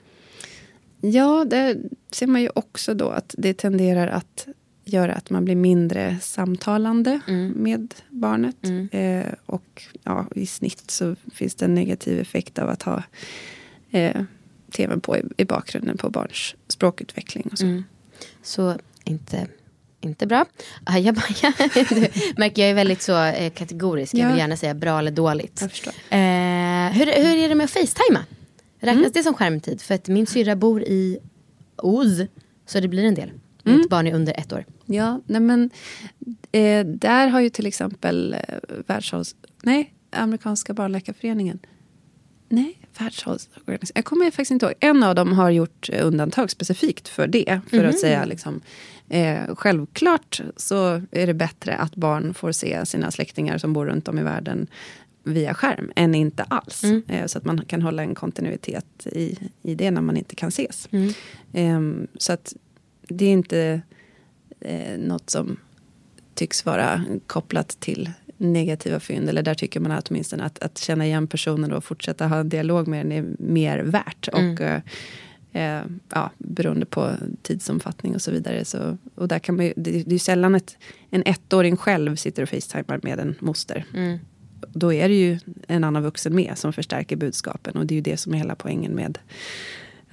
Ja, 1.02 1.46
där 1.48 1.78
ser 2.12 2.28
man 2.28 2.42
ju 2.42 2.50
också 2.56 2.94
då 2.94 3.10
att 3.10 3.36
det 3.38 3.54
tenderar 3.54 4.08
att 4.08 4.48
göra 4.86 5.14
att 5.14 5.30
man 5.30 5.46
blir 5.46 5.56
mindre 5.56 6.18
samtalande 6.22 7.20
med 7.56 7.94
barnet. 8.10 8.56
Eh, 8.92 9.34
och 9.46 9.84
ja, 10.04 10.26
i 10.36 10.46
snitt 10.46 10.92
så 10.92 11.16
finns 11.34 11.56
det 11.56 11.66
en 11.66 11.76
negativ 11.76 12.20
effekt 12.20 12.60
av 12.60 12.70
att 12.70 12.84
ha 12.84 13.04
eh, 13.92 14.22
tvn 14.72 15.02
på 15.02 15.18
i, 15.18 15.22
i 15.38 15.46
bakgrunden 15.46 15.98
på 15.98 16.10
barns 16.10 16.56
språkutveckling. 16.68 17.50
Och 17.52 17.58
så. 17.58 17.84
Så 18.44 18.78
inte, 19.04 19.48
inte 20.02 20.28
bra. 20.28 20.46
Jag, 21.00 21.16
bara, 21.16 21.26
jag, 21.42 21.54
du 21.90 22.08
märker, 22.38 22.62
jag 22.62 22.70
är 22.70 22.74
väldigt 22.74 23.02
så 23.02 23.24
eh, 23.24 23.52
kategorisk. 23.54 24.14
Jag 24.14 24.22
Ja. 24.22 24.28
vill 24.30 24.38
gärna 24.38 24.58
säga 24.58 24.74
bra 24.74 25.00
eller 25.00 25.12
dåligt. 25.12 25.58
Jag 25.62 25.72
förstår. 25.72 25.94
Eh, 26.10 26.20
hur, 26.89 27.06
hur 27.06 27.38
är 27.38 27.50
det 27.50 27.56
med 27.56 27.63
att 27.63 27.72
facetima? 27.72 28.20
Räknas 28.80 29.00
Mm. 29.00 29.12
det 29.13 29.24
som 29.24 29.34
skärmtid? 29.34 29.82
För 29.82 29.96
att 29.96 30.08
min 30.08 30.28
syrra 30.28 30.56
bor 30.56 30.84
i 30.84 31.17
Oz. 31.78 32.22
Så 32.65 32.80
det 32.80 32.88
blir 32.88 33.04
en 33.04 33.15
del. 33.15 33.32
Mm. 33.65 33.78
Mitt 33.78 33.89
barn 33.89 34.08
är 34.08 34.13
under 34.13 34.39
ett 34.39 34.54
år. 34.54 34.65
Ja, 34.86 35.22
nej 35.26 35.41
men 35.41 35.70
eh, 36.52 36.86
där 36.86 37.28
har 37.28 37.39
ju 37.39 37.50
till 37.50 37.65
exempel 37.65 38.34
eh, 38.48 38.56
världshålls... 38.88 39.36
Nej, 39.63 39.94
amerikanska 40.12 40.74
barnläkarföreningen. 40.74 41.60
Nej, 42.50 42.78
världshållsorganisationen. 43.00 43.91
Jag 43.96 44.06
kommer 44.06 44.26
faktiskt 44.26 44.52
inte 44.52 44.65
ihåg. 44.65 44.76
En 44.80 45.04
av 45.04 45.15
dem 45.15 45.34
har 45.34 45.50
gjort 45.50 45.89
eh, 45.94 46.08
undantag 46.08 46.52
specifikt 46.52 47.08
för 47.08 47.28
det. 47.28 47.62
För 47.70 47.84
att 47.84 48.00
säga 48.00 48.26
liksom, 48.26 48.62
eh, 49.10 49.56
självklart 49.56 50.41
så 50.58 51.02
är 51.12 51.28
det 51.28 51.34
bättre 51.34 51.76
att 51.76 51.96
barn 51.96 52.34
får 52.34 52.52
se 52.52 52.86
sina 52.86 53.12
släktingar 53.12 53.58
som 53.58 53.74
bor 53.74 53.86
runt 53.86 54.08
om 54.08 54.20
i 54.20 54.24
världen 54.24 54.67
via 55.24 55.54
skärm 55.54 55.92
än 55.96 56.16
inte 56.16 56.44
alls. 56.44 56.84
Eh, 57.08 57.26
så 57.26 57.38
att 57.38 57.46
man 57.46 57.66
kan 57.66 57.82
hålla 57.82 58.04
en 58.04 58.16
kontinuitet 58.16 59.08
i, 59.08 59.38
i 59.62 59.76
det 59.76 59.92
när 59.92 60.02
man 60.02 60.18
inte 60.18 60.36
kan 60.36 60.50
ses. 60.50 60.90
Ehm, 61.54 62.08
så 62.18 62.34
att 62.34 62.54
det 63.02 63.26
är 63.26 63.32
inte 63.32 63.82
eh, 64.60 64.98
något 64.98 65.30
som 65.30 65.58
tycks 66.34 66.66
vara 66.66 67.04
kopplat 67.28 67.70
till 67.80 68.10
negativa 68.38 69.00
fynd. 69.00 69.30
Eller 69.30 69.44
där 69.44 69.54
tycker 69.54 69.80
man 69.80 69.92
att 69.92 70.10
åtminstone 70.10 70.44
att, 70.44 70.60
att 70.60 70.78
känna 70.78 71.06
igen 71.06 71.28
personen 71.28 71.72
och 71.72 71.84
fortsätta 71.84 72.28
ha 72.28 72.40
en 72.40 72.50
dialog 72.50 72.88
med 72.88 73.06
den 73.06 73.12
är 73.12 73.26
mer 73.40 73.80
värt. 73.80 74.28
Och 74.28 74.62
eh, 74.62 74.82
eh, 75.52 75.82
ja, 76.10 76.32
beroende 76.38 76.86
på 76.86 77.12
tidsomfattning 77.42 78.16
och 78.16 78.22
så 78.22 78.32
vidare. 78.32 78.66
Så, 78.66 78.98
och 79.16 79.28
där 79.28 79.40
kan 79.40 79.56
man 79.56 79.66
ju, 79.66 79.74
det, 79.76 79.92
det 79.92 80.10
är 80.10 80.12
ju 80.14 80.20
sällan 80.20 80.56
ett, 80.56 80.78
en 81.10 81.24
ettåring 81.26 81.78
själv 81.78 82.16
sitter 82.16 82.44
och 82.44 82.50
facetimar 82.50 83.00
med 83.04 83.20
en 83.20 83.36
moster. 83.40 83.86
Då 84.74 84.93
är 84.93 85.10
det 85.10 85.15
ju 85.15 85.39
en 85.67 85.84
annan 85.84 86.04
vuxen 86.04 86.36
med 86.36 86.58
som 86.58 86.74
förstärker 86.74 87.15
budskapen. 87.15 87.78
Och 87.78 87.86
det 87.86 87.93
är 87.93 87.95
ju 87.95 88.02
det 88.02 88.17
som 88.17 88.34
är 88.34 88.38
hela 88.38 88.56
poängen 88.56 88.91
med 88.91 89.17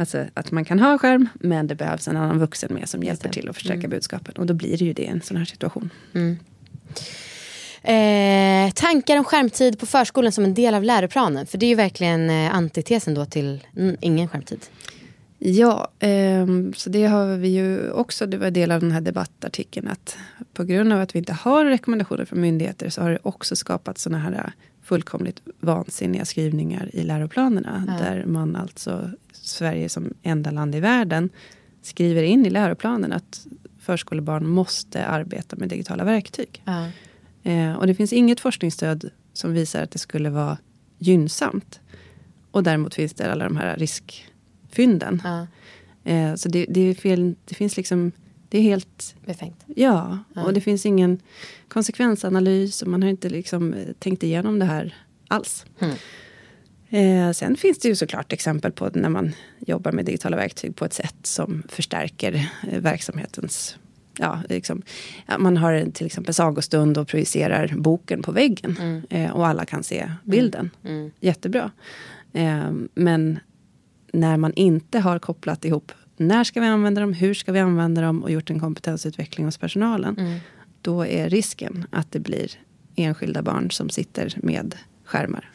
Alltså 0.00 0.24
att 0.34 0.50
man 0.50 0.64
kan 0.64 0.78
ha 0.78 0.98
skärm, 0.98 1.28
men 1.34 1.66
det 1.66 1.74
behövs 1.74 2.08
en 2.08 2.16
annan 2.16 2.38
vuxen 2.38 2.74
med 2.74 2.88
som 2.88 3.02
hjälper 3.02 3.28
till 3.28 3.48
att 3.48 3.54
förstärka 3.54 3.88
budskapen. 3.88 4.34
Och 4.36 4.46
då 4.46 4.54
blir 4.54 4.78
det 4.78 4.84
ju 4.84 4.92
det 4.92 5.02
i 5.02 5.06
en 5.06 5.22
sån 5.22 5.36
här 5.36 5.44
situation. 5.44 5.90
Eh, 7.82 8.70
tankar 8.74 9.16
om 9.16 9.24
skärmtid 9.24 9.78
på 9.78 9.86
förskolan 9.86 10.32
som 10.32 10.44
en 10.44 10.54
del 10.54 10.74
av 10.74 10.82
läroplanen. 10.82 11.46
För 11.46 11.58
det 11.58 11.66
är 11.66 11.68
ju 11.68 11.74
verkligen 11.74 12.30
eh, 12.30 12.54
antitesen 12.54 13.14
då 13.14 13.24
till 13.24 13.64
mm, 13.76 13.96
ingen 14.00 14.28
skärmtid. 14.28 14.66
Ja, 15.38 15.88
ehm, 15.98 16.72
så 16.76 16.90
det 16.90 17.04
har 17.04 17.36
vi 17.36 17.48
ju 17.48 17.90
också, 17.90 18.26
det 18.26 18.36
var 18.36 18.50
del 18.50 18.72
av 18.72 18.80
den 18.80 18.90
här 18.90 19.00
debattartikeln, 19.00 19.88
att 19.88 20.16
på 20.52 20.64
grund 20.64 20.92
av 20.92 21.00
att 21.00 21.14
vi 21.14 21.18
inte 21.18 21.32
har 21.32 21.64
rekommendationer 21.64 22.24
från 22.24 22.40
myndigheter 22.40 22.90
så 22.90 23.02
har 23.02 23.10
det 23.10 23.18
också 23.22 23.56
skapat 23.56 23.98
såna 23.98 24.18
här 24.18 24.52
fullkomligt 24.82 25.42
vansinniga 25.60 26.24
skrivningar 26.24 26.90
i 26.92 27.02
läroplanerna. 27.02 27.98
Där 27.98 28.24
man 28.24 28.56
alltså, 28.56 29.10
Sverige 29.32 29.88
som 29.88 30.14
enda 30.22 30.50
land 30.50 30.74
i 30.74 30.80
världen, 30.80 31.30
skriver 31.82 32.22
in 32.22 32.46
i 32.46 32.50
läroplanen 32.50 33.12
att 33.12 33.46
förskolebarn 33.80 34.46
måste 34.46 35.06
arbeta 35.06 35.56
med 35.56 35.68
digitala 35.68 36.04
verktyg. 36.04 36.62
Eh, 37.42 37.72
och 37.72 37.86
det 37.86 37.94
finns 37.94 38.12
inget 38.12 38.40
forskningsstöd 38.40 39.10
som 39.32 39.52
visar 39.52 39.82
att 39.82 39.90
det 39.90 39.98
skulle 39.98 40.30
vara 40.30 40.58
gynnsamt. 40.98 41.80
Och 42.50 42.62
däremot 42.62 42.94
finns 42.94 43.14
det 43.14 43.32
alla 43.32 43.44
de 43.44 43.56
här 43.56 43.76
riskfynden. 44.68 45.22
Ja, 45.24 45.46
Eh, 46.04 46.34
så 46.34 46.48
det, 46.48 46.66
det, 46.68 46.80
är 46.80 46.94
fel, 46.94 47.34
det 47.44 47.54
finns 47.54 47.76
liksom, 47.76 48.12
det 48.48 48.58
är 48.58 48.62
helt, 48.62 49.14
befängt. 49.26 49.64
ja, 49.66 50.18
och 50.34 50.52
det 50.52 50.60
finns 50.60 50.86
ingen 50.86 51.20
konsekvensanalys 51.68 52.82
och 52.82 52.88
man 52.88 53.02
har 53.02 53.10
inte 53.10 53.28
liksom 53.28 53.74
eh, 53.74 53.88
tänkt 53.98 54.22
igenom 54.22 54.58
det 54.58 54.64
här 54.64 54.94
alls. 55.28 55.66
Eh, 56.90 57.32
sen 57.32 57.56
finns 57.56 57.78
det 57.78 57.88
ju 57.88 57.96
såklart 57.96 58.32
exempel 58.32 58.72
på 58.72 58.90
när 58.94 59.08
man 59.08 59.32
jobbar 59.66 59.92
med 59.92 60.04
digitala 60.04 60.36
verktyg 60.36 60.76
på 60.76 60.84
ett 60.84 60.94
sätt 60.94 61.16
som 61.22 61.62
förstärker 61.68 62.50
eh, 62.70 62.80
verksamhetens 62.80 63.76
Ja, 64.20 64.42
liksom, 64.48 64.82
ja, 65.26 65.38
man 65.38 65.56
har 65.56 65.90
till 65.92 66.06
exempel 66.06 66.34
sagostund 66.34 66.98
och 66.98 67.08
projicerar 67.08 67.74
boken 67.76 68.22
på 68.22 68.32
väggen. 68.32 69.02
Eh, 69.10 69.30
och 69.30 69.46
alla 69.46 69.64
kan 69.64 69.82
se 69.82 70.10
bilden. 70.24 70.70
Jättebra. 71.20 71.70
Eh, 72.32 72.70
men 72.94 73.38
när 74.12 74.36
man 74.36 74.52
inte 74.54 74.98
har 74.98 75.18
kopplat 75.18 75.64
ihop 75.64 75.92
när 76.18 76.44
ska 76.44 76.60
vi 76.60 76.66
använda 76.66 77.00
dem, 77.00 77.12
hur 77.12 77.34
ska 77.34 77.52
vi 77.52 77.58
använda 77.58 78.02
dem 78.02 78.22
och 78.22 78.30
gjort 78.30 78.50
en 78.50 78.60
kompetensutveckling 78.60 79.46
hos 79.46 79.58
personalen. 79.58 80.40
Då 80.82 81.06
är 81.06 81.30
risken 81.30 81.86
att 81.90 82.12
det 82.12 82.20
blir 82.20 82.50
enskilda 82.96 83.42
barn 83.42 83.70
som 83.70 83.90
sitter 83.90 84.34
med 84.36 84.74
skärmar. 85.04 85.50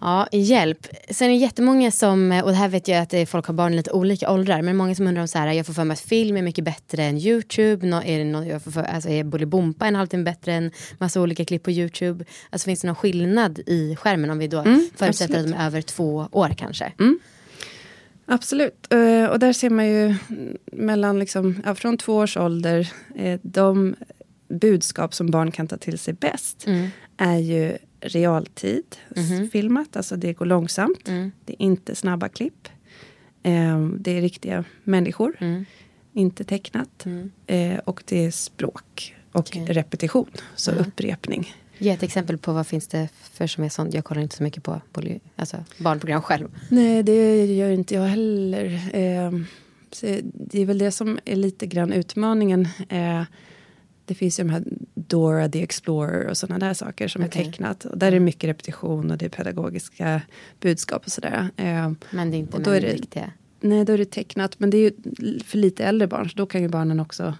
Ja, 0.00 0.28
hjälp. 0.32 0.86
Sen 1.10 1.26
är 1.26 1.32
det 1.32 1.36
jättemånga 1.36 1.90
som, 1.90 2.42
och 2.44 2.50
det 2.50 2.56
här 2.56 2.68
vet 2.68 2.88
jag 2.88 3.02
att 3.02 3.28
folk 3.28 3.46
har 3.46 3.54
barn 3.54 3.72
i 3.72 3.76
lite 3.76 3.90
olika 3.90 4.30
åldrar, 4.30 4.62
men 4.62 4.76
många 4.76 4.94
som 4.94 5.06
undrar 5.06 5.22
om 5.22 5.28
så 5.28 5.38
här, 5.38 5.52
jag 5.52 5.66
får 5.66 5.72
för 5.72 5.84
mig 5.84 5.92
att 5.92 6.00
film 6.00 6.36
är 6.36 6.42
mycket 6.42 6.64
bättre 6.64 7.04
än 7.04 7.18
YouTube. 7.18 7.86
Nå, 7.86 8.02
är, 8.04 8.18
det 8.18 8.24
något, 8.24 8.46
jag 8.46 8.62
får 8.62 8.70
för, 8.70 8.82
alltså 8.82 9.08
är 9.10 9.24
Bolibompa 9.24 9.86
en 9.86 9.94
halvtimme 9.94 10.24
bättre 10.24 10.52
än 10.52 10.70
massa 10.98 11.20
olika 11.20 11.44
klipp 11.44 11.62
på 11.62 11.70
YouTube? 11.70 12.24
Alltså 12.50 12.64
finns 12.64 12.80
det 12.80 12.86
någon 12.86 12.96
skillnad 12.96 13.58
i 13.66 13.96
skärmen 13.96 14.30
om 14.30 14.38
vi 14.38 14.48
då 14.48 14.62
förutsätter 14.62 15.08
absolut. 15.08 15.36
att 15.36 15.52
de 15.52 15.52
är 15.52 15.66
över 15.66 15.82
två 15.82 16.28
år 16.32 16.54
kanske? 16.56 16.92
Absolut. 18.28 18.92
Eh, 18.92 19.24
och 19.24 19.38
där 19.38 19.52
ser 19.52 19.70
man 19.70 19.86
ju 19.86 20.14
mellan 20.72 21.18
liksom, 21.18 21.62
ja, 21.64 21.74
från 21.74 21.96
två 21.96 22.16
års 22.16 22.36
ålder, 22.36 22.92
eh, 23.16 23.40
de 23.42 23.94
budskap 24.48 25.14
som 25.14 25.30
barn 25.30 25.50
kan 25.50 25.66
ta 25.68 25.76
till 25.76 25.98
sig 25.98 26.14
bäst 26.14 26.66
är 27.16 27.38
ju 27.38 27.78
realtid 28.00 28.96
filmat, 29.52 29.96
alltså 29.96 30.16
det 30.16 30.32
går 30.32 30.46
långsamt. 30.46 31.04
Det 31.44 31.52
är 31.52 31.62
inte 31.62 31.94
snabba 31.94 32.28
klipp. 32.28 32.68
Eh, 33.42 33.88
det 33.98 34.16
är 34.18 34.20
riktiga 34.20 34.64
människor, 34.84 35.36
inte 36.12 36.44
tecknat. 36.44 37.06
Eh, 37.46 37.78
och 37.78 38.02
det 38.06 38.24
är 38.24 38.30
språk 38.30 39.16
och 39.32 39.40
Okej. 39.40 39.64
repetition, 39.64 40.30
så 40.54 40.70
upprepning. 40.70 41.54
Ge 41.78 41.90
ett 41.90 42.02
exempel 42.02 42.38
på 42.38 42.52
vad 42.52 42.66
finns 42.66 42.88
det 42.88 43.08
för 43.32 43.46
som 43.46 43.64
är 43.64 43.68
sånt. 43.68 43.94
Jag 43.94 44.04
kollar 44.04 44.22
inte 44.22 44.36
så 44.36 44.42
mycket 44.42 44.62
på 44.62 44.80
alltså 45.36 45.64
barnprogram 45.78 46.22
själv. 46.22 46.48
Nej, 46.68 47.02
det 47.02 47.44
gör 47.46 47.70
inte 47.70 47.94
jag 47.94 48.02
heller. 48.02 48.64
Eh, 48.92 49.32
så 49.92 50.06
det 50.34 50.60
är 50.62 50.66
väl 50.66 50.78
det 50.78 50.90
som 50.90 51.18
är 51.24 51.36
lite 51.36 51.66
grann 51.66 51.92
utmaningen. 51.92 52.68
Eh, 52.88 53.22
det 54.04 54.14
finns 54.14 54.40
ju 54.40 54.44
de 54.44 54.50
här 54.50 54.62
Dora 54.94 55.48
the 55.48 55.62
Explorer 55.62 56.26
och 56.26 56.36
sådana 56.36 56.66
där 56.66 56.74
saker 56.74 57.08
som 57.08 57.24
Okej. 57.24 57.42
är 57.42 57.44
tecknat. 57.44 57.84
Och 57.84 57.98
där 57.98 58.06
är 58.06 58.10
det 58.12 58.20
mycket 58.20 58.50
repetition 58.50 59.10
och 59.10 59.18
det 59.18 59.24
är 59.24 59.28
pedagogiska 59.30 60.22
budskap 60.60 61.04
och 61.06 61.12
sådär. 61.12 61.48
Eh, 61.56 61.90
Men 62.10 62.30
det 62.30 62.36
är 62.36 62.38
inte 62.38 62.56
Och 62.56 62.62
då 62.62 62.70
med 62.70 62.76
är 62.76 62.80
det- 62.88 62.92
riktiga. 62.94 63.30
nej, 63.60 63.84
då 63.84 63.92
är 63.92 63.98
det 63.98 64.10
tecknat. 64.10 64.60
Men 64.60 64.70
det 64.70 64.76
är 64.76 64.80
ju 64.80 64.92
för 65.44 65.58
lite 65.58 65.84
äldre 65.84 66.08
barn, 66.08 66.30
så 66.30 66.36
då 66.36 66.46
kan 66.46 66.62
ju 66.62 66.68
barnen 66.68 67.00
också 67.00 67.34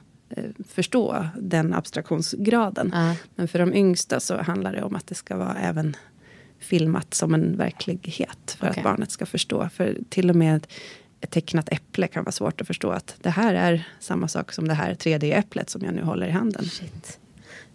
förstå 0.69 1.27
den 1.41 1.75
abstraktionsgraden. 1.75 2.91
Ja. 2.95 3.15
Men 3.35 3.49
för 3.49 3.59
de 3.59 3.75
yngsta 3.75 4.21
så 4.21 4.37
handlar 4.43 4.73
det 4.73 4.83
om 4.83 4.95
att 4.95 5.07
det 5.07 5.15
ska 5.15 5.37
vara 5.37 5.55
även 5.55 5.97
filmat 6.59 7.15
som 7.15 7.35
en 7.35 7.57
verklighet. 7.57 8.57
För 8.59 8.71
Okej. 8.71 8.81
att 8.81 8.85
barnet 8.85 9.11
ska 9.11 9.27
förstå. 9.27 9.69
För 9.69 9.99
till 10.09 10.31
och 10.31 10.37
med 10.37 10.67
ett 11.21 11.31
tecknat 11.31 11.69
äpple 11.73 12.09
kan 12.09 12.25
vara 12.25 12.33
svårt 12.33 12.61
att 12.61 12.67
förstå. 12.67 12.91
Att 12.91 13.15
det 13.23 13.31
här 13.31 13.55
är 13.55 13.89
samma 14.01 14.29
sak 14.29 14.53
som 14.53 14.69
det 14.69 14.75
här 14.75 14.95
3D-äpplet 14.95 15.71
som 15.71 15.85
jag 15.85 15.95
nu 15.95 16.03
håller 16.03 16.27
i 16.27 16.31
handen. 16.31 16.65
Shit. 16.65 17.19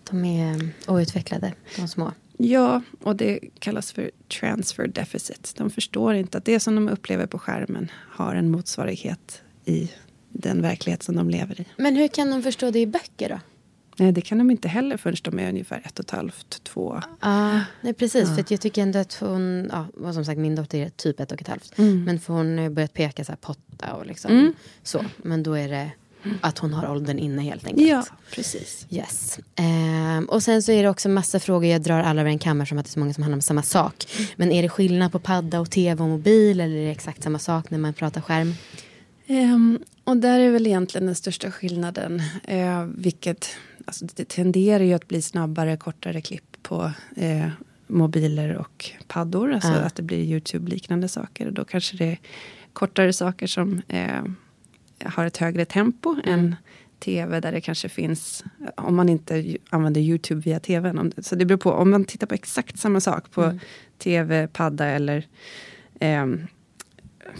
De 0.10 0.26
är 0.26 0.70
outvecklade, 0.88 1.54
de 1.76 1.88
små. 1.88 2.12
Ja, 2.38 2.82
och 3.02 3.16
det 3.16 3.40
kallas 3.60 3.92
för 3.92 4.12
transfer 4.40 4.88
deficit. 4.88 5.54
De 5.58 5.70
förstår 5.70 6.14
inte 6.14 6.38
att 6.38 6.46
det 6.46 6.60
som 6.60 6.76
de 6.76 6.90
upplever 6.90 7.26
på 7.26 7.40
skärmen 7.40 7.92
har 7.94 8.36
en 8.36 8.52
motsvarighet 8.52 9.42
i 9.66 9.92
den 10.34 10.62
verklighet 10.62 11.04
som 11.04 11.16
de 11.16 11.30
lever 11.30 11.62
i. 11.62 11.66
Men 11.78 11.96
hur 11.96 12.08
kan 12.08 12.30
de 12.30 12.44
förstå 12.44 12.72
det 12.72 12.80
i 12.80 12.88
böcker 12.88 13.30
då? 13.30 13.40
Nej, 13.98 14.12
det 14.12 14.22
kan 14.22 14.38
de 14.38 14.52
inte 14.52 14.68
heller 14.68 14.98
förrän 14.98 15.16
de 15.24 15.40
är 15.40 15.50
ungefär 15.50 15.82
ett 15.86 16.00
och 16.00 16.06
ett 16.06 16.12
halvt, 16.12 16.64
två. 16.64 17.02
Ja, 17.22 17.62
nej 17.82 17.94
precis. 17.94 18.30
För 18.30 18.42
att 18.42 18.52
jag 18.52 18.62
tycker 18.62 18.82
ändå 18.82 19.00
att 19.00 19.14
hon, 19.14 19.72
ja, 19.72 20.14
som 20.14 20.26
sagt 20.26 20.40
min 20.40 20.56
dotter 20.56 20.80
är 20.80 20.90
typ 20.90 21.20
ett 21.20 21.32
och 21.32 21.42
ett 21.42 21.48
halvt. 21.48 21.78
Men 21.78 22.20
för 22.20 22.34
hon 22.34 22.58
har 22.58 22.70
börjat 22.70 22.94
peka 22.94 23.26
så 23.26 23.32
här 23.32 23.38
potta 23.38 23.94
och 23.94 24.06
liksom 24.06 24.54
så. 24.84 25.06
Men 25.18 25.44
då 25.44 25.54
är 25.54 25.70
det 25.70 25.92
att 26.42 26.58
hon 26.58 26.74
har 26.74 26.92
åldern 26.92 27.20
inne 27.20 27.42
helt 27.42 27.68
enkelt. 27.68 27.90
Ja, 27.90 28.06
precis. 28.32 28.88
Yes. 28.90 29.40
Ehm, 29.56 30.26
och 30.26 30.44
sen 30.44 30.64
så 30.64 30.72
är 30.72 30.84
det 30.84 30.90
också 30.90 31.10
massa 31.10 31.40
frågor, 31.40 31.66
jag 31.66 31.82
drar 31.82 32.00
alla 32.00 32.22
över 32.22 32.32
en 32.32 32.40
kammare 32.40 32.68
som 32.68 32.78
att 32.78 32.86
det 32.86 32.90
är 32.90 32.92
så 32.92 33.00
många 33.00 33.14
som 33.14 33.24
handlar 33.24 33.38
om 33.38 33.42
samma 33.42 33.64
sak. 33.64 34.06
Men 34.36 34.52
är 34.52 34.62
det 34.62 34.70
skillnad 34.70 35.12
på 35.12 35.20
padda 35.20 35.60
och 35.60 35.72
tv 35.72 36.04
och 36.04 36.10
mobil 36.10 36.60
eller 36.60 36.76
är 36.76 36.86
det 36.86 36.92
exakt 36.92 37.24
samma 37.24 37.40
sak 37.40 37.70
när 37.70 37.78
man 37.78 37.94
pratar 37.94 38.22
skärm? 38.22 38.54
Ehm, 39.28 39.80
och 40.04 40.18
där 40.18 40.40
är 40.40 40.52
väl 40.52 40.68
egentligen 40.68 41.06
den 41.06 41.16
största 41.16 41.52
skillnaden. 41.52 42.22
Eh, 42.44 42.86
vilket, 42.96 43.48
alltså 43.86 44.06
det 44.16 44.28
tenderar 44.28 44.84
ju 44.84 44.94
att 44.94 45.08
bli 45.08 45.22
snabbare, 45.22 45.78
kortare 45.78 46.22
klipp 46.22 46.58
på 46.64 46.92
eh, 47.16 47.48
mobiler 47.88 48.56
och 48.58 48.92
paddor. 49.08 49.54
Alltså 49.54 49.70
Ja. 49.70 49.76
att 49.76 49.96
det 49.96 50.04
blir 50.04 50.18
YouTube-liknande 50.24 51.08
saker. 51.08 51.48
Och 51.48 51.54
då 51.54 51.66
kanske 51.66 51.98
det 51.98 52.06
är 52.06 52.18
kortare 52.74 53.14
saker 53.14 53.48
som 53.48 53.82
eh, 53.88 54.24
har 55.06 55.26
ett 55.26 55.38
högre 55.38 55.66
tempo 55.66 56.16
än 56.26 56.56
tv 57.00 57.40
där 57.40 57.52
det 57.52 57.62
kanske 57.62 57.90
finns, 57.90 58.44
om 58.78 58.96
man 58.96 59.10
inte 59.10 59.58
använder 59.70 60.02
YouTube 60.02 60.42
via 60.42 60.60
tvn. 60.60 60.98
Om, 60.98 61.12
så 61.18 61.36
det 61.36 61.46
beror 61.46 61.58
på, 61.58 61.72
om 61.72 61.90
man 61.90 62.06
tittar 62.06 62.28
på 62.28 62.34
exakt 62.34 62.80
samma 62.80 63.00
sak 63.00 63.32
på 63.32 63.60
tv, 63.98 64.48
padda 64.48 64.86
eller 64.86 65.28
ehm, 66.00 66.48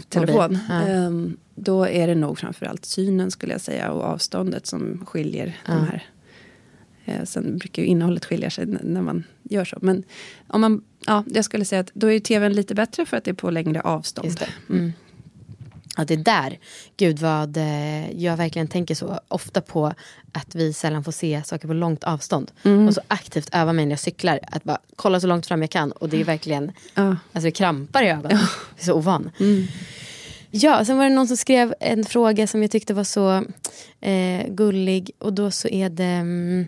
telefon. 0.08 0.58
Ja. 0.68 0.82
ehm, 0.82 1.36
då 1.54 1.84
är 1.86 2.06
det 2.06 2.14
nog 2.14 2.38
framförallt 2.38 2.84
synen 2.84 3.30
skulle 3.30 3.52
jag 3.52 3.60
säga 3.60 3.90
och 3.92 4.02
avståndet 4.04 4.66
som 4.66 5.06
skiljer 5.06 5.56
Ja. 5.66 5.72
de 5.74 5.86
här. 5.86 6.08
Eh, 7.04 7.24
sen 7.24 7.58
brukar 7.58 7.82
ju 7.82 7.88
innehållet 7.88 8.24
skilja 8.24 8.50
sig 8.50 8.66
när 8.66 9.02
man 9.02 9.24
gör 9.42 9.64
så. 9.64 9.78
Men 9.82 10.02
om 10.48 10.60
man, 10.60 10.84
ja, 11.06 11.24
jag 11.26 11.44
skulle 11.44 11.64
säga 11.64 11.80
att 11.80 11.90
då 11.94 12.06
är 12.06 12.12
ju 12.12 12.20
tvn 12.20 12.52
lite 12.52 12.74
bättre 12.74 13.06
för 13.06 13.16
att 13.16 13.24
det 13.24 13.30
är 13.30 13.34
på 13.34 13.50
längre 13.50 13.80
avstånd. 13.80 14.36
Det. 14.38 14.72
Mm. 14.74 14.92
Ja, 15.96 16.04
det 16.04 16.14
är 16.14 16.18
där, 16.18 16.58
gud 16.96 17.18
vad 17.18 17.56
eh, 17.56 18.10
jag 18.22 18.36
verkligen 18.36 18.68
tänker 18.68 18.94
så 18.94 19.20
ofta 19.28 19.60
på 19.60 19.92
att 20.32 20.54
vi 20.54 20.72
sällan 20.72 21.04
får 21.04 21.12
se 21.12 21.42
saker 21.44 21.68
på 21.68 21.74
långt 21.74 22.04
avstånd. 22.04 22.50
Och 22.88 22.94
så 22.94 23.00
aktivt 23.08 23.48
övar 23.54 23.72
mig 23.72 23.86
när 23.86 23.92
jag 23.92 24.00
cyklar 24.00 24.40
att 24.42 24.64
bara 24.64 24.78
kolla 24.96 25.20
så 25.20 25.26
långt 25.26 25.46
fram 25.46 25.60
jag 25.62 25.70
kan. 25.70 25.92
Och 25.92 26.08
det 26.08 26.20
är 26.20 26.24
verkligen, 26.24 26.72
Ja. 26.94 27.02
alltså 27.32 27.40
det 27.46 27.50
krampar 27.50 28.02
i 28.02 28.08
ögonen. 28.08 28.30
Jag 28.38 28.80
är 28.80 28.84
så 28.84 28.94
ovan. 28.94 29.30
Ja, 30.56 30.84
sen 30.84 30.96
var 30.96 31.04
det 31.04 31.10
någon 31.10 31.28
som 31.28 31.36
skrev 31.36 31.74
en 31.80 32.04
fråga 32.04 32.46
som 32.46 32.62
jag 32.62 32.70
tyckte 32.70 32.94
var 32.94 33.04
så 33.04 33.44
eh, 34.04 34.46
gullig. 34.48 35.10
Och 35.18 35.32
då 35.32 35.50
så 35.50 35.68
är 35.68 35.90
det... 35.90 36.04
Mm, 36.04 36.66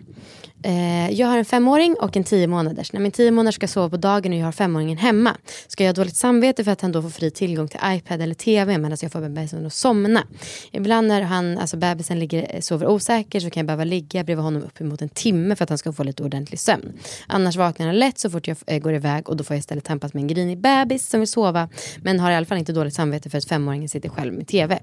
eh, 0.63 1.09
jag 1.11 1.27
har 1.27 1.37
en 1.37 1.45
femåring 1.45 1.95
och 1.99 2.17
en 2.17 2.23
tio 2.23 2.47
månaders. 2.47 2.93
När 2.93 2.99
min 2.99 3.11
tio 3.11 3.31
månader 3.31 3.51
ska 3.51 3.67
sova 3.67 3.89
på 3.89 3.97
dagen 3.97 4.33
och 4.33 4.39
jag 4.39 4.45
har 4.45 4.51
femåringen 4.51 4.97
hemma 4.97 5.37
ska 5.67 5.83
jag 5.83 5.89
ha 5.89 5.93
dåligt 5.93 6.15
samvete 6.15 6.63
för 6.63 6.71
att 6.71 6.81
han 6.81 6.91
då 6.91 7.01
får 7.01 7.09
fri 7.09 7.31
tillgång 7.31 7.67
till 7.67 7.79
iPad 7.83 8.21
eller 8.21 8.33
TV 8.33 8.77
medan 8.77 8.97
jag 9.01 9.11
får 9.11 9.21
bebisen 9.21 9.65
att 9.65 9.73
somna. 9.73 10.23
Ibland 10.71 11.07
när 11.07 11.21
han, 11.21 11.57
alltså 11.57 11.77
bebisen 11.77 12.19
ligger, 12.19 12.55
eh, 12.55 12.59
sover 12.61 12.87
osäker 12.87 13.39
så 13.39 13.49
kan 13.49 13.61
jag 13.61 13.67
behöva 13.67 13.83
ligga 13.83 14.23
bredvid 14.23 14.43
honom 14.43 14.63
uppemot 14.63 15.01
en 15.01 15.09
timme 15.09 15.55
för 15.55 15.63
att 15.63 15.69
han 15.69 15.77
ska 15.77 15.93
få 15.93 16.03
lite 16.03 16.23
ordentlig 16.23 16.59
sömn. 16.59 16.93
Annars 17.27 17.55
vaknar 17.55 17.85
han 17.85 17.99
lätt 17.99 18.19
så 18.19 18.29
fort 18.29 18.47
jag 18.47 18.57
eh, 18.67 18.79
går 18.79 18.93
iväg 18.93 19.29
och 19.29 19.37
då 19.37 19.43
får 19.43 19.53
jag 19.53 19.59
istället 19.59 19.83
tampas 19.83 20.13
med 20.13 20.21
en 20.21 20.27
grinig 20.27 20.57
bebis 20.57 21.09
som 21.09 21.19
vill 21.19 21.29
sova 21.29 21.69
men 22.01 22.19
har 22.19 22.31
i 22.31 22.35
alla 22.35 22.45
fall 22.45 22.57
inte 22.57 22.73
dåligt 22.73 22.93
samvete 22.93 23.29
för 23.29 23.37
att 23.37 23.45
femåringen 23.45 23.89
sitter 23.89 24.09
själv 24.09 24.33
med 24.33 24.47
TV. 24.47 24.79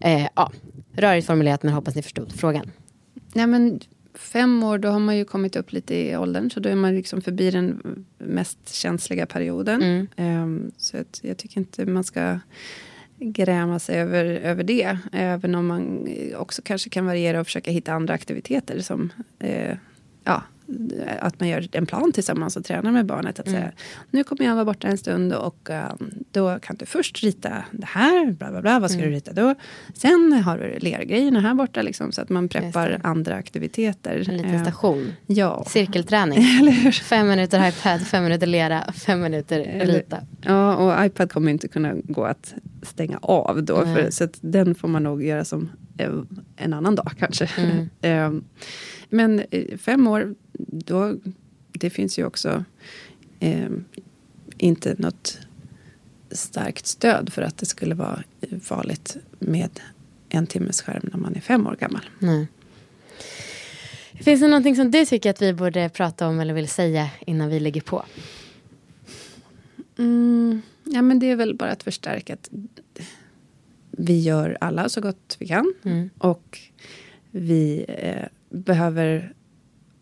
Eh, 0.00 0.26
ja, 0.34 0.52
rörigt 0.96 1.26
formulerat 1.26 1.62
men 1.62 1.72
hoppas 1.72 1.94
ni 1.94 2.02
förstod 2.02 2.32
frågan. 2.32 2.70
Nej, 3.34 3.46
men 3.46 3.80
fem 4.14 4.62
år, 4.62 4.78
då 4.78 4.88
har 4.88 5.00
man 5.00 5.16
ju 5.16 5.24
kommit 5.24 5.56
upp 5.56 5.72
lite 5.72 5.94
i 5.94 6.16
åldern. 6.16 6.50
Så 6.50 6.60
då 6.60 6.68
är 6.68 6.74
man 6.74 6.94
liksom 6.94 7.22
förbi 7.22 7.50
den 7.50 7.80
mest 8.18 8.74
känsliga 8.74 9.26
perioden. 9.26 10.08
Ehm, 10.16 10.70
så 10.76 10.96
att 10.98 11.20
jag 11.22 11.36
tycker 11.36 11.60
inte 11.60 11.86
man 11.86 12.04
ska 12.04 12.38
gräma 13.18 13.78
sig 13.78 14.00
över, 14.00 14.24
över 14.24 14.64
det. 14.64 14.98
Även 15.12 15.54
om 15.54 15.66
man 15.66 16.08
också 16.36 16.62
kanske 16.64 16.90
kan 16.90 17.06
variera 17.06 17.40
och 17.40 17.46
försöka 17.46 17.70
hitta 17.70 17.92
andra 17.92 18.14
aktiviteter. 18.14 18.80
Som 18.80 19.12
eh, 19.38 19.76
ja, 20.24 20.42
att 21.20 21.40
man 21.40 21.48
gör 21.48 21.68
en 21.72 21.86
plan 21.86 22.12
tillsammans 22.12 22.56
och 22.56 22.64
tränar 22.64 22.92
med 22.92 23.06
barnet. 23.06 23.40
Att 23.40 23.48
säga, 23.50 23.72
nu 24.10 24.24
kommer 24.24 24.44
jag 24.44 24.54
vara 24.54 24.64
borta 24.64 24.88
en 24.88 24.98
stund 24.98 25.32
och 25.32 25.68
um, 25.70 26.10
då 26.30 26.58
kan 26.58 26.76
du 26.76 26.86
först 26.86 27.22
rita 27.22 27.64
det 27.72 27.86
här. 27.86 28.30
Bla, 28.32 28.50
bla, 28.50 28.62
bla, 28.62 28.80
vad 28.80 28.90
ska 28.90 29.00
du 29.00 29.10
rita 29.10 29.32
då? 29.32 29.54
Sen 29.94 30.32
har 30.32 30.58
du 30.58 30.78
lergrejerna 30.78 31.40
här 31.40 31.54
borta. 31.54 31.82
Liksom, 31.82 32.12
så 32.12 32.22
att 32.22 32.28
man 32.28 32.48
preppar 32.48 33.00
andra 33.02 33.34
aktiviteter. 33.34 34.24
En 34.28 34.36
liten 34.36 34.54
Eh, 34.54 34.62
station. 34.62 35.12
Ja. 35.26 35.64
Cirkelträning. 35.68 36.42
Fem 36.92 37.28
minuter 37.28 37.68
iPad, 37.68 38.00
fem 38.06 38.24
minuter 38.24 38.46
lera, 38.46 38.92
fem 38.92 39.20
minuter 39.20 39.60
Eller- 39.60 39.94
rita. 39.94 40.18
Ja, 40.42 40.76
och 40.76 41.06
iPad 41.06 41.32
kommer 41.32 41.50
inte 41.50 41.68
kunna 41.68 41.94
gå 42.04 42.24
att 42.24 42.54
stänga 42.82 43.18
av 43.22 43.62
då. 43.64 43.76
För, 43.84 44.10
så 44.10 44.24
att 44.24 44.38
den 44.40 44.74
får 44.74 44.88
man 44.88 45.02
nog 45.02 45.24
göra 45.24 45.44
som 45.44 45.68
eh, 45.98 46.10
en 46.56 46.72
annan 46.72 46.94
dag 46.94 47.12
kanske. 47.18 47.50
Mm. 47.58 47.88
Eh, 48.00 48.32
Men 49.08 49.42
eh, 49.50 49.76
fem 49.78 50.06
år, 50.06 50.34
då, 50.68 51.16
det 51.72 51.90
finns 51.90 52.18
ju 52.18 52.24
också 52.24 52.64
eh, 53.40 53.70
inte 54.58 54.94
något 54.98 55.38
starkt 56.30 56.86
stöd 56.86 57.32
för 57.32 57.42
att 57.42 57.58
det 57.58 57.66
skulle 57.66 57.94
vara 57.94 58.22
eh, 58.40 58.58
farligt 58.58 59.16
med 59.38 59.80
en 60.28 60.46
timmes 60.46 60.82
skärm 60.82 61.10
när 61.12 61.18
man 61.18 61.36
är 61.36 61.40
fem 61.40 61.66
år 61.66 61.76
gammal. 61.80 62.04
Nej. 62.18 62.46
Finns 64.14 64.40
det 64.40 64.48
någonting 64.48 64.76
som 64.76 64.90
du 64.90 65.06
tycker 65.06 65.30
att 65.30 65.42
vi 65.42 65.52
borde 65.52 65.88
prata 65.88 66.28
om 66.28 66.40
eller 66.40 66.54
vill 66.54 66.68
säga 66.68 67.10
innan 67.26 67.48
vi 67.48 67.60
lägger 67.60 67.80
på? 67.80 68.04
Mm, 69.98 70.62
ja, 70.84 71.02
men 71.02 71.18
det 71.18 71.30
är 71.30 71.36
väl 71.36 71.54
bara 71.54 71.70
att 71.70 71.82
förstärka 71.82 72.34
att 72.34 72.50
vi 73.96 74.20
gör 74.20 74.58
alla 74.60 74.88
så 74.88 75.00
gott 75.00 75.36
vi 75.38 75.46
kan. 75.46 75.74
Mm. 75.82 76.10
Och 76.18 76.58
vi 77.30 77.84
eh, 77.88 78.24
behöver 78.50 79.32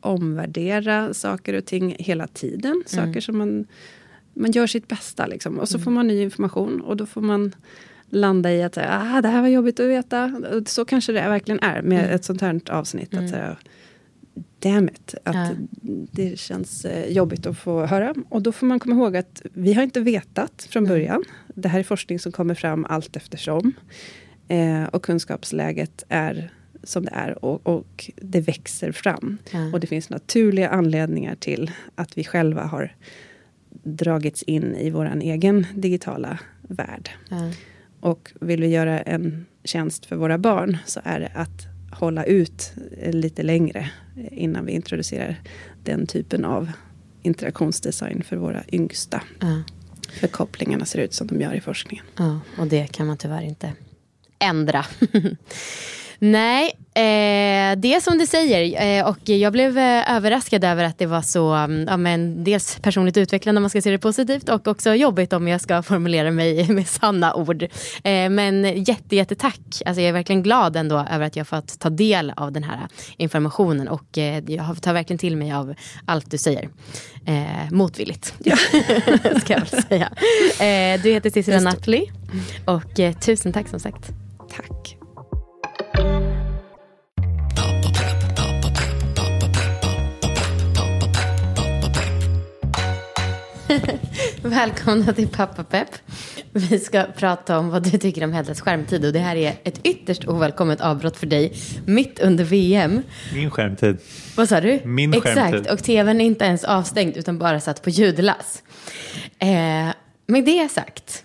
omvärdera 0.00 1.14
saker 1.14 1.54
och 1.54 1.64
ting 1.64 1.96
hela 1.98 2.26
tiden. 2.26 2.82
Saker 2.86 3.20
som 3.20 3.38
man 3.38 3.66
man 4.34 4.50
gör 4.50 4.66
sitt 4.66 4.88
bästa. 4.88 5.26
Liksom. 5.26 5.58
Och 5.58 5.68
så 5.68 5.78
får 5.78 5.90
man 5.90 6.06
ny 6.06 6.22
information 6.22 6.80
och 6.80 6.96
då 6.96 7.06
får 7.06 7.20
man 7.20 7.54
landa 8.08 8.52
i 8.52 8.62
att 8.62 8.78
ah, 8.78 9.20
det 9.22 9.28
här 9.28 9.40
var 9.40 9.48
jobbigt 9.48 9.80
att 9.80 9.86
veta. 9.86 10.42
Så 10.66 10.84
kanske 10.84 11.12
det 11.12 11.20
verkligen 11.20 11.60
är 11.60 11.82
med 11.82 12.14
ett 12.14 12.24
sånt 12.24 12.40
här 12.40 12.60
avsnitt. 12.70 13.14
Att 13.14 13.30
säga, 13.30 13.56
damn 14.58 14.88
it, 14.88 15.14
att 15.24 15.34
Ja. 15.34 15.48
det 16.12 16.38
känns 16.38 16.84
eh, 16.84 17.12
jobbigt 17.12 17.46
att 17.46 17.58
få 17.58 17.86
höra. 17.86 18.14
Och 18.28 18.42
då 18.42 18.52
får 18.52 18.66
man 18.66 18.80
komma 18.80 18.94
ihåg 18.94 19.16
att 19.16 19.42
vi 19.52 19.72
har 19.72 19.82
inte 19.82 20.00
vetat 20.00 20.66
från 20.70 20.84
början. 20.84 21.24
Det 21.54 21.68
här 21.68 21.78
är 21.78 21.82
forskning 21.84 22.18
som 22.18 22.32
kommer 22.32 22.54
fram 22.54 22.86
allt 22.88 23.16
eftersom. 23.16 23.72
Eh, 24.48 24.84
och 24.84 25.04
kunskapsläget 25.04 26.04
är 26.08 26.50
som 26.82 27.04
det 27.04 27.10
är 27.14 27.44
och, 27.44 27.66
och 27.66 28.10
det 28.16 28.40
växer 28.40 28.92
fram. 28.92 29.38
Ja. 29.52 29.72
Och 29.72 29.80
det 29.80 29.86
finns 29.86 30.10
naturliga 30.10 30.68
anledningar 30.68 31.34
till 31.34 31.70
att 31.94 32.18
vi 32.18 32.24
själva 32.24 32.62
har 32.62 32.94
dragits 33.82 34.42
in 34.42 34.74
i 34.74 34.90
vår 34.90 35.20
egen 35.22 35.66
digitala 35.74 36.38
värld. 36.62 37.10
Ja. 37.28 37.50
Och 38.00 38.32
vill 38.40 38.60
vi 38.60 38.68
göra 38.68 39.00
en 39.00 39.46
tjänst 39.64 40.06
för 40.06 40.16
våra 40.16 40.38
barn 40.38 40.78
så 40.86 41.00
är 41.04 41.20
det 41.20 41.30
att 41.34 41.73
hålla 41.94 42.24
ut 42.24 42.72
lite 43.02 43.42
längre 43.42 43.90
innan 44.30 44.66
vi 44.66 44.72
introducerar 44.72 45.40
den 45.82 46.06
typen 46.06 46.44
av 46.44 46.70
interaktionsdesign 47.22 48.22
för 48.22 48.36
våra 48.36 48.64
yngsta. 48.72 49.22
Ja. 49.40 49.62
För 50.20 50.26
kopplingarna 50.28 50.84
ser 50.84 50.98
ut 50.98 51.14
som 51.14 51.26
de 51.26 51.40
gör 51.40 51.54
i 51.54 51.60
forskningen. 51.60 52.04
Ja, 52.16 52.40
och 52.58 52.66
det 52.66 52.86
kan 52.86 53.06
man 53.06 53.16
tyvärr 53.16 53.42
inte 53.42 53.72
ändra. 54.38 54.86
Nej, 56.24 56.66
eh, 56.94 57.78
det 57.78 57.94
är 57.94 58.00
som 58.00 58.18
du 58.18 58.26
säger. 58.26 58.82
Eh, 58.98 59.08
och 59.08 59.28
jag 59.28 59.52
blev 59.52 59.78
eh, 59.78 60.16
överraskad 60.16 60.64
över 60.64 60.84
att 60.84 60.98
det 60.98 61.06
var 61.06 61.22
så, 61.22 61.52
mm, 61.52 61.86
ja, 61.88 61.96
men 61.96 62.44
dels 62.44 62.78
personligt 62.82 63.16
utvecklande 63.16 63.58
om 63.58 63.62
man 63.62 63.70
ska 63.70 63.82
se 63.82 63.90
det 63.90 63.98
positivt 63.98 64.48
och 64.48 64.68
också 64.68 64.94
jobbigt 64.94 65.32
om 65.32 65.48
jag 65.48 65.60
ska 65.60 65.82
formulera 65.92 66.30
mig 66.30 66.68
med 66.68 66.88
sanna 66.88 67.34
ord. 67.34 67.62
Eh, 68.04 68.30
men 68.30 68.84
jätte, 68.84 69.16
jätte 69.16 69.34
tack. 69.34 69.82
Alltså 69.86 70.00
jag 70.00 70.08
är 70.08 70.12
verkligen 70.12 70.42
glad 70.42 70.76
ändå 70.76 71.06
över 71.10 71.26
att 71.26 71.36
jag 71.36 71.48
fått 71.48 71.78
ta 71.78 71.90
del 71.90 72.32
av 72.36 72.52
den 72.52 72.64
här 72.64 72.88
informationen 73.16 73.88
och 73.88 74.18
eh, 74.18 74.42
jag 74.46 74.82
tar 74.82 74.92
verkligen 74.92 75.18
till 75.18 75.36
mig 75.36 75.52
av 75.52 75.74
allt 76.06 76.30
du 76.30 76.38
säger. 76.38 76.68
Eh, 77.26 77.70
motvilligt, 77.70 78.24
ska 79.40 79.52
jag 79.52 79.60
väl 79.60 79.82
säga. 79.82 80.08
Du 81.02 81.12
heter 81.12 81.30
Cecilia 81.30 81.60
Nutley 81.60 82.06
och 82.64 83.20
tusen 83.20 83.52
tack 83.52 83.68
som 83.68 83.80
sagt. 83.80 84.10
Tack. 84.56 85.03
Välkomna 94.42 95.12
till 95.12 95.28
Pappa 95.28 95.64
Pepp. 95.64 95.88
Vi 96.52 96.78
ska 96.78 97.04
prata 97.16 97.58
om 97.58 97.68
vad 97.68 97.82
du 97.82 97.98
tycker 97.98 98.24
om 98.24 98.32
Heddas 98.32 98.60
skärmtid 98.60 99.04
och 99.04 99.12
det 99.12 99.18
här 99.18 99.36
är 99.36 99.54
ett 99.64 99.80
ytterst 99.84 100.28
ovälkommet 100.28 100.80
avbrott 100.80 101.16
för 101.16 101.26
dig 101.26 101.52
mitt 101.86 102.18
under 102.20 102.44
VM. 102.44 103.02
Min 103.34 103.50
skärmtid. 103.50 103.98
Vad 104.36 104.48
sa 104.48 104.60
du? 104.60 104.80
Min 104.84 105.14
Exakt, 105.14 105.34
skärmtid. 105.34 105.72
och 105.72 105.78
tvn 105.78 106.20
är 106.20 106.24
inte 106.24 106.44
ens 106.44 106.64
avstängd 106.64 107.16
utan 107.16 107.38
bara 107.38 107.60
satt 107.60 107.82
på 107.82 107.90
ljudlass. 107.90 108.62
Eh, 109.38 109.48
med 110.26 110.44
det 110.44 110.68
sagt, 110.70 111.24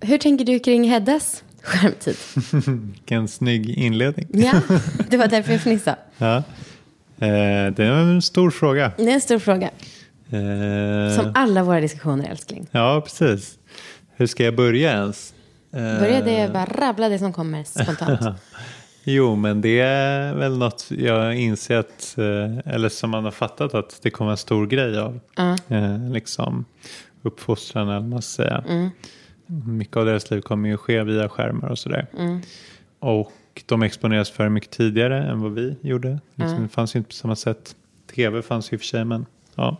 hur 0.00 0.18
tänker 0.18 0.44
du 0.44 0.58
kring 0.58 0.90
Heddas 0.90 1.44
skärmtid? 1.62 2.16
Vilken 2.92 3.28
snygg 3.28 3.70
inledning. 3.70 4.26
Ja, 4.32 4.60
det 5.08 5.16
var 5.16 5.26
därför 5.26 5.52
jag 5.52 5.60
fnissade. 5.60 5.98
Ja. 6.18 6.36
Eh, 7.18 7.72
det 7.72 7.84
är 7.84 7.92
en 7.92 8.22
stor 8.22 8.50
fråga. 8.50 8.92
Det 8.96 9.02
är 9.10 9.14
en 9.14 9.20
stor 9.20 9.38
fråga. 9.38 9.70
Eh, 10.30 11.16
Som 11.16 11.32
alla 11.34 11.62
våra 11.62 11.80
diskussioner 11.80 12.30
älskling. 12.30 12.66
Ja, 12.70 13.00
precis. 13.04 13.58
Hur 14.16 14.26
ska 14.26 14.44
jag 14.44 14.56
börja 14.56 14.92
ens? 14.92 15.34
Eh, 15.72 15.80
Börja 16.00 16.20
det 16.24 16.52
bara 16.52 16.64
rabbla 16.64 17.08
det 17.08 17.18
som 17.18 17.32
kommer 17.32 17.64
spontant. 17.64 18.20
Jo, 19.08 19.36
men 19.36 19.60
det 19.60 19.80
är 19.80 20.34
väl 20.34 20.58
något 20.58 20.86
jag 20.90 21.36
inser 21.36 21.76
att, 21.76 22.14
eh, 22.18 22.74
eller 22.74 22.88
som 22.88 23.10
man 23.10 23.24
har 23.24 23.30
fattat 23.30 23.74
att 23.74 23.98
det 24.02 24.10
kommer 24.10 24.30
en 24.30 24.36
stor 24.36 24.66
grej 24.66 24.98
av. 24.98 25.20
Eh, 25.68 26.10
liksom 26.12 26.64
uppfostran 27.22 27.88
eller 27.88 28.00
vad 28.00 28.08
man 28.08 28.22
ska 28.22 28.42
säga. 28.42 28.64
Mm. 28.68 28.90
Mycket 29.78 29.96
av 29.96 30.06
deras 30.06 30.30
liv 30.30 30.40
kommer 30.40 30.68
ju 30.68 30.76
ske 30.76 31.02
via 31.02 31.28
skärmar 31.28 31.68
och 31.68 31.78
sådär. 31.78 32.06
Mm. 32.18 32.40
Och 32.98 33.32
de 33.66 33.82
exponeras 33.82 34.30
för 34.30 34.48
mycket 34.48 34.70
tidigare 34.70 35.22
än 35.24 35.40
vad 35.40 35.52
vi 35.52 35.76
gjorde. 35.80 36.18
Liksom, 36.34 36.62
Det 36.62 36.68
fanns 36.68 36.94
ju 36.94 36.98
inte 36.98 37.08
på 37.08 37.14
samma 37.14 37.36
sätt. 37.36 37.76
Tv 38.14 38.42
fanns 38.42 38.72
ju 38.72 38.74
i 38.74 38.76
och 38.76 38.80
för 38.80 38.86
sig 38.86 39.04
men 39.04 39.26
ja. 39.56 39.76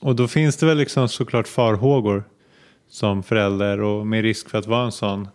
Och 0.00 0.16
då 0.16 0.28
finns 0.28 0.56
det 0.56 0.66
väl 0.66 0.78
liksom 0.78 1.08
såklart 1.08 1.48
farhågor 1.48 2.24
som 2.88 3.22
förälder 3.22 3.80
och 3.80 4.06
med 4.06 4.22
risk 4.22 4.50
för 4.50 4.58
att 4.58 4.66
vara 4.66 4.84
en 4.84 4.92
sån 4.92 5.28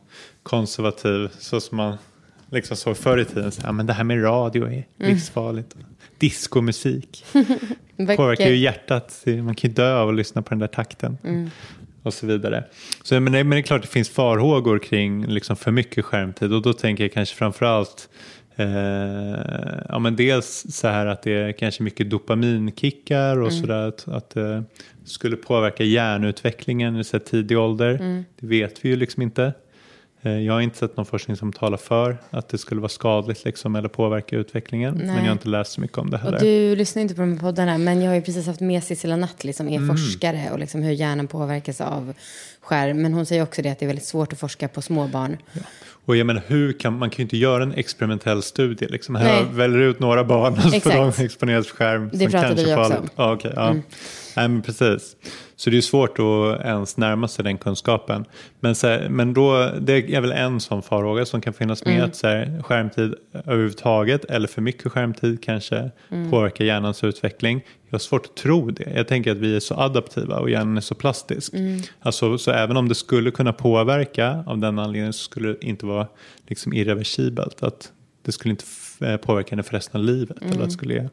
konservativ 0.43 1.29
så 1.39 1.61
som 1.61 1.77
man 1.77 1.97
liksom 2.51 2.77
såg 2.77 2.97
förr 2.97 3.17
i 3.17 3.25
tiden. 3.25 3.51
Så, 3.51 3.61
ja, 3.63 3.71
men 3.71 3.85
det 3.85 3.93
här 3.93 4.03
med 4.03 4.23
radio 4.23 4.67
är 4.67 4.85
livsfarligt. 4.97 5.75
Diskomusik 6.17 7.25
påverkar 7.97 8.49
ju 8.49 8.55
hjärtat. 8.55 9.23
Man 9.25 9.55
kan 9.55 9.69
ju 9.69 9.73
dö 9.73 9.95
av 9.95 10.09
att 10.09 10.15
lyssna 10.15 10.41
på 10.41 10.49
den 10.49 10.59
där 10.59 10.67
takten. 10.67 11.17
Och 12.03 12.13
så 12.13 12.27
vidare. 12.27 12.63
Så, 13.03 13.19
men, 13.19 13.33
det, 13.33 13.43
men 13.43 13.49
det 13.49 13.57
är 13.57 13.61
klart 13.61 13.81
det 13.81 13.87
finns 13.87 14.09
farhågor 14.09 14.79
kring 14.79 15.25
liksom 15.25 15.55
för 15.55 15.71
mycket 15.71 16.05
skärmtid 16.05 16.53
och 16.53 16.61
då 16.61 16.73
tänker 16.73 17.03
jag 17.03 17.13
kanske 17.13 17.35
framförallt 17.35 18.09
eh, 18.59 19.79
ja, 19.89 19.99
men 19.99 20.15
dels 20.15 20.65
så 20.69 20.87
här 20.87 21.05
att 21.05 21.21
det 21.23 21.31
är 21.31 21.51
kanske 21.51 21.83
mycket 21.83 22.09
dopaminkickar 22.09 23.37
och 23.41 23.53
sådär 23.53 23.87
att, 23.87 24.07
att 24.07 24.29
det 24.29 24.63
skulle 25.05 25.35
påverka 25.35 25.83
hjärnutvecklingen 25.83 26.95
i 26.99 27.03
så 27.03 27.19
tidig 27.19 27.57
ålder. 27.57 28.23
Det 28.39 28.47
vet 28.47 28.85
vi 28.85 28.89
ju 28.89 28.95
liksom 28.95 29.21
inte. 29.23 29.53
Eh, 30.21 30.39
Jag 30.39 30.53
har 30.53 30.61
inte 30.61 30.77
sett 30.77 30.97
någon 30.97 31.05
forskning 31.05 31.37
som 31.37 31.53
talar 31.53 31.77
för 31.77 32.17
att 32.29 32.49
det 32.49 32.57
skulle 32.57 32.81
vara 32.81 32.89
skadligt 32.89 33.45
liksom, 33.45 33.75
eller 33.75 33.89
påverka 33.89 34.35
utvecklingen. 34.35 34.93
Men 34.97 35.07
jag 35.15 35.23
har 35.23 35.31
inte 35.31 35.47
läst 35.49 35.71
så 35.71 35.81
mycket 35.81 35.97
om 35.97 36.09
det 36.09 36.17
heller. 36.17 36.37
Och 36.37 36.43
du 36.43 36.75
lyssnar 36.75 37.01
inte 37.01 37.15
på 37.15 37.21
de 37.21 37.31
här 37.31 37.39
poddarna, 37.39 37.77
men 37.77 38.01
jag 38.01 38.09
har 38.09 38.15
ju 38.15 38.21
precis 38.21 38.47
haft 38.47 38.59
med 38.59 38.83
Cecilia 38.83 39.15
Nattli 39.15 39.53
som 39.53 39.67
är 39.69 39.77
Mm. 39.77 39.97
forskare 39.97 40.49
och 40.51 40.59
liksom 40.59 40.81
hur 40.83 40.91
hjärnan 40.91 41.27
påverkas 41.27 41.81
av 41.81 42.13
skärm. 42.61 43.01
Men 43.01 43.13
hon 43.13 43.25
säger 43.25 43.43
också 43.43 43.61
det 43.61 43.69
att 43.69 43.79
det 43.79 43.85
är 43.85 43.87
väldigt 43.87 44.05
svårt 44.05 44.33
att 44.33 44.39
forska 44.39 44.67
på 44.67 44.81
små 44.81 45.07
barn. 45.07 45.37
Och 46.09 46.17
jag 46.17 46.27
menar, 46.27 46.41
hur 46.47 46.73
kan, 46.73 46.97
man 46.97 47.09
kan 47.09 47.17
ju 47.17 47.23
inte 47.23 47.37
göra 47.37 47.63
en 47.63 47.73
experimentell 47.73 48.41
studie. 48.43 48.87
Liksom. 48.89 49.15
Här 49.15 49.43
Nej. 49.43 49.45
väljer 49.53 49.79
ut 49.79 49.99
några 49.99 50.23
barn 50.23 50.53
och 50.53 50.61
så 50.61 50.79
får 50.79 50.89
de 51.17 51.25
exponeras 51.25 51.67
för 51.67 51.75
skärm. 51.75 52.09
Det 52.13 52.17
som 52.17 52.31
pratade 52.31 52.47
kanske 52.55 52.65
vi 52.65 52.73
också 52.73 52.93
farligt. 52.93 53.11
Ja, 53.15 53.33
okej, 53.33 53.53
ja. 53.55 53.73
Nej, 53.73 53.83
men 54.35 54.61
precis. 54.61 55.15
Så 55.59 55.69
det 55.69 55.77
är 55.77 55.81
svårt 55.81 56.19
att 56.19 56.65
ens 56.65 56.97
närma 56.97 57.27
sig 57.27 57.43
den 57.43 57.57
kunskapen. 57.57 58.25
Men, 58.59 58.75
så 58.75 58.87
här, 58.87 59.09
men 59.09 59.33
då, 59.33 59.71
det 59.79 60.15
är 60.15 60.21
väl 60.21 60.31
en 60.31 60.59
sån 60.59 60.81
farhåga 60.81 61.25
som 61.25 61.41
kan 61.41 61.53
finnas 61.53 61.85
med. 61.85 62.03
Att 62.03 62.15
så 62.15 62.27
här, 62.27 62.63
skärmtid 62.63 63.15
överhuvudtaget 63.33 64.25
eller 64.25 64.47
för 64.47 64.61
mycket 64.61 64.91
skärmtid 64.91 65.43
kanske 65.43 65.91
påverkar 66.29 66.65
hjärnans 66.65 67.03
utveckling. 67.03 67.65
Jag 67.85 67.93
har 67.93 67.99
svårt 67.99 68.25
att 68.25 68.35
tro 68.35 68.71
det. 68.71 68.91
Jag 68.95 69.07
tänker 69.07 69.31
att 69.31 69.37
vi 69.37 69.55
är 69.55 69.59
så 69.59 69.75
adaptiva 69.75 70.39
och 70.39 70.49
hjärnan 70.49 70.77
är 70.77 70.81
så 70.81 70.95
plastisk. 70.95 71.53
Alltså, 71.99 72.37
så 72.37 72.51
även 72.51 72.77
om 72.77 72.89
det 72.89 72.95
skulle 72.95 73.31
kunna 73.31 73.53
påverka 73.53 74.43
av 74.47 74.57
den 74.57 74.79
anledningen 74.79 75.13
så 75.13 75.23
skulle 75.23 75.47
det 75.47 75.65
inte 75.65 75.85
vara 75.85 76.07
liksom 76.47 76.73
irreversibelt. 76.73 77.63
Att 77.63 77.91
det 78.25 78.31
skulle 78.31 78.51
inte 78.51 78.65
eh, 79.01 79.17
påverka 79.17 79.49
henne 79.49 79.63
för 79.63 79.73
resten 79.73 80.01
av 80.01 80.05
livet. 80.05 80.37
Eller 80.41 80.59
att 80.59 80.65
det 80.65 80.71
skulle 80.71 80.93
ge 80.93 81.09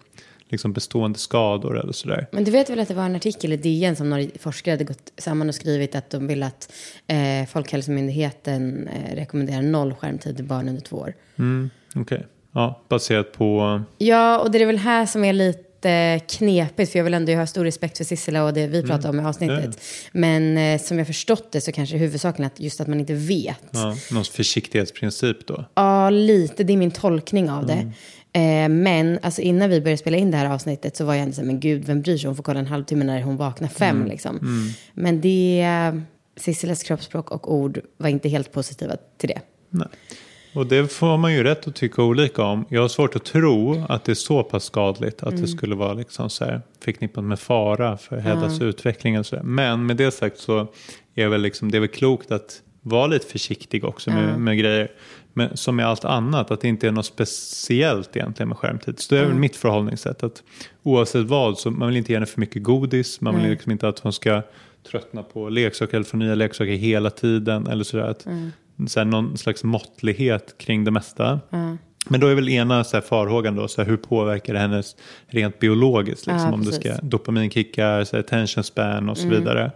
liksom 0.49 0.73
bestående 0.73 1.19
skador 1.19 1.81
eller 1.81 1.93
sådär. 1.93 2.27
Men 2.33 2.45
du 2.45 2.51
vet 2.51 2.71
väl 2.71 2.81
att 2.81 2.89
det 2.89 2.95
var 2.95 3.05
en 3.05 3.17
artikel 3.17 3.53
i 3.53 3.57
DN 3.57 3.97
som 3.97 4.11
några 4.11 4.25
forskare 4.39 4.73
hade 4.73 4.85
gått 4.85 5.13
samman 5.19 5.49
och 5.49 5.55
skrivit 5.55 5.95
att 5.95 6.11
de 6.11 6.27
vill 6.27 6.43
att 6.43 6.73
eh, 7.07 7.49
Folkhälsomyndigheten 7.49 8.89
eh, 8.89 9.15
rekommenderar 9.15 9.63
noll 9.63 9.95
skärmtid 9.95 10.37
till 10.37 10.45
barn 10.45 10.69
under 10.69 10.83
två 10.83 10.97
år. 10.97 11.15
Mm, 11.39 11.71
Okej, 11.95 12.27
ja, 12.53 12.83
baserat 12.89 13.33
på... 13.33 13.83
Ja, 13.99 14.39
och 14.39 14.51
det 14.51 14.63
är 14.63 14.67
väl 14.67 14.79
här 14.79 15.07
som 15.07 15.25
är 15.25 15.33
lite 15.33 16.21
knepigt, 16.29 16.93
för 16.93 16.99
jag 16.99 17.05
vill 17.05 17.15
ändå 17.15 17.33
ha 17.35 17.47
stor 17.47 17.65
respekt 17.65 17.97
för 17.97 18.05
Sissela 18.05 18.45
och 18.45 18.53
det 18.53 18.67
vi 18.67 18.83
pratar 18.83 19.09
om 19.09 19.21
i 19.21 19.25
avsnittet. 19.25 19.59
Mm. 19.59 19.73
Ja, 19.73 19.79
Men 20.13 20.59
eh, 20.59 20.81
som 20.81 20.99
jag 20.99 21.07
förstått 21.07 21.53
det 21.53 21.61
så 21.61 21.73
kanske 21.73 21.97
huvudsaken 21.97 22.45
att 22.45 22.61
just 22.61 22.81
att 22.81 22.87
man 22.87 23.01
inte 23.01 23.15
vet. 23.15 23.69
Ja, 23.71 23.97
någon 24.11 24.25
försiktighetsprincip 24.25 25.47
då. 25.47 25.65
Ja, 25.75 26.11
lite. 26.11 26.65
Det 26.65 26.73
är 26.73 26.77
min 26.77 26.91
tolkning 26.91 27.51
av 27.51 27.67
det. 27.67 27.93
Mm. 28.37 28.73
Eh, 28.73 28.83
men 28.83 29.19
alltså, 29.23 29.43
innan 29.43 29.71
vi 29.71 29.81
började 29.81 29.99
spela 29.99 30.17
in 30.17 30.31
det 30.31 30.37
här 30.37 30.55
avsnittet 30.55 30.97
så 30.97 31.05
var 31.05 31.15
jag 31.15 31.23
ändå 31.23 31.35
så 31.35 31.41
här, 31.41 31.47
men 31.47 31.61
gud, 31.61 31.85
vem 31.85 32.03
bryr 32.03 32.19
sig? 32.19 32.29
Hon 32.29 32.37
får 32.37 32.43
kolla 32.43 32.61
en 32.61 32.67
halvtimme 32.67 33.05
när 33.05 33.23
hon 33.23 33.37
vaknar 33.37 33.69
fem. 33.69 33.97
Mm. 33.97 34.09
Liksom. 34.09 34.41
Men 34.95 35.21
det, 35.21 35.67
Cicelas 36.37 36.83
kroppsspråk 36.83 37.31
och 37.31 37.55
ord 37.55 37.81
var 37.97 38.09
inte 38.09 38.29
helt 38.29 38.53
positiva 38.53 38.97
till 39.19 39.29
det. 39.29 39.41
Nej. 39.71 39.89
Och 40.55 40.67
det 40.67 40.93
får 40.93 41.17
man 41.17 41.35
ju 41.35 41.43
rätt 41.43 41.69
att 41.69 41.75
tycka 41.75 42.03
olika 42.03 42.43
om. 42.43 42.65
Jag 42.69 42.81
har 42.81 42.89
svårt 42.89 43.17
att 43.17 43.25
tro 43.25 43.85
att 43.89 44.05
det 44.05 44.13
är 44.13 44.15
så 44.15 44.43
pass 44.43 44.65
skadligt 44.65 45.23
att 45.23 45.37
det 45.37 45.49
skulle 45.49 45.75
vara 45.75 45.93
liksom 45.93 46.31
så 46.31 46.45
här 46.45 46.63
förknippat 46.85 47.25
med 47.25 47.39
fara 47.39 47.97
för 47.97 48.17
Heddas 48.17 48.61
utveckling. 48.61 49.19
Och 49.19 49.27
så 49.27 49.37
där. 49.37 49.43
Men 49.43 49.87
med 49.87 49.97
det 49.97 50.11
sagt 50.11 50.39
så 50.39 50.67
är 51.15 51.29
väl 51.29 51.41
liksom, 51.41 51.71
det 51.71 51.79
är 51.79 51.81
väl 51.81 51.89
klokt 51.89 52.31
att 52.31 52.63
vara 52.83 53.07
lite 53.07 53.27
försiktig 53.27 53.85
också 53.85 54.11
med, 54.11 54.41
med 54.41 54.59
grejer. 54.59 54.91
Men 55.37 55.57
som 55.57 55.77
med 55.77 55.87
allt 55.87 56.05
annat, 56.05 56.51
att 56.51 56.61
det 56.61 56.69
inte 56.69 56.87
är 56.87 56.93
något 56.93 57.07
speciellt 57.07 58.17
egentligen 58.17 58.49
med 58.49 58.59
skärmtid. 58.59 59.01
Så 59.01 59.15
det 59.15 59.21
är 59.21 59.25
väl 59.25 59.35
mitt 59.35 59.57
förhållningssätt. 59.57 60.23
Att 60.23 60.43
oavsett 60.83 61.27
vad 61.27 61.59
så 61.59 61.71
man 61.71 61.89
vill 61.89 61.97
inte 61.97 62.13
ge 62.13 62.17
henne 62.17 62.27
för 62.27 62.41
mycket 62.41 62.63
godis. 62.63 63.21
Man 63.21 63.35
vill 63.41 63.51
liksom 63.51 63.73
inte 63.73 63.89
att 63.89 63.99
hon 63.99 64.13
ska 64.13 64.43
tröttna 64.91 65.23
på 65.23 65.49
leksaker 65.49 65.97
eller 65.97 66.07
få 66.07 66.17
nya 66.17 66.35
leksaker 66.35 66.73
hela 66.73 67.11
tiden. 67.11 67.67
Eller 67.67 67.85
sådär. 67.85 68.05
Att, 68.05 68.27
så 68.89 69.01
här, 69.01 69.05
någon 69.05 69.39
slags 69.39 69.65
måttlighet 69.65 70.55
kring 70.59 70.85
det 70.85 70.91
mesta. 70.91 71.41
Men 72.09 72.21
då 72.21 72.27
är 72.27 72.35
väl 72.35 72.49
ena 72.49 72.85
så 72.85 72.97
här, 72.97 73.03
farhågan 73.03 73.57
då, 73.57 73.69
så 73.69 73.83
här, 73.83 73.89
hur 73.89 73.97
påverkar 73.97 74.53
det 74.53 74.59
hennes 74.59 74.97
rent 75.27 75.59
biologiskt? 75.59 76.27
Liksom, 76.27 76.49
Ja, 76.49 76.55
om 76.55 76.65
det 76.65 76.73
ska 76.73 76.95
dopaminkickar, 77.03 78.05
så 78.05 78.17
här, 78.17 78.23
attention 78.23 78.65
span 78.65 79.09
och 79.09 79.19
så 79.19 79.29
vidare. 79.29 79.71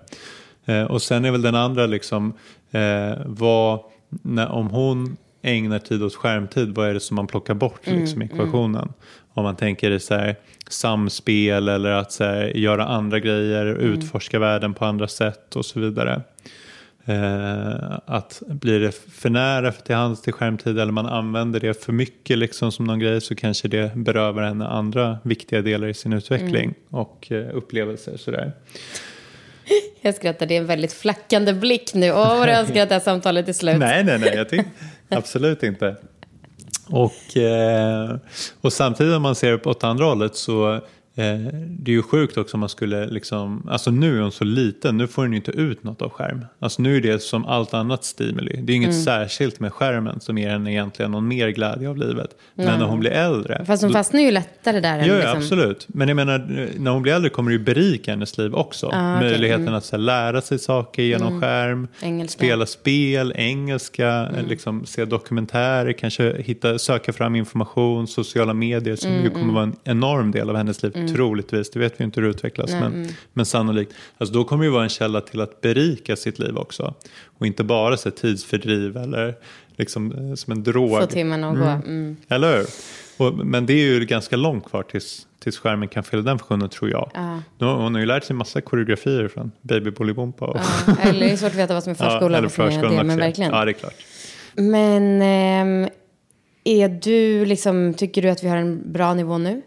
Eh, 0.64 0.82
och 0.82 1.02
sen 1.02 1.24
är 1.24 1.30
väl 1.30 1.42
den 1.42 1.54
andra 1.54 1.86
liksom, 1.86 2.32
eh, 2.70 3.18
vad, 3.26 3.80
när, 4.08 4.48
om 4.48 4.70
hon 4.70 5.16
ägnar 5.42 5.78
tid 5.78 6.02
åt 6.02 6.14
skärmtid, 6.14 6.74
vad 6.74 6.88
är 6.88 6.94
det 6.94 7.00
som 7.00 7.14
man 7.14 7.26
plockar 7.26 7.54
bort 7.54 7.86
liksom, 7.86 8.22
i 8.22 8.24
ekvationen? 8.24 8.92
Om 9.32 9.44
man 9.44 9.56
tänker 9.56 9.90
i 9.90 10.00
så 10.00 10.14
här, 10.14 10.36
samspel 10.68 11.68
eller 11.68 11.90
att 11.90 12.12
så 12.12 12.24
här, 12.24 12.56
göra 12.56 12.84
andra 12.84 13.18
grejer, 13.18 13.66
utforska 13.66 14.38
världen 14.38 14.74
på 14.74 14.84
andra 14.84 15.08
sätt 15.08 15.56
och 15.56 15.66
så 15.66 15.80
vidare. 15.80 16.22
Eh, 17.04 17.98
att 18.06 18.42
blir 18.46 18.80
det 18.80 18.92
för 18.92 19.30
nära 19.30 19.72
till 19.72 19.94
hands 19.94 20.22
till 20.22 20.32
skärmtid 20.32 20.78
eller 20.78 20.92
man 20.92 21.06
använder 21.06 21.60
det 21.60 21.84
för 21.84 21.92
mycket 21.92 22.38
liksom 22.38 22.72
som 22.72 22.84
någon 22.84 22.98
grej 22.98 23.20
så 23.20 23.34
kanske 23.34 23.68
det 23.68 23.94
berövar 23.94 24.42
henne 24.42 24.66
andra 24.66 25.18
viktiga 25.22 25.62
delar 25.62 25.88
i 25.88 25.94
sin 25.94 26.12
utveckling 26.12 26.74
och 26.90 27.32
eh, 27.32 27.56
upplevelser. 27.56 28.16
Sådär. 28.16 28.52
Jag 30.00 30.14
skrattar, 30.14 30.46
det 30.46 30.56
är 30.56 30.60
en 30.60 30.66
väldigt 30.66 30.92
flackande 30.92 31.52
blick 31.52 31.94
nu. 31.94 32.10
Åh, 32.10 32.38
vad 32.38 32.48
jag 32.48 32.58
önskar 32.58 32.82
att 32.82 32.88
det 32.88 32.94
här 32.94 33.00
samtalet 33.00 33.48
är 33.48 33.52
slut. 33.52 33.76
Nej, 33.78 34.04
nej, 34.04 34.18
nej, 34.18 34.32
jag 34.34 34.48
tycker 34.48 34.66
absolut 35.10 35.62
inte. 35.62 35.96
Och, 36.90 37.36
eh, 37.36 38.16
och 38.60 38.72
samtidigt 38.72 39.14
om 39.14 39.22
man 39.22 39.34
ser 39.34 39.68
åt 39.68 39.84
andra 39.84 40.04
hållet 40.04 40.36
så 40.36 40.80
det 41.68 41.90
är 41.90 41.94
ju 41.94 42.02
sjukt 42.02 42.36
också 42.38 42.56
om 42.56 42.60
man 42.60 42.68
skulle 42.68 43.06
liksom, 43.06 43.68
alltså 43.70 43.90
nu 43.90 44.16
är 44.16 44.20
hon 44.22 44.32
så 44.32 44.44
liten, 44.44 44.96
nu 44.96 45.06
får 45.06 45.22
hon 45.22 45.30
ju 45.32 45.36
inte 45.36 45.50
ut 45.50 45.84
något 45.84 46.02
av 46.02 46.10
skärm. 46.10 46.44
Alltså 46.58 46.82
nu 46.82 46.96
är 46.96 47.00
det 47.00 47.22
som 47.22 47.44
allt 47.46 47.74
annat 47.74 48.04
stimuli. 48.04 48.60
Det 48.62 48.72
är 48.72 48.76
inget 48.76 48.90
Mm. 48.90 49.02
särskilt 49.02 49.60
med 49.60 49.72
skärmen 49.72 50.20
som 50.20 50.38
ger 50.38 50.50
henne 50.50 50.72
egentligen 50.72 51.10
någon 51.10 51.28
mer 51.28 51.48
glädje 51.48 51.88
av 51.88 51.96
livet. 51.96 52.30
Men 52.54 52.78
när 52.78 52.86
hon 52.86 53.00
blir 53.00 53.10
äldre. 53.10 53.64
Fast 53.66 53.82
hon 53.82 53.92
fastnar 53.92 54.20
ju 54.20 54.30
lättare 54.30 54.80
där. 54.80 54.98
Ja, 55.06 55.14
liksom... 55.14 55.36
absolut. 55.38 55.86
Men 55.88 56.08
jag 56.08 56.16
menar, 56.16 56.48
när 56.78 56.90
hon 56.90 57.02
blir 57.02 57.12
äldre 57.12 57.30
kommer 57.30 57.50
det 57.50 57.56
ju 57.56 57.62
berika 57.64 58.10
hennes 58.10 58.38
liv 58.38 58.54
också. 58.54 58.86
Ah, 58.86 59.16
okej. 59.16 59.30
Möjligheten 59.30 59.74
att 59.74 59.84
så 59.84 59.96
här, 59.96 60.02
lära 60.02 60.40
sig 60.40 60.58
saker 60.58 61.02
genom 61.02 61.40
skärm, 61.40 61.70
Mm. 61.80 61.88
Engelska. 62.02 62.38
spela 62.38 62.66
spel, 62.66 63.32
engelska, 63.36 64.08
Mm. 64.10 64.46
liksom, 64.48 64.86
se 64.86 65.04
dokumentärer, 65.04 65.92
kanske 65.92 66.42
hitta, 66.42 66.78
söka 66.78 67.12
fram 67.12 67.36
information, 67.36 68.06
sociala 68.08 68.54
medier 68.54 68.96
som 68.96 69.10
Mm, 69.10 69.24
ju 69.24 69.30
kommer 69.30 69.52
vara 69.54 69.64
en 69.64 69.76
enorm 69.84 70.30
del 70.30 70.50
av 70.50 70.56
hennes 70.56 70.82
liv, 70.82 70.92
troligtvis. 71.14 71.70
Det 71.70 71.78
vet 71.78 72.00
vi 72.00 72.04
inte 72.04 72.20
hur 72.20 72.26
det 72.26 72.30
utvecklas, 72.30 72.70
men, 72.70 72.94
mm. 72.94 73.08
men 73.32 73.46
sannolikt. 73.46 73.94
Alltså, 74.18 74.34
då 74.34 74.44
kommer 74.44 74.64
det 74.64 74.66
ju 74.66 74.72
vara 74.72 74.82
en 74.82 74.88
källa 74.88 75.20
till 75.20 75.40
att 75.40 75.60
berika 75.60 76.16
sitt 76.16 76.38
liv 76.38 76.56
också. 76.56 76.94
Och 77.24 77.46
inte 77.46 77.64
bara 77.64 77.96
så 77.96 78.10
tidsfördriv 78.10 78.96
eller 78.96 79.34
liksom, 79.76 80.12
eh, 80.12 80.34
som 80.34 80.52
en 80.52 80.62
drog. 80.62 81.00
Få 81.00 81.06
timmarna 81.06 81.50
att 81.50 81.58
gå. 81.58 81.64
Mm. 81.64 82.16
Eller 82.28 82.56
hur? 82.56 82.66
Och, 83.16 83.46
men 83.46 83.66
det 83.66 83.72
är 83.72 83.84
ju 83.86 84.04
ganska 84.04 84.36
långt 84.36 84.64
kvar 84.64 84.82
tills, 84.82 85.26
tills 85.38 85.58
skärmen 85.58 85.88
kan 85.88 86.04
fylla 86.04 86.22
den 86.22 86.38
funktionen 86.38 86.68
tror 86.68 86.90
jag. 86.90 87.10
Nu, 87.58 87.66
har- 87.66 87.74
hon 87.74 87.94
har 87.94 88.00
ju 88.00 88.06
lärt 88.06 88.24
sig 88.24 88.36
massa 88.36 88.60
koreografier 88.60 89.28
från 89.28 89.52
Baby 89.62 89.90
Bolibompa. 89.90 90.46
Och, 90.46 90.60
Ja, 90.86 90.94
eller 91.02 91.20
det 91.20 91.32
är 91.32 91.36
svårt 91.36 91.50
att 91.50 91.58
veta 91.58 91.74
vad 91.74 91.82
som 91.84 91.90
är 91.90 91.94
förskola 92.10 92.38
eller 92.38 92.38
och 92.38 92.42
vad 92.42 92.52
som 92.52 92.64
är 92.64 92.70
förskolan 92.70 92.96
det, 92.96 93.04
men 93.04 93.18
verkligen. 93.18 93.52
Ja, 93.52 93.64
det 93.64 93.70
är 93.70 93.72
klart. 93.72 93.94
Men 94.54 95.22
ehm, 95.22 95.88
är 96.64 96.88
du 96.88 97.44
liksom, 97.44 97.94
tycker 97.94 98.22
du 98.22 98.28
att 98.30 98.44
vi 98.44 98.48
har 98.48 98.56
en 98.56 98.92
bra 98.92 99.14
nivå 99.14 99.38
nu? 99.38 99.62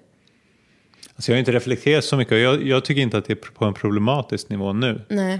Alltså, 1.15 1.31
jag 1.31 1.35
har 1.35 1.39
inte 1.39 1.51
reflekterat 1.51 2.03
så 2.03 2.17
mycket 2.17 2.31
och 2.31 2.39
jag, 2.39 2.67
jag 2.67 2.85
tycker 2.85 3.01
inte 3.01 3.17
att 3.17 3.25
det 3.25 3.33
är 3.33 3.51
på 3.53 3.65
en 3.65 3.73
problematisk 3.73 4.49
nivå 4.49 4.73
nu. 4.73 5.01
Nej. 5.07 5.39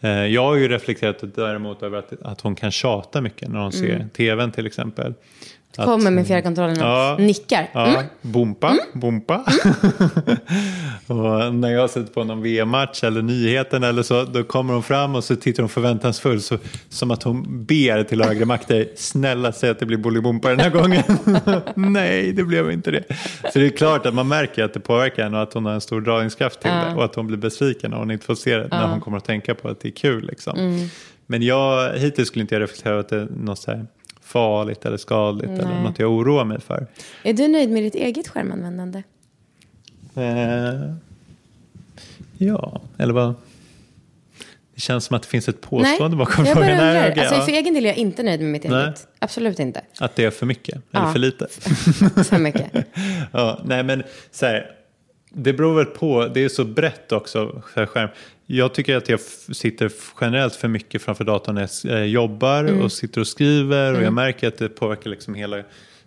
Eh, 0.00 0.10
jag 0.10 0.42
har 0.42 0.54
ju 0.54 0.68
reflekterat 0.68 1.34
däremot 1.34 1.82
över 1.82 1.98
att, 1.98 2.22
att 2.22 2.40
hon 2.40 2.54
kan 2.54 2.70
tjata 2.70 3.20
mycket 3.20 3.48
när 3.48 3.58
hon 3.58 3.72
ser 3.72 4.08
tvn 4.16 4.52
till 4.52 4.66
exempel. 4.66 5.14
Att- 5.78 5.84
Kommer 5.84 6.10
med 6.10 6.26
fjärrkontrollen 6.26 6.76
och 6.82 6.86
Ja. 6.88 7.16
nickar. 7.18 7.68
Ja, 7.72 7.86
Mm. 7.86 8.02
bompa, 8.22 8.76
bompa. 8.92 9.44
och 11.06 11.54
när 11.54 11.70
jag 11.70 11.90
sätter 11.90 12.12
på 12.12 12.24
någon 12.24 12.42
VM-match 12.42 13.04
eller 13.04 13.22
nyheten 13.22 13.82
eller 13.84 14.02
så, 14.02 14.24
då 14.24 14.42
kommer 14.44 14.74
hon 14.74 14.82
fram 14.82 15.14
och 15.14 15.24
så 15.24 15.36
tittar 15.36 15.62
hon 15.62 15.68
förväntansfull 15.70 16.40
så, 16.40 16.58
som 16.88 17.10
att 17.10 17.22
hon 17.22 17.64
ber 17.66 18.02
till 18.04 18.22
högre 18.22 18.44
makter, 18.44 18.88
snälla 18.96 19.52
säg 19.52 19.70
att 19.70 19.78
det 19.78 19.86
blir 19.86 19.98
Bolibompa 19.98 20.48
den 20.48 20.60
här 20.60 20.70
gången. 20.70 21.02
Nej, 21.92 22.32
det 22.32 22.44
blev 22.44 22.70
inte 22.70 22.90
det. 22.90 23.04
Så 23.52 23.58
det 23.58 23.66
är 23.66 23.70
klart 23.70 24.06
att 24.06 24.14
man 24.14 24.28
märker 24.28 24.64
att 24.64 24.74
det 24.74 24.80
påverkar 24.80 25.22
henne 25.22 25.36
och 25.36 25.42
att 25.42 25.52
hon 25.54 25.66
har 25.66 25.72
en 25.72 25.80
stor 25.80 26.00
dragningskraft 26.00 26.60
till 26.60 26.70
det 26.70 26.94
och 26.96 27.04
att 27.04 27.14
hon 27.14 27.26
blir 27.26 27.36
besviken 27.38 27.90
när 27.90 27.98
hon 27.98 28.10
inte 28.10 28.26
får 28.26 28.34
se 28.34 28.56
det, 28.56 28.68
när 28.70 28.86
hon 28.88 29.00
kommer 29.00 29.16
att 29.18 29.24
tänka 29.24 29.54
på 29.54 29.68
att 29.68 29.80
det 29.80 29.88
är 29.88 29.92
kul. 29.92 30.26
Liksom. 30.26 30.88
Men 31.26 31.42
jag, 31.42 31.92
hittills 31.98 32.28
skulle 32.28 32.40
inte 32.42 32.54
jag 32.54 32.62
reflektera 32.62 32.92
över 32.92 33.00
att 33.00 33.08
det 33.08 33.16
är 33.16 33.28
något 33.36 33.58
så 33.58 33.70
här 33.70 33.86
farligt 34.26 34.84
eller 34.84 34.96
skadligt 34.96 35.50
eller 35.50 35.82
något 35.82 35.98
jag 35.98 36.10
oroar 36.12 36.44
mig 36.44 36.60
för. 36.60 36.86
Är 37.22 37.32
du 37.32 37.48
nöjd 37.48 37.70
med 37.70 37.82
ditt 37.82 37.94
eget 37.94 38.28
skärmanvändande? 38.28 39.02
Eh, 40.14 40.94
ja, 42.38 42.80
eller 42.98 43.12
vad? 43.14 43.34
Det 44.74 44.80
känns 44.80 45.04
som 45.04 45.16
att 45.16 45.22
det 45.22 45.28
finns 45.28 45.48
ett 45.48 45.60
påstående 45.60 46.16
bakom 46.16 46.44
jag 46.44 46.56
bara 46.56 46.64
frågan. 46.64 46.78
Nej, 46.78 46.96
undrar. 46.96 47.10
okej, 47.10 47.20
alltså, 47.20 47.34
ja. 47.34 47.42
För 47.44 47.52
egen 47.52 47.74
del 47.74 47.84
är 47.84 47.88
jag 47.88 47.96
inte 47.96 48.22
nöjd 48.22 48.40
med 48.40 48.50
mitt 48.50 48.64
Nej. 48.64 48.84
eget. 48.84 49.06
Absolut 49.18 49.58
inte. 49.58 49.80
Att 49.98 50.16
det 50.16 50.24
är 50.24 50.30
för 50.30 50.46
mycket 50.46 50.74
eller 50.92 51.06
Ja. 51.06 51.12
för 51.12 51.18
lite. 51.18 51.46
För 52.24 52.38
mycket. 52.38 52.70
ja, 53.32 53.60
nej 53.64 53.82
men 53.82 54.02
så 54.30 54.46
här, 54.46 54.75
det 55.38 55.52
beror 55.52 55.74
väl 55.74 55.84
på, 55.84 56.28
det 56.34 56.44
är 56.44 56.48
så 56.48 56.64
brett 56.64 57.12
också, 57.12 57.62
skärm. 57.62 58.08
Jag 58.46 58.74
tycker 58.74 58.96
att 58.96 59.08
jag 59.08 59.20
sitter 59.52 59.92
generellt 60.20 60.54
för 60.54 60.68
mycket 60.68 61.02
framför 61.02 61.24
datorn 61.24 61.54
när 61.54 61.68
jag 61.84 61.98
eh, 61.98 62.04
jobbar 62.04 62.64
Mm. 62.64 62.82
och 62.82 62.92
sitter 62.92 63.20
och 63.20 63.26
skriver 63.26 63.94
och 63.94 64.02
jag 64.02 64.12
märker 64.12 64.48
att 64.48 64.58
det 64.58 64.68
påverkar 64.68 65.10
liksom 65.10 65.34
hela 65.34 65.56
ja, 65.56 65.64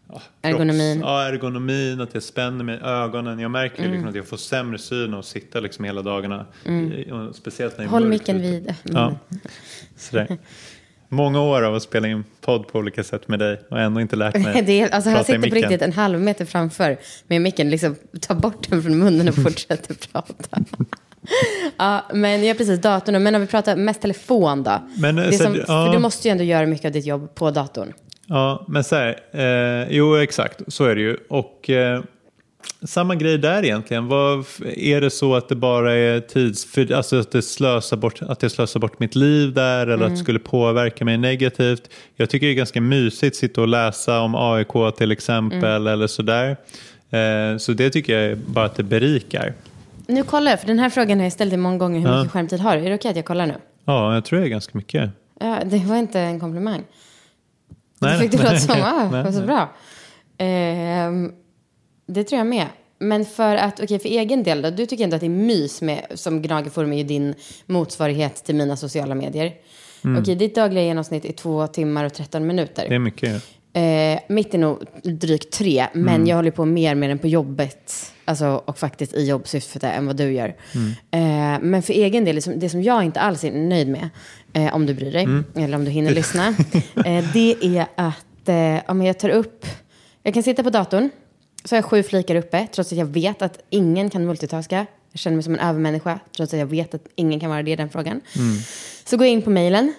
kropps- 0.08 0.22
Ergonomin. 0.42 1.00
Ja, 1.00 1.24
ergonomin, 1.24 2.02
att 2.02 2.14
jag 2.14 2.24
spänner 2.24 2.64
mig 2.64 2.76
i 2.76 2.80
ögonen. 2.84 3.40
Jag 3.40 3.52
märker 3.52 3.90
liksom 3.90 4.08
att 4.08 4.16
jag 4.16 4.28
får 4.28 4.38
sämre 4.38 4.78
syn 4.78 5.14
och 5.14 5.26
sitta 5.26 5.60
liksom 5.60 5.86
hela 5.86 6.02
dagarna. 6.02 6.46
I- 6.66 7.12
och 7.12 7.36
Speciellt 7.36 7.78
när 7.78 7.86
är 7.86 7.90
Håll 7.90 8.08
micken 8.08 8.42
vid. 8.42 8.76
Ja, 8.84 9.16
sådär. 9.98 10.38
Många 11.10 11.41
år 11.41 11.62
av 11.62 11.76
att 11.76 11.84
spela 11.84 12.07
in 12.07 12.24
podd 12.41 12.68
på 12.68 12.80
olika 12.80 13.03
sätt 13.03 13.28
med 13.28 13.39
dig 13.39 13.62
och 13.70 13.80
ändå 13.80 14.01
inte 14.01 14.16
lärt 14.16 14.38
mig 14.38 14.62
Det 14.66 14.82
är, 14.82 14.89
alltså 14.89 15.10
han 15.10 15.18
prata 15.20 15.32
i 15.32 15.36
sitter 15.36 15.49
på 15.49 15.55
riktigt 15.55 15.82
en 15.82 15.93
halv 15.93 16.20
meter 16.20 16.45
framför 16.45 16.97
med 17.28 17.41
micken, 17.41 17.70
liksom 17.70 17.95
tar 18.22 18.36
bort 18.36 18.70
den 18.70 18.84
från 18.84 18.97
munnen 18.99 19.28
och 19.28 19.36
fortsätter 19.36 19.95
prata. 20.12 20.57
ja, 21.78 22.05
men 22.14 22.43
jag 22.45 22.57
precis 22.57 22.82
datorn. 22.82 23.24
Men 23.24 23.36
om 23.36 23.41
vi 23.41 23.47
pratar 23.47 23.76
mest 23.76 24.01
telefon 24.01 24.64
då? 24.64 24.82
Men, 24.97 25.16
det 25.16 25.32
så- 25.32 25.43
som, 25.43 25.55
ja. 25.55 25.66
För 25.66 25.93
du 25.93 25.99
måste 25.99 26.28
ju 26.28 26.32
ändå 26.32 26.43
göra 26.43 26.66
mycket 26.66 26.86
av 26.86 26.91
ditt 26.91 27.05
jobb 27.05 27.36
på 27.36 27.51
datorn. 27.51 27.93
Ja, 28.28 28.66
men 28.68 28.84
så 28.84 28.95
här, 28.95 29.20
eh, 29.32 29.88
jo 29.97 30.16
exakt, 30.16 30.62
så 30.68 30.86
är 30.86 30.95
det 30.95 31.01
ju. 31.01 31.18
Och 31.30 31.70
eh, 31.70 32.01
samma 32.84 33.16
grej 33.16 33.38
där 33.38 33.64
egentligen. 33.66 34.08
Vad, 34.08 34.46
är 34.76 35.02
det 35.02 35.10
så 35.10 35.36
att 35.36 35.50
det 35.50 35.56
bara 35.56 35.94
är 35.94 36.20
tids... 36.20 36.66
För, 36.66 36.94
alltså 36.94 37.20
att 37.20 37.32
det 37.32 37.42
slösar 37.42 37.98
bort, 37.98 38.22
att 38.22 38.42
jag 38.42 38.52
slösar 38.52 38.80
bort 38.80 39.00
mitt 39.00 39.16
liv 39.16 39.54
där 39.54 39.88
eller 39.88 40.06
att 40.06 40.12
det 40.12 40.18
skulle 40.18 40.40
påverka 40.40 41.06
mig 41.06 41.18
negativt. 41.18 41.90
Jag 42.16 42.30
tycker 42.30 42.48
det 42.48 42.54
är 42.54 42.56
ganska 42.56 42.82
mysigt 42.82 43.34
att 43.34 43.40
sitta 43.40 43.62
och 43.62 43.68
läsa 43.68 44.20
om 44.22 44.36
AIK 44.36 44.96
till 44.98 45.12
exempel 45.12 45.88
eller 45.88 46.08
sådär. 46.08 46.58
Eh, 47.10 47.58
så 47.58 47.74
det 47.74 47.90
tycker 47.90 48.20
jag 48.20 48.38
bara 48.38 48.66
att 48.66 48.76
det 48.76 48.84
berikar. 48.84 49.54
Nu 50.08 50.24
kollar 50.24 50.52
jag, 50.52 50.60
för 50.60 50.68
den 50.68 50.80
här 50.80 50.90
frågan 50.90 51.18
har 51.18 51.26
jag 51.26 51.34
ställt 51.34 51.52
dig 51.52 51.58
många 51.58 51.78
gånger. 51.78 52.00
Hur 52.00 52.08
Ja. 52.08 52.18
mycket 52.18 52.32
skärmtid 52.32 52.60
har 52.60 52.78
du? 52.78 52.86
Är 52.86 52.90
det 52.90 52.96
okej 52.96 53.10
att 53.12 53.16
jag 53.16 53.26
kollar 53.26 53.46
nu? 53.46 53.56
Ja, 53.86 54.14
jag 54.14 54.26
tror 54.26 54.40
det 54.40 54.46
är 54.46 54.50
ganska 54.50 54.78
mycket. 54.78 55.10
Ja, 55.40 55.58
det 55.66 55.78
var 55.78 55.96
inte 55.96 56.20
en 56.20 56.40
komplimang. 56.40 56.84
Nej, 58.02 58.14
det 58.14 58.20
fick 58.20 58.32
det 58.32 58.38
nej, 58.38 58.46
låta 58.46 58.60
som, 58.60 58.82
ah, 58.82 59.10
nej, 59.12 59.34
så 59.34 59.40
nej. 59.40 59.48
bra. 59.48 59.70
Ehm, 60.38 61.32
det 62.10 62.24
tror 62.24 62.38
jag 62.38 62.47
med. 62.47 62.66
Men 62.99 63.26
för 63.26 63.55
att, 63.55 63.80
okej, 63.84 63.99
för 63.99 64.10
egen 64.10 64.43
del 64.43 64.62
då, 64.62 64.70
du 64.70 64.86
tycker 64.86 65.03
ändå 65.03 65.16
att 65.16 65.20
det 65.22 65.28
är 65.28 65.30
mys 65.30 65.82
med, 65.82 66.05
som 66.16 66.41
Gnagerforum 66.41 66.93
är 66.93 66.97
ju 66.97 67.03
din 67.03 67.36
motsvarighet 67.66 68.36
till 68.45 68.55
mina 68.55 68.76
sociala 68.78 69.16
medier. 69.16 69.53
Okej, 70.20 70.36
ditt 70.36 70.55
dagliga 70.55 70.84
genomsnitt 70.84 71.26
är 71.26 71.32
två 71.34 71.68
timmar 71.68 72.05
och 72.05 72.14
13 72.14 72.47
minuter. 72.47 72.86
Mm. 72.86 72.89
Det 72.89 72.95
är 72.95 72.99
mycket. 72.99 73.43
Eh, 73.74 74.34
mitt 74.36 74.53
är 74.53 74.57
nog 74.57 74.84
drygt 75.03 75.51
tre, 75.53 75.86
men 75.93 76.16
Mm. 76.16 76.28
jag 76.28 76.36
håller 76.36 76.51
på 76.51 76.66
mer 76.66 76.95
med 76.95 77.10
den 77.10 77.20
på 77.20 77.28
jobbet. 77.28 78.12
Alltså, 78.26 78.62
och 78.66 78.78
faktiskt 78.80 79.14
i 79.14 79.26
jobbsyfte 79.26 79.88
än 79.88 80.05
vad 80.05 80.16
du 80.16 80.32
gör. 80.32 80.55
Mm. 80.76 81.55
Eh, 81.55 81.60
men 81.62 81.82
för 81.82 81.93
egen 81.93 82.26
del, 82.26 82.36
liksom, 82.36 82.60
det 82.60 82.70
som 82.70 82.84
jag 82.84 83.03
inte 83.03 83.20
alls 83.20 83.43
är 83.43 83.51
nöjd 83.51 83.88
med, 83.88 84.10
eh, 84.53 84.76
om 84.76 84.86
du 84.86 84.93
bryr 84.93 85.12
dig, 85.12 85.24
Mm. 85.24 85.45
eller 85.55 85.76
om 85.78 85.86
du 85.86 85.91
hinner 85.91 86.12
lyssna, 86.12 86.47
eh, 87.05 87.26
det 87.34 87.55
är 87.62 87.86
att 87.95 88.49
eh, 88.49 88.91
om 88.91 89.01
jag 89.01 89.20
tar 89.20 89.30
upp, 89.30 89.66
jag 90.24 90.34
kan 90.34 90.43
sitta 90.43 90.64
på 90.64 90.70
datorn, 90.70 91.10
så 91.64 91.76
har 91.76 91.78
jag 91.78 91.86
sju 91.86 92.03
flikar 92.03 92.36
uppe, 92.36 92.68
trots 92.72 92.91
att 92.91 92.97
jag 92.97 93.05
vet 93.05 93.41
att 93.41 93.60
ingen 93.70 94.10
kan 94.10 94.26
multitaska. 94.26 94.86
Jag 95.12 95.20
känner 95.20 95.36
mig 95.36 95.43
som 95.43 95.53
en 95.53 95.60
övermänniska, 95.60 96.20
trots 96.36 96.53
att 96.53 96.60
jag 96.60 96.66
vet 96.66 96.93
att 96.93 97.07
ingen 97.16 97.39
kan 97.39 97.49
vara 97.49 97.64
det 97.64 97.72
i 97.72 97.76
den 97.76 97.89
frågan. 97.89 98.22
Så 99.05 99.18
går 99.18 99.26
jag 99.26 99.34
in 99.34 99.41
på 99.41 99.49
mejlen, 99.49 99.93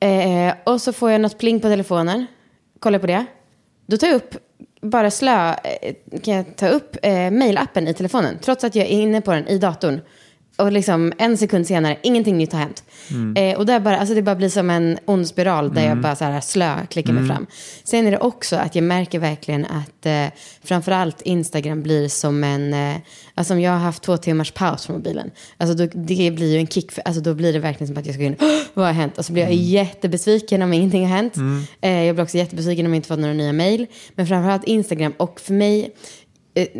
Eh, 0.00 0.54
och 0.64 0.80
så 0.80 0.92
får 0.92 1.10
jag 1.10 1.20
något 1.20 1.38
pling 1.38 1.60
på 1.60 1.68
telefonen. 1.68 2.26
Kollar 2.78 2.98
på 2.98 3.06
det. 3.06 3.26
Då 3.86 3.96
tar 3.96 4.06
jag 4.06 4.16
upp, 4.16 4.36
bara 4.80 5.10
slö, 5.10 5.50
eh, 5.50 5.94
kan 6.22 6.34
jag 6.34 6.56
ta 6.56 6.68
upp 6.68 6.96
eh, 7.02 7.30
mailappen 7.30 7.88
i 7.88 7.94
telefonen. 7.94 8.38
Trots 8.42 8.64
att 8.64 8.74
jag 8.74 8.86
är 8.86 8.90
inne 8.90 9.20
på 9.20 9.32
den 9.32 9.48
i 9.48 9.58
datorn. 9.58 10.00
Och 10.56 10.72
liksom 10.72 11.12
en 11.18 11.36
sekund 11.38 11.66
senare, 11.66 11.98
ingenting 12.02 12.38
nytt 12.38 12.52
har 12.52 12.60
hänt. 12.60 12.84
Eh, 13.36 13.56
och 13.58 13.66
där 13.66 13.80
bara, 13.80 13.98
alltså 13.98 14.14
det 14.14 14.22
bara 14.22 14.36
blir 14.36 14.48
som 14.48 14.70
en 14.70 14.98
ond 15.04 15.26
spiral 15.28 15.74
där 15.74 15.88
jag 15.88 16.00
bara 16.00 16.16
så 16.16 16.24
här 16.24 16.40
slö 16.40 16.86
klickar 16.90 17.12
mig 17.12 17.22
fram. 17.28 17.46
Sen 17.84 18.06
är 18.06 18.10
det 18.10 18.18
också 18.18 18.56
att 18.56 18.74
jag 18.74 18.84
märker 18.84 19.18
verkligen 19.18 19.64
att 19.64 20.06
eh, 20.06 20.26
framförallt 20.64 21.22
Instagram 21.22 21.82
blir 21.82 22.08
som 22.08 22.44
en, 22.44 22.74
eh, 22.74 22.96
alltså 23.34 23.54
om 23.54 23.60
jag 23.60 23.70
har 23.72 23.78
haft 23.78 24.02
två 24.02 24.16
timmars 24.16 24.50
paus 24.52 24.86
från 24.86 24.96
mobilen, 24.96 25.30
alltså 25.56 25.76
då, 25.76 25.86
det 25.94 26.30
blir 26.30 26.52
ju 26.52 26.58
en 26.58 26.66
kick, 26.66 26.92
för, 26.92 27.02
alltså 27.04 27.22
då 27.22 27.34
blir 27.34 27.52
det 27.52 27.58
verkligen 27.58 27.88
som 27.88 27.96
att 27.96 28.06
jag 28.06 28.14
ska 28.14 28.22
gå 28.22 28.26
in, 28.26 28.36
"Åh, 28.40 28.48
vad 28.74 28.86
har 28.86 28.92
hänt? 28.92 29.18
Och 29.18 29.24
så 29.24 29.32
blir 29.32 29.42
jag 29.42 29.54
jättebesviken 29.54 30.62
om 30.62 30.72
ingenting 30.72 31.06
har 31.08 31.16
hänt. 31.16 31.34
Eh, 31.80 32.02
jag 32.04 32.14
blir 32.16 32.22
också 32.24 32.36
jättebesviken 32.38 32.86
om 32.86 32.92
jag 32.92 32.98
inte 32.98 33.08
fått 33.08 33.18
några 33.18 33.34
nya 33.34 33.52
mejl. 33.52 33.86
Men 34.14 34.26
framförallt 34.26 34.64
Instagram, 34.64 35.12
och 35.16 35.40
för 35.40 35.52
mig, 35.52 35.90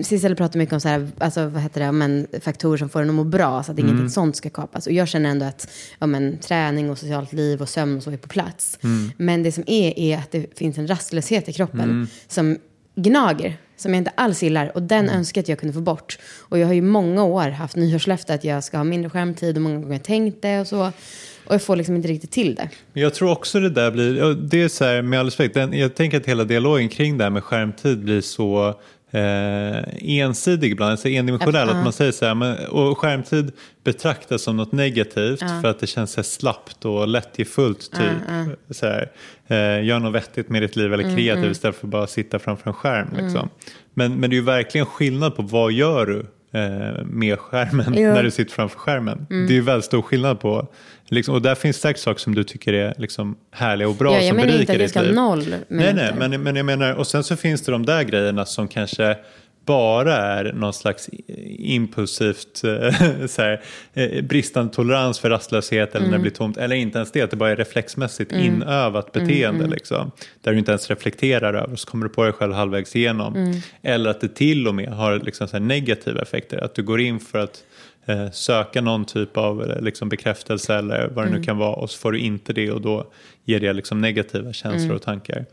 Sissela 0.03 0.35
pratar 0.35 0.59
mycket 0.59 0.72
om 0.72 0.81
så 0.81 0.89
här, 0.89 1.09
alltså, 1.18 1.47
vad 1.47 1.62
heter 1.62 1.81
det, 1.81 1.93
men, 1.93 2.27
faktorer 2.41 2.77
som 2.77 2.89
får 2.89 3.03
en 3.03 3.09
att 3.09 3.14
må 3.14 3.24
bra, 3.24 3.62
så 3.62 3.72
att 3.72 3.79
ingenting 3.79 4.11
sånt 4.11 4.37
ska 4.37 4.51
kapas. 4.51 4.87
Och 4.87 4.93
jag 4.93 5.09
känner 5.09 5.31
ändå 5.31 5.47
att 5.47 5.70
ja, 5.99 6.07
men, 6.07 6.39
träning 6.39 6.91
och 6.91 6.99
socialt 6.99 7.33
liv 7.33 7.62
och 7.62 7.68
sömn 7.68 7.97
och 7.97 8.03
så 8.03 8.11
är 8.11 8.16
på 8.16 8.29
plats. 8.29 8.79
Men 9.16 9.43
det 9.43 9.53
som 9.53 9.64
är, 9.66 9.99
är 9.99 10.18
att 10.18 10.31
det 10.31 10.59
finns 10.59 10.79
en 10.79 10.87
rastlöshet 10.87 11.49
i 11.49 11.53
kroppen 11.53 12.09
som 12.29 12.59
gnager, 12.97 13.57
som 13.77 13.95
jag 13.95 14.01
inte 14.01 14.12
alls 14.14 14.43
gillar. 14.43 14.72
Och 14.74 14.83
den 14.83 15.09
önskar 15.09 15.39
jag 15.39 15.43
att 15.43 15.49
jag 15.49 15.59
kunde 15.59 15.72
få 15.72 15.81
bort. 15.81 16.18
Och 16.39 16.59
jag 16.59 16.66
har 16.66 16.74
ju 16.74 16.83
många 16.83 17.24
år 17.24 17.49
haft 17.49 17.77
nyårslöfte 17.77 18.35
att 18.35 18.45
jag 18.45 18.64
ska 18.64 18.77
ha 18.77 18.85
mindre 18.85 19.11
skärmtid 19.11 19.57
och 19.57 19.62
många 19.62 19.81
gånger 19.81 19.99
tänkt 19.99 20.43
det 20.43 20.61
och 20.61 20.66
så. 20.66 20.93
Och 21.47 21.55
jag 21.55 21.62
får 21.62 21.77
liksom 21.77 21.97
inte 21.97 22.09
riktigt 22.09 22.31
till 22.31 22.55
det. 22.55 22.68
Jag 22.93 23.14
tror 23.14 23.31
också 23.31 23.61
det 23.61 23.70
där 23.70 23.91
blir, 23.91 24.35
det 24.35 24.62
är 24.62 24.68
så 24.68 24.85
här 24.85 25.03
med 25.03 25.20
all 25.20 25.27
respekt, 25.27 25.57
jag 25.57 25.95
tänker 25.95 26.16
att 26.16 26.27
hela 26.27 26.45
dialogen 26.45 26.89
kring 26.89 27.18
det 27.18 27.24
här 27.24 27.31
med 27.31 27.45
skärmtid 27.45 27.99
blir 27.99 28.20
så 28.20 28.74
eh, 29.11 30.18
ensidig 30.18 30.72
ibland, 30.72 30.90
alltså 30.90 31.09
endimensionell. 31.09 31.68
Att 31.68 31.84
man 31.84 31.92
säger 31.92 32.12
så 32.12 32.26
här, 32.26 32.34
men, 32.34 32.66
och 32.66 32.98
skärmtid 32.98 33.52
betraktas 33.84 34.42
som 34.42 34.57
något 34.57 34.72
negativt 34.72 35.40
för 35.40 35.66
att 35.66 35.78
det 35.78 35.86
känns 35.86 36.12
så 36.12 36.16
här 36.16 36.22
slappt 36.22 36.84
och 36.84 37.09
lättjefullt. 37.09 37.90
Typ. 37.92 38.48
Så 38.70 38.86
här, 38.86 39.11
eh, 39.46 39.84
gör 39.84 39.98
något 39.98 40.14
vettigt 40.14 40.48
med 40.48 40.62
ditt 40.62 40.76
liv 40.76 40.94
eller 40.94 41.16
kreativt 41.16 41.52
istället 41.52 41.76
för 41.76 41.86
att 41.86 41.90
bara 41.90 42.07
sitta 42.07 42.38
framför 42.38 42.70
en 42.70 42.74
skärm. 42.74 43.09
Liksom. 43.16 43.48
Men, 43.94 44.20
men 44.20 44.30
det 44.30 44.34
är 44.34 44.38
ju 44.38 44.44
verkligen 44.44 44.86
skillnad 44.86 45.36
på 45.36 45.42
vad 45.42 45.72
gör 45.72 46.07
du 46.07 46.26
med 47.05 47.38
skärmen 47.38 47.94
Jo. 47.97 48.12
när 48.14 48.22
du 48.22 48.30
sitter 48.30 48.53
framför 48.53 48.78
skärmen. 48.78 49.26
Det 49.28 49.34
är 49.34 49.53
ju 49.53 49.61
väldigt 49.61 49.84
stor 49.84 50.03
skillnad 50.03 50.40
på, 50.40 50.66
liksom, 51.09 51.34
och 51.34 51.42
där 51.42 51.55
finns 51.55 51.76
säkert 51.76 52.03
saker 52.03 52.20
som 52.20 52.34
du 52.34 52.44
tycker 52.44 52.72
är 52.72 52.94
liksom, 52.99 53.36
härliga 53.51 53.88
och 53.88 53.94
bra 53.94 54.12
Ja, 54.12 54.18
jag 54.20 54.28
som 54.28 54.36
menar 54.36 54.49
berikar 54.49 54.61
inte 54.61 54.72
att 54.72 54.78
jag 54.78 54.84
ditt 54.84 54.90
ska 54.90 55.01
ha 55.01 55.07
liv. 55.07 55.14
noll 55.14 55.44
Nej, 55.49 55.59
minuter. 55.68 56.14
nej, 56.18 56.28
men, 56.28 56.42
men 56.42 56.57
jag 56.57 56.66
menar, 56.66 56.94
och 56.94 57.07
sen 57.07 57.24
så 57.24 57.36
finns 57.36 57.62
det 57.62 57.72
de 57.72 57.86
där 57.86 58.03
grejerna 58.03 58.44
som 58.44 58.68
kanske 58.68 59.16
bara 59.67 60.17
är 60.17 60.53
någon 60.53 60.73
slags 60.73 61.09
impulsivt 61.59 62.64
eh, 62.64 63.27
så 63.27 63.43
här, 63.43 63.61
eh, 63.95 64.23
bristande 64.23 64.75
tolerans 64.75 65.19
för 65.19 65.31
rastlöshet 65.31 65.91
eller 65.95 65.99
Mm. 66.07 66.11
när 66.11 66.19
det 66.19 66.23
blir 66.23 66.33
tomt. 66.33 66.57
Eller 66.57 66.77
inte 66.77 66.99
ens 66.99 67.12
det, 67.12 67.23
att 67.23 67.31
det 67.31 67.37
bara 67.37 67.51
är 67.51 67.57
reflexmässigt 67.57 68.33
inövat 68.33 69.17
Mm, 69.17 69.27
beteende. 69.29 69.67
Liksom, 69.67 70.11
där 70.43 70.53
du 70.53 70.59
inte 70.59 70.71
ens 70.71 70.91
reflekterar 70.91 71.55
över 71.55 71.77
så 71.77 71.89
kommer 71.89 72.07
du 72.09 72.14
på 72.14 72.25
dig 72.25 72.33
själv 72.33 72.53
halvvägs 72.53 72.97
igenom. 72.97 73.37
Mm. 73.37 73.61
Eller 73.83 74.11
att 74.11 74.21
det 74.21 74.29
till 74.35 74.69
och 74.69 74.75
med 74.75 74.89
har 74.89 75.19
liksom 75.19 75.49
så 75.49 75.57
här 75.57 75.64
negativa 75.64 76.23
effekter. 76.23 76.64
Att 76.64 76.75
du 76.75 76.83
går 76.83 77.01
in 77.01 77.21
för 77.21 77.39
att 77.39 77.62
eh, 78.07 78.30
söka 78.30 78.80
någon 78.80 79.04
typ 79.04 79.36
av 79.36 79.62
eh, 79.70 79.80
liksom, 79.82 80.09
bekräftelse 80.09 80.74
eller 80.74 81.09
vad 81.09 81.24
det 81.24 81.28
Mm. 81.28 81.40
nu 81.40 81.44
kan 81.44 81.59
vara 81.59 81.74
och 81.74 81.90
så 81.90 81.98
får 81.98 82.12
du 82.12 82.18
inte 82.18 82.52
det 82.52 82.70
och 82.70 82.80
då 82.80 83.07
ger 83.44 83.61
det 83.61 83.72
liksom 83.72 84.00
negativa 84.00 84.52
känslor 84.52 84.84
Mm. 84.84 84.96
och 84.96 85.02
tankar. 85.02 85.44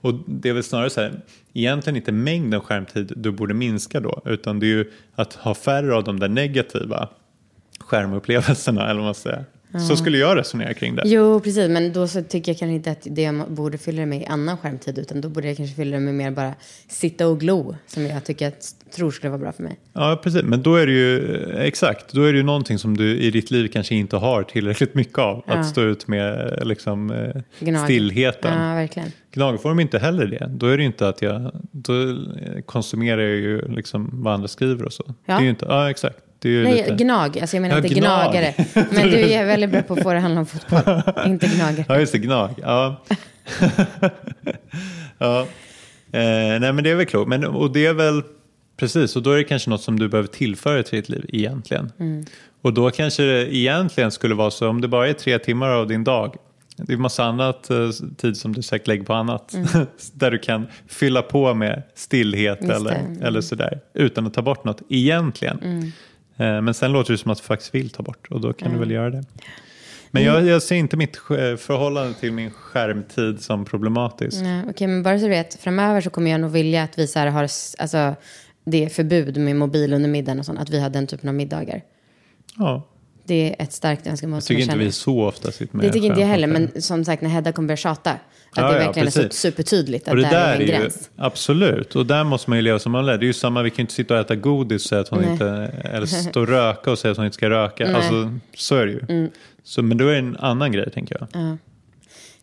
Och 0.00 0.14
det 0.26 0.48
är 0.48 0.52
väl 0.52 0.62
snarare 0.62 0.90
så 0.90 1.00
här, 1.00 1.12
egentligen 1.52 1.96
inte 1.96 2.12
mängden 2.12 2.60
skärmtid 2.60 3.12
du 3.16 3.30
borde 3.30 3.54
minska 3.54 4.00
då, 4.00 4.22
utan 4.24 4.60
det 4.60 4.66
är 4.66 4.68
ju 4.68 4.92
att 5.14 5.32
ha 5.34 5.54
färre 5.54 5.94
av 5.94 6.04
de 6.04 6.20
där 6.20 6.28
negativa 6.28 7.08
skärmupplevelserna, 7.80 8.84
eller 8.84 8.94
vad 8.94 9.04
man 9.04 9.14
säger. 9.14 9.44
Så 9.88 9.96
skulle 9.96 10.18
jag 10.18 10.36
resonera 10.36 10.74
kring 10.74 10.94
det. 10.96 11.02
Jo, 11.06 11.40
precis. 11.40 11.68
Men 11.68 11.92
då 11.92 12.08
så 12.08 12.22
tycker 12.22 12.52
jag 12.52 12.58
kanske 12.58 12.74
inte 12.74 12.90
att 12.90 13.06
det 13.10 13.22
jag 13.22 13.50
borde 13.50 13.78
fylla 13.78 14.00
det 14.00 14.06
med 14.06 14.22
är 14.22 14.28
annan 14.30 14.58
skärmtid. 14.58 14.98
Utan 14.98 15.20
då 15.20 15.28
borde 15.28 15.46
jag 15.48 15.56
kanske 15.56 15.76
fylla 15.76 15.96
det 15.96 16.00
med 16.00 16.14
mer 16.14 16.30
bara 16.30 16.54
sitta 16.88 17.26
och 17.28 17.40
glo. 17.40 17.76
Som 17.86 18.06
jag 18.06 18.24
tycker 18.24 18.48
att, 18.48 18.74
tror 18.96 19.10
skulle 19.10 19.30
vara 19.30 19.40
bra 19.40 19.52
för 19.52 19.62
mig. 19.62 19.78
Ja, 19.92 20.20
precis. 20.22 20.42
Men 20.42 20.62
då 20.62 20.76
är 20.76 20.86
det 20.86 20.92
ju, 20.92 21.44
exakt, 21.58 22.12
då 22.12 22.22
är 22.22 22.32
det 22.32 22.38
ju 22.38 22.44
någonting 22.44 22.78
som 22.78 22.96
du 22.96 23.18
i 23.18 23.30
ditt 23.30 23.50
liv 23.50 23.68
kanske 23.72 23.94
inte 23.94 24.16
har 24.16 24.42
tillräckligt 24.42 24.94
mycket 24.94 25.18
av. 25.18 25.44
Ja. 25.46 25.52
Att 25.54 25.66
stå 25.66 25.82
ut 25.82 26.08
med 26.08 26.58
liksom, 26.64 27.10
eh, 27.10 27.42
Gnag. 27.60 27.84
stillheten. 27.84 28.62
Ja, 28.62 28.74
verkligen. 28.74 29.08
Gnag 29.32 29.62
får 29.62 29.68
de 29.68 29.80
inte 29.80 29.98
heller 29.98 30.26
det. 30.26 30.50
Då 30.54 30.66
är 30.66 30.78
det 30.78 30.84
inte 30.84 31.08
att 31.08 31.22
jag, 31.22 31.50
då 31.72 31.92
konsumerar 32.66 33.22
jag 33.22 33.36
ju 33.36 33.68
liksom 33.68 34.10
vad 34.12 34.34
andra 34.34 34.48
skriver 34.48 34.84
och 34.84 34.92
så. 34.92 35.14
Det 35.26 35.32
är 35.32 35.40
ju 35.40 35.50
inte, 35.50 35.66
ja 35.68 35.90
exakt. 35.90 36.18
Det 36.38 36.48
är 36.48 36.64
Nej, 36.64 36.76
lite... 36.76 37.04
gnag. 37.04 37.38
Alltså 37.38 37.56
jag 37.56 37.62
menar 37.62 37.76
Ja, 37.76 37.82
inte 37.82 37.94
gnag. 37.94 38.32
gnagare. 38.32 38.54
Men 38.74 39.10
du 39.10 39.32
är 39.32 39.46
väldigt 39.46 39.70
bra 39.70 39.82
på 39.82 39.94
att 39.94 40.02
få 40.02 40.10
det 40.10 40.16
att 40.16 40.22
handla 40.22 40.40
om 40.40 40.46
fotboll. 40.46 41.02
inte 41.26 41.46
gnagare. 41.46 41.84
Ja, 41.88 41.98
just 41.98 42.12
det, 42.12 42.18
gnag. 42.18 42.54
Ja. 42.62 43.04
ja. 45.18 45.40
Eh, 46.12 46.60
nej, 46.60 46.72
men 46.72 46.84
det 46.84 46.90
är 46.90 46.94
väl 46.94 47.06
klokt. 47.06 47.28
Men, 47.28 47.44
och 47.44 47.72
det 47.72 47.86
är 47.86 47.94
väl, 47.94 48.22
precis, 48.76 49.16
och 49.16 49.22
då 49.22 49.30
är 49.30 49.36
det 49.36 49.44
kanske 49.44 49.70
något 49.70 49.82
som 49.82 49.98
du 49.98 50.08
behöver 50.08 50.28
tillföra 50.28 50.82
till 50.82 50.96
ditt 50.96 51.08
liv 51.08 51.24
egentligen. 51.28 51.92
Och 52.62 52.72
då 52.72 52.90
kanske 52.90 53.22
det 53.22 53.56
egentligen 53.56 54.10
skulle 54.10 54.34
vara 54.34 54.50
så, 54.50 54.68
om 54.68 54.80
det 54.80 54.88
bara 54.88 55.08
är 55.08 55.12
tre 55.12 55.38
timmar 55.38 55.68
av 55.68 55.86
din 55.86 56.04
dag, 56.04 56.36
det 56.76 56.92
är 56.92 56.96
massa 56.96 57.24
annat 57.24 57.70
eh, 57.70 57.90
tid 58.16 58.36
som 58.36 58.52
du 58.54 58.62
säkert 58.62 58.86
lägger 58.86 59.04
på 59.04 59.14
annat. 59.14 59.54
där 60.12 60.30
du 60.30 60.38
kan 60.38 60.66
fylla 60.88 61.22
på 61.22 61.54
med 61.54 61.82
stillhet 61.94 62.58
Just 62.60 62.72
eller. 62.72 62.94
Mm. 62.94 63.22
eller 63.22 63.40
sådär. 63.40 63.80
Utan 63.94 64.26
att 64.26 64.34
ta 64.34 64.42
bort 64.42 64.64
något 64.64 64.82
egentligen. 64.88 65.92
Eh, 66.38 66.60
men 66.60 66.74
sen 66.74 66.92
låter 66.92 67.12
det 67.12 67.18
som 67.18 67.30
att 67.30 67.38
du 67.38 67.44
faktiskt 67.44 67.74
vill 67.74 67.90
ta 67.90 68.02
bort 68.02 68.26
och 68.30 68.40
då 68.40 68.52
kan 68.52 68.72
du 68.72 68.78
väl 68.78 68.90
göra 68.90 69.10
det. 69.10 69.24
Men 70.10 70.22
jag, 70.22 70.46
jag 70.46 70.62
ser 70.62 70.76
inte 70.76 70.96
mitt 70.96 71.16
sk- 71.18 71.56
förhållande 71.56 72.14
till 72.14 72.32
min 72.32 72.50
skärmtid 72.50 73.40
som 73.40 73.64
problematiskt. 73.64 74.42
Nej, 74.42 74.64
Okej, 74.70 74.86
men 74.86 75.02
bara 75.02 75.18
så 75.18 75.24
du 75.24 75.30
vet. 75.30 75.54
Framöver 75.54 76.00
så 76.00 76.10
kommer 76.10 76.30
jag 76.30 76.40
nog 76.40 76.50
vilja 76.50 76.82
att 76.82 76.98
vi 76.98 77.06
så 77.06 77.18
har, 77.20 77.42
alltså, 77.42 78.14
det 78.64 78.84
är 78.84 78.88
förbud 78.88 79.36
med 79.36 79.56
mobil 79.56 79.92
under 79.92 80.08
middagen 80.08 80.38
och 80.38 80.46
sånt. 80.46 80.58
Att 80.58 80.70
vi 80.70 80.80
har 80.80 80.90
den 80.90 81.06
typen 81.06 81.28
av 81.28 81.34
middagar. 81.34 81.82
Ja, 82.56 82.86
Det 83.28 83.50
är 83.50 83.62
ett 83.64 83.72
starkt 83.72 84.06
önskemål 84.06 84.36
jag 84.36 84.44
tycker 84.44 84.62
inte 84.62 84.76
vi 84.78 84.92
så 84.92 85.22
ofta 85.24 85.52
sitter 85.52 85.76
med 85.76 85.86
Det 85.86 85.92
tycker 85.92 86.06
inte 86.06 86.20
jag 86.20 86.28
heller, 86.28 86.46
men 86.46 86.82
som 86.82 87.04
sagt 87.04 87.22
när 87.22 87.30
Hedda 87.30 87.52
kommer 87.52 87.66
börja 87.66 87.76
tjata. 87.76 88.10
Att 88.10 88.18
Ja, 88.54 88.62
det 88.62 88.72
ja, 88.72 88.78
verkligen 88.78 89.06
är 89.06 89.10
så 89.10 89.28
supertydligt 89.30 90.08
att 90.08 90.14
Och 90.14 90.16
det 90.16 90.22
där, 90.22 90.30
där 90.30 90.48
är 90.48 90.54
en 90.54 90.60
är 90.60 90.66
ju, 90.66 90.72
gräns. 90.72 91.10
absolut, 91.16 91.96
och 91.96 92.06
där 92.06 92.24
måste 92.24 92.50
man 92.50 92.58
ju 92.58 92.62
leva 92.62 92.78
som 92.78 92.92
man 92.92 93.06
lär. 93.06 93.18
Det 93.18 93.24
är 93.24 93.26
ju 93.26 93.32
samma, 93.32 93.62
vi 93.62 93.70
kan 93.70 93.76
ju 93.76 93.80
inte 93.80 93.92
sitta 93.92 94.14
och 94.14 94.20
äta 94.20 94.36
godis 94.36 94.84
och 94.84 94.88
säga 94.88 95.00
att 95.00 95.08
hon 95.08 95.20
Nej. 95.20 95.32
inte, 95.32 95.46
eller 95.84 96.06
stå 96.30 96.40
och 96.40 96.48
röka 96.48 96.90
och 96.90 96.98
säga 96.98 97.10
att 97.12 97.16
hon 97.16 97.26
inte 97.26 97.34
ska 97.34 97.50
röka. 97.50 97.84
Nej. 97.84 97.94
Mm. 97.94 97.96
Alltså, 97.96 98.38
så 98.56 98.76
är 98.76 98.86
det 98.86 98.92
ju. 98.92 99.30
Så, 99.64 99.82
men 99.82 99.98
då 99.98 100.08
är 100.08 100.12
det 100.12 100.18
en 100.18 100.36
annan 100.36 100.72
grej 100.72 100.90
tänker 100.90 101.16
jag. 101.20 101.56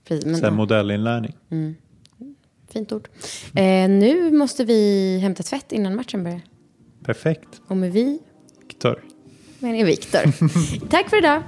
Precis, 0.07 0.25
men, 0.25 0.35
Så 0.35 0.41
här, 0.41 0.51
ja, 0.51 0.55
modellinlärning. 0.55 1.33
fint 2.73 2.91
ord. 2.91 3.07
Eh, 3.55 3.89
nu 3.89 4.31
måste 4.31 4.65
vi 4.65 5.19
hämta 5.19 5.43
tvätt 5.43 5.71
innan 5.71 5.95
matchen 5.95 6.23
börjar. 6.23 6.41
Perfekt. 7.05 7.61
Och 7.67 7.77
med 7.77 7.91
vi 7.91 8.19
Viktor. 8.67 9.03
Jag 9.73 9.85
Viktor. 9.85 10.23
Tack 10.89 11.09
för 11.09 11.17
idag. 11.17 11.43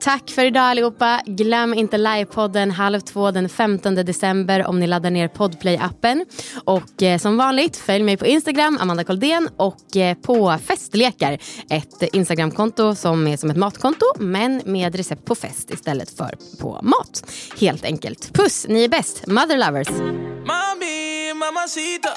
Tack 0.00 0.30
för 0.30 0.44
idag 0.44 0.62
allihopa. 0.62 1.22
Glöm 1.26 1.74
inte 1.74 1.98
livepodden 1.98 2.70
halv 2.70 3.00
två 3.00 3.30
den 3.30 3.48
15 3.48 3.94
december 3.94 4.66
om 4.66 4.80
ni 4.80 4.86
laddar 4.86 5.10
ner 5.10 5.28
Podplay-appen. 5.28 6.24
Och 6.64 7.02
eh, 7.02 7.18
som 7.18 7.36
vanligt, 7.36 7.76
följ 7.76 8.04
mig 8.04 8.16
på 8.16 8.26
Instagram, 8.26 8.78
Amanda 8.80 9.04
Koldén 9.04 9.48
och 9.56 9.96
eh, 9.96 10.16
på 10.16 10.58
Festlekar. 10.64 11.38
Ett 11.70 12.14
Instagramkonto 12.14 12.94
som 12.94 13.26
är 13.26 13.36
som 13.36 13.50
ett 13.50 13.56
matkonto 13.56 14.06
men 14.18 14.62
med 14.64 14.94
recept 14.94 15.24
på 15.24 15.34
fest 15.34 15.70
istället 15.70 16.16
för 16.16 16.34
på 16.60 16.80
mat. 16.82 17.32
Helt 17.60 17.84
enkelt. 17.84 18.32
Puss, 18.32 18.66
ni 18.68 18.84
är 18.84 18.88
bäst. 18.88 19.26
Mother 19.26 19.56
lovers. 19.56 19.88
Mami, 19.88 21.34
mamacita. 21.34 22.08